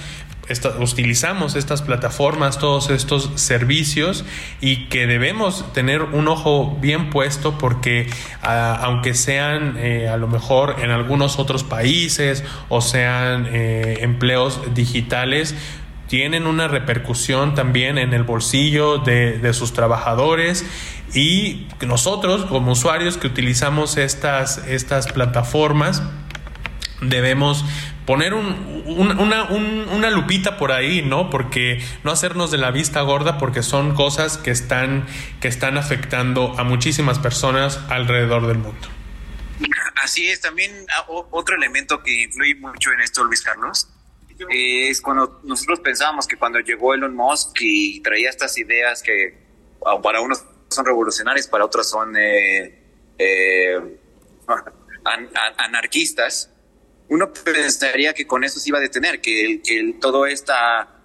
utilizamos 0.79 1.55
estas 1.55 1.81
plataformas, 1.81 2.59
todos 2.59 2.89
estos 2.89 3.31
servicios 3.35 4.25
y 4.59 4.87
que 4.87 5.07
debemos 5.07 5.71
tener 5.73 6.01
un 6.01 6.27
ojo 6.27 6.77
bien 6.81 7.09
puesto 7.09 7.57
porque 7.57 8.09
aunque 8.41 9.13
sean 9.13 9.77
eh, 9.77 10.09
a 10.09 10.17
lo 10.17 10.27
mejor 10.27 10.75
en 10.81 10.91
algunos 10.91 11.39
otros 11.39 11.63
países 11.63 12.43
o 12.67 12.81
sean 12.81 13.47
eh, 13.51 13.99
empleos 14.01 14.59
digitales, 14.73 15.55
tienen 16.07 16.45
una 16.45 16.67
repercusión 16.67 17.55
también 17.55 17.97
en 17.97 18.13
el 18.13 18.23
bolsillo 18.23 18.97
de, 18.97 19.39
de 19.39 19.53
sus 19.53 19.73
trabajadores. 19.73 20.65
Y 21.13 21.67
nosotros 21.87 22.45
como 22.45 22.73
usuarios 22.73 23.17
que 23.17 23.27
utilizamos 23.27 23.97
estas, 23.97 24.57
estas 24.67 25.07
plataformas 25.11 26.03
debemos 27.01 27.65
poner 28.05 28.33
un, 28.33 28.83
una, 28.85 29.43
una, 29.45 30.09
lupita 30.09 30.57
por 30.57 30.71
ahí, 30.71 31.01
¿no? 31.01 31.29
Porque 31.29 31.81
no 32.03 32.11
hacernos 32.11 32.51
de 32.51 32.57
la 32.57 32.71
vista 32.71 33.01
gorda 33.01 33.37
porque 33.37 33.63
son 33.63 33.95
cosas 33.95 34.37
que 34.37 34.51
están, 34.51 35.05
que 35.39 35.47
están 35.47 35.77
afectando 35.77 36.53
a 36.57 36.63
muchísimas 36.63 37.19
personas 37.19 37.79
alrededor 37.89 38.47
del 38.47 38.57
mundo. 38.57 38.87
Así 39.95 40.27
es, 40.27 40.41
también 40.41 40.85
ah, 40.93 41.05
otro 41.07 41.55
elemento 41.55 42.03
que 42.03 42.23
influye 42.23 42.55
mucho 42.55 42.91
en 42.91 43.01
esto, 43.01 43.23
Luis 43.23 43.41
Carlos, 43.41 43.87
es 44.49 45.01
cuando 45.01 45.39
nosotros 45.43 45.79
pensábamos 45.79 46.27
que 46.27 46.35
cuando 46.37 46.59
llegó 46.59 46.93
Elon 46.93 47.15
Musk 47.15 47.57
y 47.61 48.01
traía 48.01 48.29
estas 48.29 48.57
ideas 48.57 49.01
que 49.01 49.37
ah, 49.85 50.01
para 50.01 50.19
unos 50.19 50.43
son 50.69 50.85
revolucionarias, 50.85 51.47
para 51.47 51.65
otros 51.65 51.89
son 51.89 52.15
eh, 52.17 52.79
eh, 53.17 53.97
anarquistas, 55.57 56.52
uno 57.13 57.31
pensaría 57.31 58.11
que 58.15 58.25
con 58.25 58.43
eso 58.43 58.59
se 58.59 58.69
iba 58.69 58.79
a 58.79 58.81
detener, 58.81 59.21
que, 59.21 59.61
que 59.63 59.97
todo 60.01 60.25
este 60.25 60.51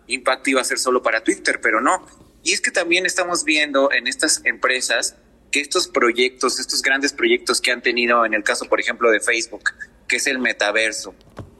impacto 0.06 0.48
iba 0.48 0.62
a 0.62 0.64
ser 0.64 0.78
solo 0.78 1.02
para 1.02 1.22
Twitter, 1.22 1.60
pero 1.60 1.82
no. 1.82 2.06
Y 2.42 2.54
es 2.54 2.62
que 2.62 2.70
también 2.70 3.04
estamos 3.04 3.44
viendo 3.44 3.92
en 3.92 4.06
estas 4.06 4.40
empresas 4.46 5.16
que 5.50 5.60
estos 5.60 5.86
proyectos, 5.86 6.60
estos 6.60 6.80
grandes 6.80 7.12
proyectos 7.12 7.60
que 7.60 7.72
han 7.72 7.82
tenido 7.82 8.24
en 8.24 8.32
el 8.32 8.42
caso, 8.42 8.64
por 8.70 8.80
ejemplo, 8.80 9.10
de 9.10 9.20
Facebook, 9.20 9.64
que 10.06 10.16
es 10.16 10.26
el 10.26 10.38
metaverso, 10.38 11.14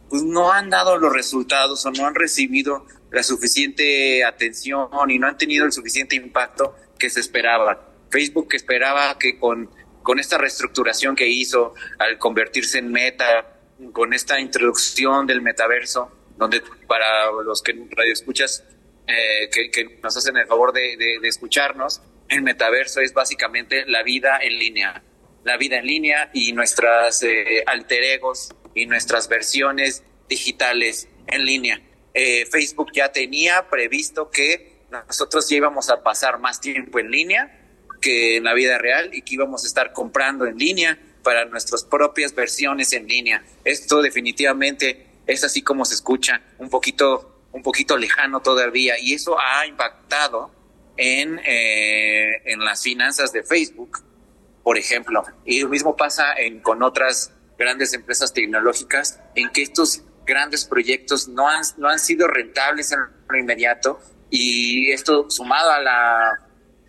pues 0.08 0.22
no 0.22 0.50
han 0.50 0.70
dado 0.70 0.96
los 0.96 1.12
resultados 1.12 1.84
o 1.84 1.90
no 1.90 2.06
han 2.06 2.14
recibido 2.14 2.86
la 3.10 3.22
suficiente 3.22 4.24
atención 4.24 4.88
y 5.10 5.18
no 5.18 5.26
han 5.26 5.36
tenido 5.36 5.66
el 5.66 5.72
suficiente 5.72 6.16
impacto 6.16 6.74
que 6.98 7.10
se 7.10 7.20
esperaba. 7.20 7.86
Facebook 8.10 8.48
esperaba 8.54 9.18
que 9.18 9.38
con, 9.38 9.68
con 10.02 10.18
esta 10.18 10.38
reestructuración 10.38 11.16
que 11.16 11.28
hizo 11.28 11.74
al 11.98 12.16
convertirse 12.16 12.78
en 12.78 12.90
meta, 12.90 13.57
con 13.92 14.12
esta 14.12 14.40
introducción 14.40 15.26
del 15.26 15.40
metaverso, 15.40 16.10
donde 16.36 16.62
para 16.86 17.30
los 17.44 17.62
que 17.62 17.72
radio 17.72 18.12
escuchas 18.12 18.64
eh, 19.06 19.48
que, 19.50 19.98
nos 20.02 20.16
hacen 20.16 20.36
el 20.36 20.46
favor 20.46 20.72
de, 20.72 21.18
escucharnos, 21.22 22.02
el 22.28 22.42
metaverso 22.42 23.00
es 23.00 23.12
básicamente 23.14 23.84
la 23.86 24.02
vida 24.02 24.38
en 24.42 24.58
línea, 24.58 25.02
la 25.44 25.56
vida 25.56 25.78
en 25.78 25.86
línea 25.86 26.30
y 26.34 26.52
nuestras 26.52 27.22
eh, 27.22 27.62
alter 27.66 28.02
egos 28.02 28.54
y 28.74 28.86
nuestras 28.86 29.28
versiones 29.28 30.04
digitales 30.28 31.08
en 31.26 31.44
línea. 31.44 31.80
Eh, 32.14 32.46
Facebook 32.46 32.90
ya 32.92 33.12
tenía 33.12 33.68
previsto 33.70 34.30
que 34.30 34.78
nosotros 34.90 35.50
íbamos 35.52 35.90
a 35.90 36.02
pasar 36.02 36.38
más 36.38 36.60
tiempo 36.60 36.98
en 36.98 37.10
línea 37.10 37.54
que 38.00 38.36
en 38.36 38.44
la 38.44 38.54
vida 38.54 38.78
real 38.78 39.10
y 39.12 39.22
que 39.22 39.34
íbamos 39.34 39.64
a 39.64 39.66
estar 39.66 39.92
comprando 39.92 40.46
en 40.46 40.56
línea 40.56 40.98
para 41.28 41.44
nuestras 41.44 41.84
propias 41.84 42.34
versiones 42.34 42.94
en 42.94 43.06
línea. 43.06 43.44
Esto 43.62 44.00
definitivamente 44.00 45.08
es 45.26 45.44
así 45.44 45.60
como 45.60 45.84
se 45.84 45.92
escucha, 45.92 46.40
un 46.56 46.70
poquito, 46.70 47.42
un 47.52 47.62
poquito 47.62 47.98
lejano 47.98 48.40
todavía 48.40 48.98
y 48.98 49.12
eso 49.12 49.36
ha 49.38 49.66
impactado 49.66 50.50
en, 50.96 51.38
eh, 51.44 52.40
en 52.46 52.64
las 52.64 52.82
finanzas 52.82 53.30
de 53.34 53.42
Facebook, 53.42 53.98
por 54.62 54.78
ejemplo. 54.78 55.22
Y 55.44 55.60
lo 55.60 55.68
mismo 55.68 55.94
pasa 55.96 56.32
en, 56.32 56.60
con 56.60 56.82
otras 56.82 57.30
grandes 57.58 57.92
empresas 57.92 58.32
tecnológicas 58.32 59.20
en 59.34 59.50
que 59.50 59.60
estos 59.60 60.00
grandes 60.24 60.64
proyectos 60.64 61.28
no 61.28 61.46
han, 61.46 61.60
no 61.76 61.90
han 61.90 61.98
sido 61.98 62.26
rentables 62.26 62.90
en 62.92 63.00
lo 63.28 63.38
inmediato 63.38 64.00
y 64.30 64.90
esto 64.92 65.28
sumado 65.28 65.72
a 65.72 65.78
la, 65.78 66.40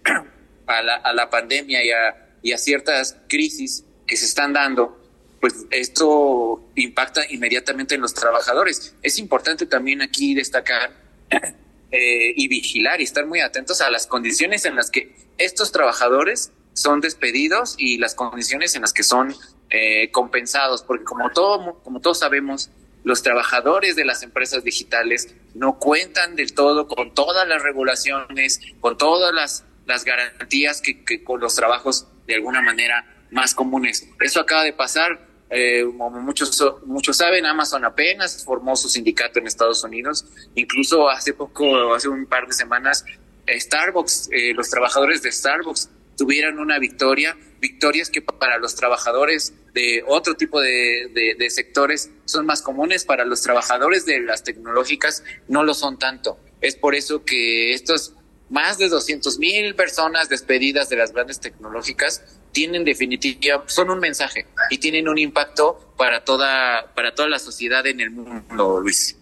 a 0.66 0.82
la, 0.82 0.96
a 0.96 1.12
la 1.12 1.30
pandemia 1.30 1.84
y 1.84 1.92
a, 1.92 2.38
y 2.42 2.54
a 2.54 2.58
ciertas 2.58 3.18
crisis 3.28 3.84
que 4.10 4.18
se 4.18 4.26
están 4.26 4.54
dando, 4.54 5.00
pues 5.40 5.54
esto 5.70 6.68
impacta 6.76 7.22
inmediatamente 7.30 7.94
en 7.94 8.02
los 8.02 8.16
trabajadores. 8.16 8.96
Es 9.04 9.20
importante 9.20 9.68
también 9.68 10.02
aquí 10.02 10.34
destacar 10.34 10.92
eh, 11.92 12.34
y 12.36 12.48
vigilar 12.48 13.00
y 13.00 13.04
estar 13.04 13.28
muy 13.28 13.40
atentos 13.40 13.82
a 13.82 13.92
las 13.92 14.08
condiciones 14.08 14.66
en 14.66 14.76
las 14.76 14.90
que 14.90 15.16
estos 15.38 15.72
trabajadores 15.72 16.52
son 16.74 17.02
despedidos 17.02 17.76
y 17.78 18.00
las 18.00 18.16
condiciones 18.16 18.76
en 18.76 18.82
las 18.82 18.94
que 18.94 19.04
son 19.04 19.36
eh, 19.70 20.10
compensados, 20.10 20.82
porque 20.82 21.04
como, 21.04 21.30
todo, 21.30 21.80
como 21.84 22.02
todos 22.02 22.18
sabemos, 22.18 22.72
los 23.04 23.22
trabajadores 23.22 23.96
de 23.96 24.06
las 24.06 24.24
empresas 24.24 24.64
digitales 24.64 25.36
no 25.54 25.78
cuentan 25.78 26.36
del 26.36 26.54
todo 26.54 26.88
con 26.88 27.14
todas 27.14 27.48
las 27.48 27.62
regulaciones, 27.62 28.60
con 28.82 28.98
todas 28.98 29.36
las, 29.36 29.66
las 29.86 30.04
garantías 30.04 30.82
que, 30.82 31.06
que 31.06 31.24
con 31.24 31.40
los 31.40 31.56
trabajos 31.56 32.08
de 32.26 32.36
alguna 32.36 32.62
manera 32.62 33.19
más 33.32 33.54
comunes. 33.54 34.08
Eso 34.20 34.40
acaba 34.40 34.64
de 34.64 34.74
pasar. 34.74 35.28
Eh, 35.52 35.84
como 35.98 36.12
muchos, 36.22 36.64
muchos 36.86 37.18
saben, 37.18 37.46
Amazon 37.46 37.84
apenas 37.84 38.44
formó 38.46 38.76
su 38.76 38.88
sindicato 38.88 39.40
en 39.40 39.48
Estados 39.48 39.84
Unidos. 39.84 40.26
Incluso 40.56 41.10
hace 41.10 41.34
poco, 41.34 41.94
hace 41.96 42.08
un 42.08 42.26
par 42.28 42.48
de 42.48 42.54
semanas, 42.54 43.04
Starbucks, 43.48 44.30
eh, 44.32 44.54
los 44.54 44.70
trabajadores 44.70 45.22
de 45.22 45.32
Starbucks 45.32 45.90
tuvieran 46.20 46.60
una 46.60 46.80
victoria, 46.80 47.38
victorias 47.62 48.10
que 48.10 48.22
para 48.22 48.58
los 48.58 48.76
trabajadores 48.76 49.54
de 49.74 50.04
otro 50.06 50.36
tipo 50.36 50.60
de, 50.60 51.36
de, 51.38 51.50
sectores 51.50 52.12
son 52.26 52.46
más 52.46 52.62
comunes, 52.62 53.06
para 53.06 53.24
los 53.24 53.42
trabajadores 53.42 54.06
de 54.06 54.20
las 54.20 54.44
tecnológicas 54.44 55.24
no 55.48 55.64
lo 55.64 55.74
son 55.74 55.98
tanto. 55.98 56.38
Es 56.60 56.76
por 56.76 56.94
eso 56.94 57.24
que 57.24 57.74
estos 57.74 58.14
más 58.50 58.78
de 58.78 58.90
200 58.90 59.40
mil 59.40 59.76
personas 59.76 60.28
despedidas 60.28 60.90
de 60.90 60.98
las 60.98 61.14
grandes 61.14 61.40
tecnológicas 61.40 62.39
tienen 62.60 62.84
definitiva, 62.84 63.64
son 63.68 63.90
un 63.90 64.00
mensaje 64.00 64.46
y 64.70 64.80
tienen 64.80 65.08
un 65.08 65.18
impacto 65.18 65.94
para 65.96 66.26
toda, 66.26 66.92
para 66.94 67.16
toda 67.16 67.30
la 67.30 67.40
sociedad 67.40 67.88
en 67.88 68.02
el 68.02 68.12
mundo, 68.12 68.82
Luis. 68.82 69.16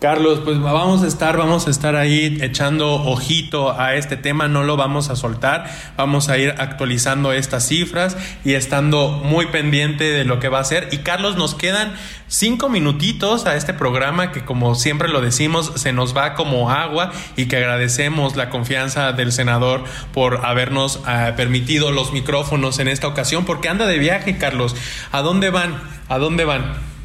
Carlos, 0.00 0.42
pues 0.44 0.60
vamos 0.60 1.02
a 1.02 1.08
estar, 1.08 1.36
vamos 1.36 1.66
a 1.66 1.70
estar 1.70 1.96
ahí 1.96 2.38
echando 2.40 2.94
ojito 2.94 3.76
a 3.76 3.96
este 3.96 4.16
tema, 4.16 4.46
no 4.46 4.62
lo 4.62 4.76
vamos 4.76 5.10
a 5.10 5.16
soltar, 5.16 5.68
vamos 5.96 6.28
a 6.28 6.38
ir 6.38 6.54
actualizando 6.58 7.32
estas 7.32 7.66
cifras 7.66 8.16
y 8.44 8.54
estando 8.54 9.08
muy 9.10 9.46
pendiente 9.46 10.04
de 10.04 10.24
lo 10.24 10.38
que 10.38 10.48
va 10.48 10.60
a 10.60 10.64
ser. 10.64 10.88
Y 10.92 10.98
Carlos, 10.98 11.36
nos 11.36 11.56
quedan 11.56 11.94
cinco 12.28 12.68
minutitos 12.68 13.44
a 13.46 13.56
este 13.56 13.74
programa 13.74 14.30
que 14.30 14.44
como 14.44 14.76
siempre 14.76 15.08
lo 15.08 15.20
decimos, 15.20 15.72
se 15.74 15.92
nos 15.92 16.16
va 16.16 16.34
como 16.34 16.70
agua 16.70 17.10
y 17.36 17.46
que 17.46 17.56
agradecemos 17.56 18.36
la 18.36 18.50
confianza 18.50 19.10
del 19.12 19.32
senador 19.32 19.82
por 20.14 20.46
habernos 20.46 21.00
ah, 21.06 21.32
permitido 21.36 21.90
los 21.90 22.12
micrófonos 22.12 22.78
en 22.78 22.86
esta 22.86 23.08
ocasión, 23.08 23.44
porque 23.44 23.68
anda 23.68 23.86
de 23.86 23.98
viaje, 23.98 24.38
Carlos. 24.38 24.76
¿A 25.10 25.22
dónde 25.22 25.50
van? 25.50 25.76
¿A 26.08 26.18
dónde 26.18 26.44
van? 26.44 26.97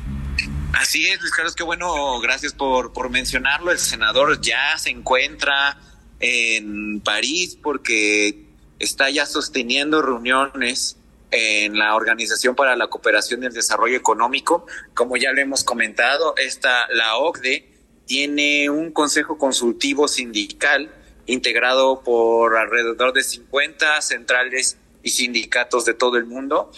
Así 0.74 1.06
es, 1.06 1.22
Luis 1.22 1.32
Carlos, 1.32 1.56
qué 1.56 1.64
bueno, 1.64 2.20
gracias 2.20 2.54
por, 2.54 2.94
por 2.94 3.10
mencionarlo. 3.10 3.72
El 3.72 3.78
senador 3.78 4.42
ya 4.42 4.78
se 4.78 4.90
encuentra 4.90 5.78
en 6.20 7.00
París 7.00 7.58
porque 7.62 8.48
está 8.80 9.10
ya 9.12 9.28
sosteniendo 9.28 10.02
reuniones 10.02 10.98
en 11.30 11.78
la 11.78 11.96
Organización 11.96 12.56
para 12.56 12.76
la 12.76 12.88
Cooperación 12.88 13.44
y 13.44 13.46
el 13.46 13.54
Desarrollo 13.54 13.96
Económico. 13.96 14.66
Como 14.96 15.16
ya 15.16 15.32
lo 15.32 15.42
hemos 15.42 15.64
comentado, 15.64 16.36
esta, 16.38 16.88
la 16.90 17.18
OCDE 17.18 17.70
tiene 18.06 18.70
un 18.70 18.92
consejo 18.92 19.38
consultivo 19.38 20.08
sindical 20.08 20.92
integrado 21.28 22.02
por 22.02 22.58
alrededor 22.58 23.14
de 23.14 23.24
50 23.24 24.02
centrales 24.02 24.78
y 25.04 25.10
sindicatos 25.10 25.86
de 25.86 25.94
todo 25.94 26.18
el 26.18 26.26
mundo 26.26 26.72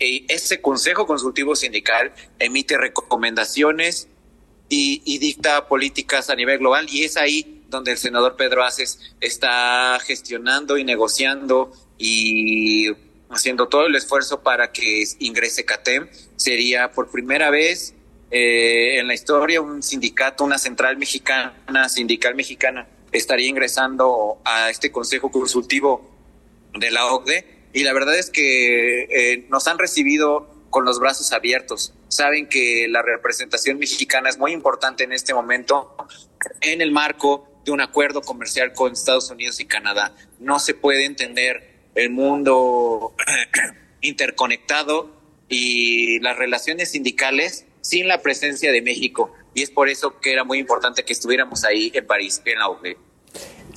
ese 0.00 0.60
Consejo 0.60 1.06
Consultivo 1.06 1.54
Sindical 1.54 2.12
emite 2.38 2.78
recomendaciones 2.78 4.08
y, 4.68 5.18
dicta 5.18 5.66
políticas 5.66 6.30
a 6.30 6.34
nivel 6.34 6.58
global 6.58 6.86
y 6.88 7.04
es 7.04 7.16
ahí 7.16 7.64
donde 7.68 7.92
el 7.92 7.98
senador 7.98 8.36
Pedro 8.36 8.64
Aces 8.64 9.14
está 9.20 9.98
gestionando 10.00 10.78
y 10.78 10.84
negociando 10.84 11.72
y 11.98 12.88
haciendo 13.28 13.68
todo 13.68 13.86
el 13.86 13.94
esfuerzo 13.94 14.42
para 14.42 14.72
que 14.72 15.04
ingrese 15.18 15.64
CATEM. 15.64 16.08
Sería 16.36 16.90
por 16.92 17.10
primera 17.10 17.50
vez 17.50 17.94
eh, 18.30 18.98
en 18.98 19.06
la 19.06 19.14
historia 19.14 19.60
un 19.60 19.82
sindicato, 19.82 20.44
una 20.44 20.58
central 20.58 20.96
mexicana, 20.96 21.88
sindical 21.88 22.34
mexicana, 22.34 22.88
estaría 23.12 23.48
ingresando 23.48 24.38
a 24.44 24.70
este 24.70 24.90
Consejo 24.90 25.30
Consultivo 25.30 26.10
de 26.74 26.90
la 26.90 27.06
OCDE 27.06 27.59
y 27.72 27.84
la 27.84 27.92
verdad 27.92 28.18
es 28.18 28.30
que 28.30 29.02
eh, 29.04 29.46
nos 29.48 29.68
han 29.68 29.78
recibido 29.78 30.48
con 30.70 30.84
los 30.84 30.98
brazos 30.98 31.32
abiertos. 31.32 31.92
Saben 32.08 32.48
que 32.48 32.86
la 32.88 33.02
representación 33.02 33.78
mexicana 33.78 34.28
es 34.28 34.38
muy 34.38 34.52
importante 34.52 35.04
en 35.04 35.12
este 35.12 35.34
momento 35.34 35.96
en 36.60 36.80
el 36.80 36.92
marco 36.92 37.48
de 37.64 37.72
un 37.72 37.80
acuerdo 37.80 38.22
comercial 38.22 38.72
con 38.72 38.92
Estados 38.92 39.30
Unidos 39.30 39.60
y 39.60 39.66
Canadá. 39.66 40.14
No 40.38 40.58
se 40.58 40.74
puede 40.74 41.04
entender 41.04 41.70
el 41.94 42.10
mundo 42.10 43.14
interconectado 44.00 45.20
y 45.48 46.20
las 46.20 46.36
relaciones 46.36 46.92
sindicales 46.92 47.66
sin 47.80 48.08
la 48.08 48.22
presencia 48.22 48.72
de 48.72 48.82
México. 48.82 49.32
Y 49.54 49.62
es 49.62 49.70
por 49.70 49.88
eso 49.88 50.20
que 50.20 50.32
era 50.32 50.44
muy 50.44 50.58
importante 50.58 51.04
que 51.04 51.12
estuviéramos 51.12 51.64
ahí 51.64 51.90
en 51.94 52.06
París, 52.06 52.40
en 52.44 52.58
la 52.58 52.68
OCDE. 52.68 52.96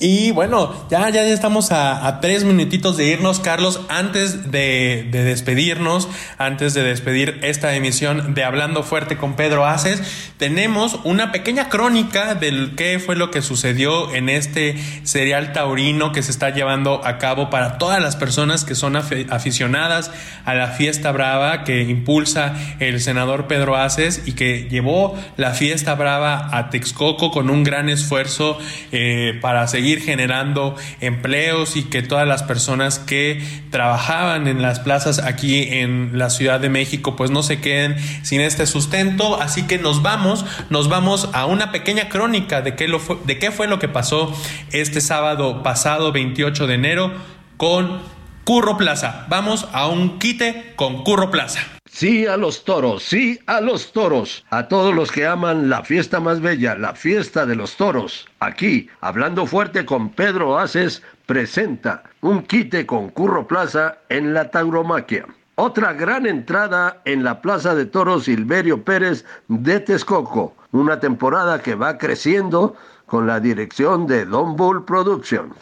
Y 0.00 0.32
bueno, 0.32 0.74
ya, 0.90 1.08
ya 1.10 1.24
estamos 1.24 1.70
a, 1.70 2.18
tres 2.20 2.44
minutitos 2.44 2.96
de 2.96 3.06
irnos, 3.06 3.40
Carlos. 3.40 3.80
Antes 3.88 4.50
de, 4.50 5.08
despedirnos, 5.10 6.08
antes 6.36 6.74
de 6.74 6.82
despedir 6.82 7.38
esta 7.42 7.74
emisión 7.74 8.34
de 8.34 8.44
Hablando 8.44 8.82
Fuerte 8.82 9.16
con 9.16 9.34
Pedro 9.34 9.64
Aces, 9.64 10.32
tenemos 10.36 10.98
una 11.04 11.32
pequeña 11.32 11.68
crónica 11.68 12.34
del 12.34 12.74
qué 12.76 12.98
fue 12.98 13.14
lo 13.14 13.30
que 13.30 13.40
sucedió 13.40 14.12
en 14.14 14.28
este 14.28 14.76
serial 15.04 15.52
taurino 15.52 16.12
que 16.12 16.22
se 16.22 16.32
está 16.32 16.50
llevando 16.50 17.00
a 17.04 17.18
cabo 17.18 17.48
para 17.50 17.78
todas 17.78 18.02
las 18.02 18.16
personas 18.16 18.64
que 18.64 18.74
son 18.74 18.96
aficionadas 18.96 20.10
a 20.44 20.54
la 20.54 20.68
fiesta 20.68 21.12
brava 21.12 21.64
que 21.64 21.82
impulsa 21.82 22.54
el 22.80 23.00
senador 23.00 23.46
Pedro 23.46 23.76
Aces 23.76 24.22
y 24.26 24.32
que 24.32 24.68
llevó 24.68 25.16
la 25.36 25.52
fiesta 25.52 25.94
brava 25.94 26.48
a 26.52 26.70
Texcoco 26.70 27.30
con 27.30 27.48
un 27.48 27.62
gran 27.62 27.88
esfuerzo 27.88 28.58
eh, 28.90 29.38
para 29.44 29.66
seguir 29.68 30.00
generando 30.00 30.74
empleos 31.02 31.76
y 31.76 31.82
que 31.82 32.00
todas 32.00 32.26
las 32.26 32.42
personas 32.42 32.98
que 32.98 33.42
trabajaban 33.68 34.48
en 34.48 34.62
las 34.62 34.80
plazas 34.80 35.18
aquí 35.18 35.68
en 35.70 36.16
la 36.16 36.30
Ciudad 36.30 36.60
de 36.60 36.70
México 36.70 37.14
pues 37.14 37.30
no 37.30 37.42
se 37.42 37.60
queden 37.60 37.96
sin 38.24 38.40
este 38.40 38.64
sustento. 38.66 39.38
Así 39.38 39.64
que 39.64 39.76
nos 39.76 40.00
vamos, 40.00 40.46
nos 40.70 40.88
vamos 40.88 41.28
a 41.34 41.44
una 41.44 41.72
pequeña 41.72 42.08
crónica 42.08 42.62
de 42.62 42.74
qué, 42.74 42.88
lo 42.88 42.98
fue, 42.98 43.18
de 43.26 43.38
qué 43.38 43.50
fue 43.50 43.66
lo 43.66 43.78
que 43.78 43.88
pasó 43.88 44.34
este 44.72 45.02
sábado 45.02 45.62
pasado 45.62 46.10
28 46.10 46.66
de 46.66 46.74
enero 46.76 47.12
con 47.58 48.00
Curro 48.44 48.78
Plaza. 48.78 49.26
Vamos 49.28 49.68
a 49.74 49.88
un 49.88 50.18
quite 50.18 50.72
con 50.74 51.04
Curro 51.04 51.30
Plaza. 51.30 51.73
Sí 51.96 52.26
a 52.26 52.36
los 52.36 52.64
toros, 52.64 53.04
sí 53.04 53.38
a 53.46 53.60
los 53.60 53.92
toros. 53.92 54.44
A 54.50 54.66
todos 54.66 54.92
los 54.92 55.12
que 55.12 55.28
aman 55.28 55.70
la 55.70 55.84
fiesta 55.84 56.18
más 56.18 56.40
bella, 56.40 56.74
la 56.74 56.92
fiesta 56.96 57.46
de 57.46 57.54
los 57.54 57.76
toros. 57.76 58.26
Aquí, 58.40 58.90
hablando 59.00 59.46
fuerte 59.46 59.86
con 59.86 60.10
Pedro 60.10 60.58
Aces, 60.58 61.04
presenta 61.26 62.02
un 62.20 62.42
quite 62.42 62.84
con 62.84 63.10
Curro 63.10 63.46
Plaza 63.46 63.98
en 64.08 64.34
la 64.34 64.50
tauromaquia. 64.50 65.24
Otra 65.54 65.92
gran 65.92 66.26
entrada 66.26 67.00
en 67.04 67.22
la 67.22 67.40
Plaza 67.40 67.76
de 67.76 67.86
Toros 67.86 68.24
Silverio 68.24 68.82
Pérez 68.82 69.24
de 69.46 69.78
Texcoco. 69.78 70.56
Una 70.72 70.98
temporada 70.98 71.62
que 71.62 71.76
va 71.76 71.96
creciendo 71.96 72.74
con 73.06 73.28
la 73.28 73.38
dirección 73.38 74.08
de 74.08 74.24
Don 74.24 74.56
Bull 74.56 74.84
Productions. 74.84 75.54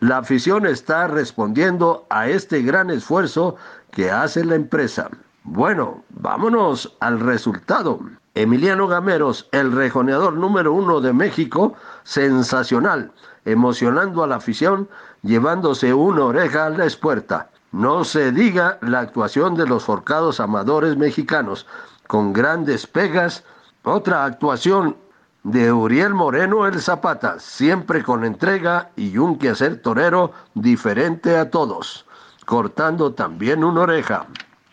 La 0.00 0.18
afición 0.18 0.64
está 0.64 1.06
respondiendo 1.06 2.06
a 2.08 2.30
este 2.30 2.62
gran 2.62 2.88
esfuerzo 2.88 3.56
que 3.90 4.10
hace 4.10 4.42
la 4.42 4.54
empresa. 4.54 5.10
Bueno, 5.48 6.02
vámonos 6.08 6.92
al 6.98 7.20
resultado. 7.20 8.00
Emiliano 8.34 8.88
Gameros, 8.88 9.48
el 9.52 9.70
rejoneador 9.70 10.32
número 10.32 10.72
uno 10.72 11.00
de 11.00 11.12
México, 11.12 11.74
sensacional, 12.02 13.12
emocionando 13.44 14.24
a 14.24 14.26
la 14.26 14.36
afición, 14.36 14.88
llevándose 15.22 15.94
una 15.94 16.24
oreja 16.24 16.66
a 16.66 16.70
la 16.70 16.84
espuerta. 16.84 17.48
No 17.70 18.02
se 18.02 18.32
diga 18.32 18.78
la 18.80 18.98
actuación 18.98 19.54
de 19.54 19.68
los 19.68 19.84
forcados 19.84 20.40
amadores 20.40 20.96
mexicanos, 20.96 21.64
con 22.08 22.32
grandes 22.32 22.84
pegas. 22.88 23.44
Otra 23.84 24.24
actuación 24.24 24.96
de 25.44 25.70
Uriel 25.70 26.12
Moreno 26.12 26.66
el 26.66 26.80
Zapata, 26.80 27.38
siempre 27.38 28.02
con 28.02 28.24
entrega 28.24 28.90
y 28.96 29.16
un 29.16 29.38
quehacer 29.38 29.80
torero 29.80 30.32
diferente 30.54 31.36
a 31.36 31.50
todos, 31.50 32.04
cortando 32.44 33.14
también 33.14 33.62
una 33.62 33.82
oreja. 33.82 34.26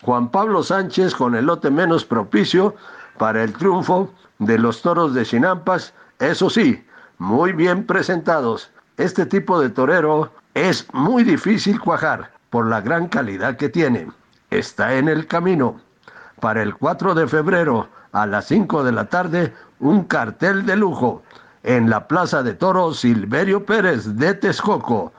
Juan 0.03 0.29
Pablo 0.29 0.63
Sánchez 0.63 1.15
con 1.15 1.33
el 1.33 1.45
lote 1.45 1.71
menos 1.71 2.03
propicio 2.03 2.75
para 3.17 3.41
el 3.41 3.53
triunfo 3.53 4.11
de 4.39 4.59
los 4.59 4.81
toros 4.81 5.13
de 5.13 5.25
Chinampas, 5.25 5.93
eso 6.19 6.49
sí, 6.49 6.85
muy 7.19 7.53
bien 7.53 7.85
presentados. 7.85 8.69
Este 8.97 9.25
tipo 9.25 9.61
de 9.61 9.69
torero 9.69 10.29
es 10.55 10.85
muy 10.93 11.23
difícil 11.23 11.79
cuajar 11.79 12.31
por 12.49 12.67
la 12.67 12.81
gran 12.81 13.07
calidad 13.07 13.55
que 13.55 13.69
tiene. 13.69 14.11
Está 14.49 14.95
en 14.95 15.07
el 15.07 15.25
camino. 15.25 15.79
Para 16.41 16.61
el 16.61 16.75
4 16.75 17.15
de 17.15 17.25
febrero 17.25 17.87
a 18.11 18.25
las 18.25 18.47
5 18.47 18.83
de 18.83 18.91
la 18.91 19.05
tarde, 19.05 19.53
un 19.79 20.03
cartel 20.03 20.65
de 20.65 20.75
lujo 20.75 21.23
en 21.63 21.89
la 21.89 22.09
Plaza 22.09 22.43
de 22.43 22.53
Toros 22.53 22.99
Silverio 22.99 23.65
Pérez 23.65 24.17
de 24.17 24.33
Texcoco. 24.33 25.13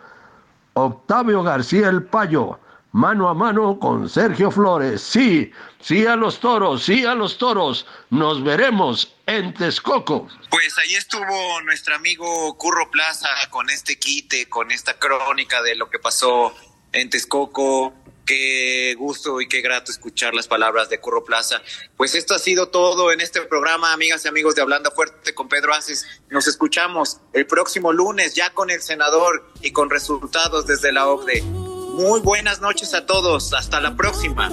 Octavio 0.74 1.43
García 1.43 1.89
el 1.89 2.03
Payo, 2.03 2.59
mano 2.95 3.28
a 3.28 3.34
mano 3.34 3.78
con 3.78 4.09
Sergio 4.09 4.53
Flores. 4.53 5.03
Sí, 5.03 5.51
sí 5.80 6.07
a 6.07 6.14
los 6.14 6.38
toros, 6.38 6.84
sí 6.84 7.05
a 7.05 7.14
los 7.14 7.38
toros. 7.38 7.86
Nos 8.11 8.42
veremos 8.42 9.16
en 9.26 9.53
Texcoco. 9.53 10.28
Pues 10.49 10.78
ahí 10.78 10.95
estuvo 10.95 11.61
nuestro 11.62 11.97
amigo 11.97 12.57
Curro 12.57 12.90
Plaza 12.90 13.28
con 13.51 13.68
este 13.68 13.99
quite, 13.99 14.49
con 14.49 14.70
esta 14.70 14.97
crónica 14.97 15.61
de 15.62 15.74
lo 15.74 15.90
que 15.90 15.99
pasó 15.99 16.55
en 16.92 17.11
Texcoco, 17.11 17.92
qué 18.24 18.95
gusto 18.97 19.40
y 19.40 19.49
qué 19.49 19.61
grato 19.61 19.90
escuchar 19.90 20.32
las 20.32 20.47
palabras 20.47 20.88
de 20.88 21.01
Curro 21.01 21.24
Plaza. 21.24 21.61
Pues 21.97 22.14
esto 22.14 22.36
ha 22.36 22.38
sido 22.38 22.68
todo 22.68 23.11
en 23.11 23.20
este 23.20 23.40
programa, 23.40 23.92
amigas 23.92 24.24
y 24.24 24.28
amigos 24.28 24.55
de 24.55 24.62
Hablando 24.62 24.92
Fuerte 24.92 25.34
con 25.34 25.49
Pedro 25.49 25.74
Aces. 25.74 26.07
Nos 26.30 26.47
escuchamos 26.47 27.18
el 27.32 27.49
próximo 27.49 27.92
lunes 27.92 28.34
ya 28.34 28.51
con 28.51 28.70
el 28.70 28.80
senador 28.80 29.53
y 29.62 29.72
con 29.72 29.90
resultados 29.90 30.68
desde 30.68 30.92
la 30.92 31.09
OCDE. 31.09 31.64
Muy 31.97 32.20
buenas 32.20 32.61
noches 32.61 32.92
a 32.95 33.07
todos. 33.07 33.53
Hasta 33.53 33.80
la 33.80 33.95
próxima. 33.97 34.51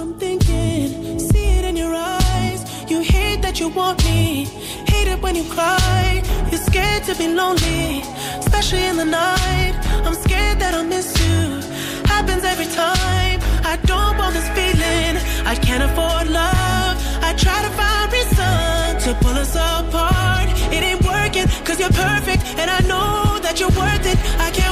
to 19.02 19.14
pull 19.14 19.36
us 19.36 19.56
apart. 19.56 20.48
It 20.72 20.82
ain't 20.82 21.02
working, 21.02 21.46
cause 21.64 21.80
you're 21.80 21.90
perfect, 21.90 22.42
and 22.56 22.70
I 22.70 22.80
know 22.86 23.38
that 23.42 23.58
you're 23.58 23.74
worth 23.74 24.06
it. 24.06 24.18
I 24.38 24.50
can't 24.52 24.71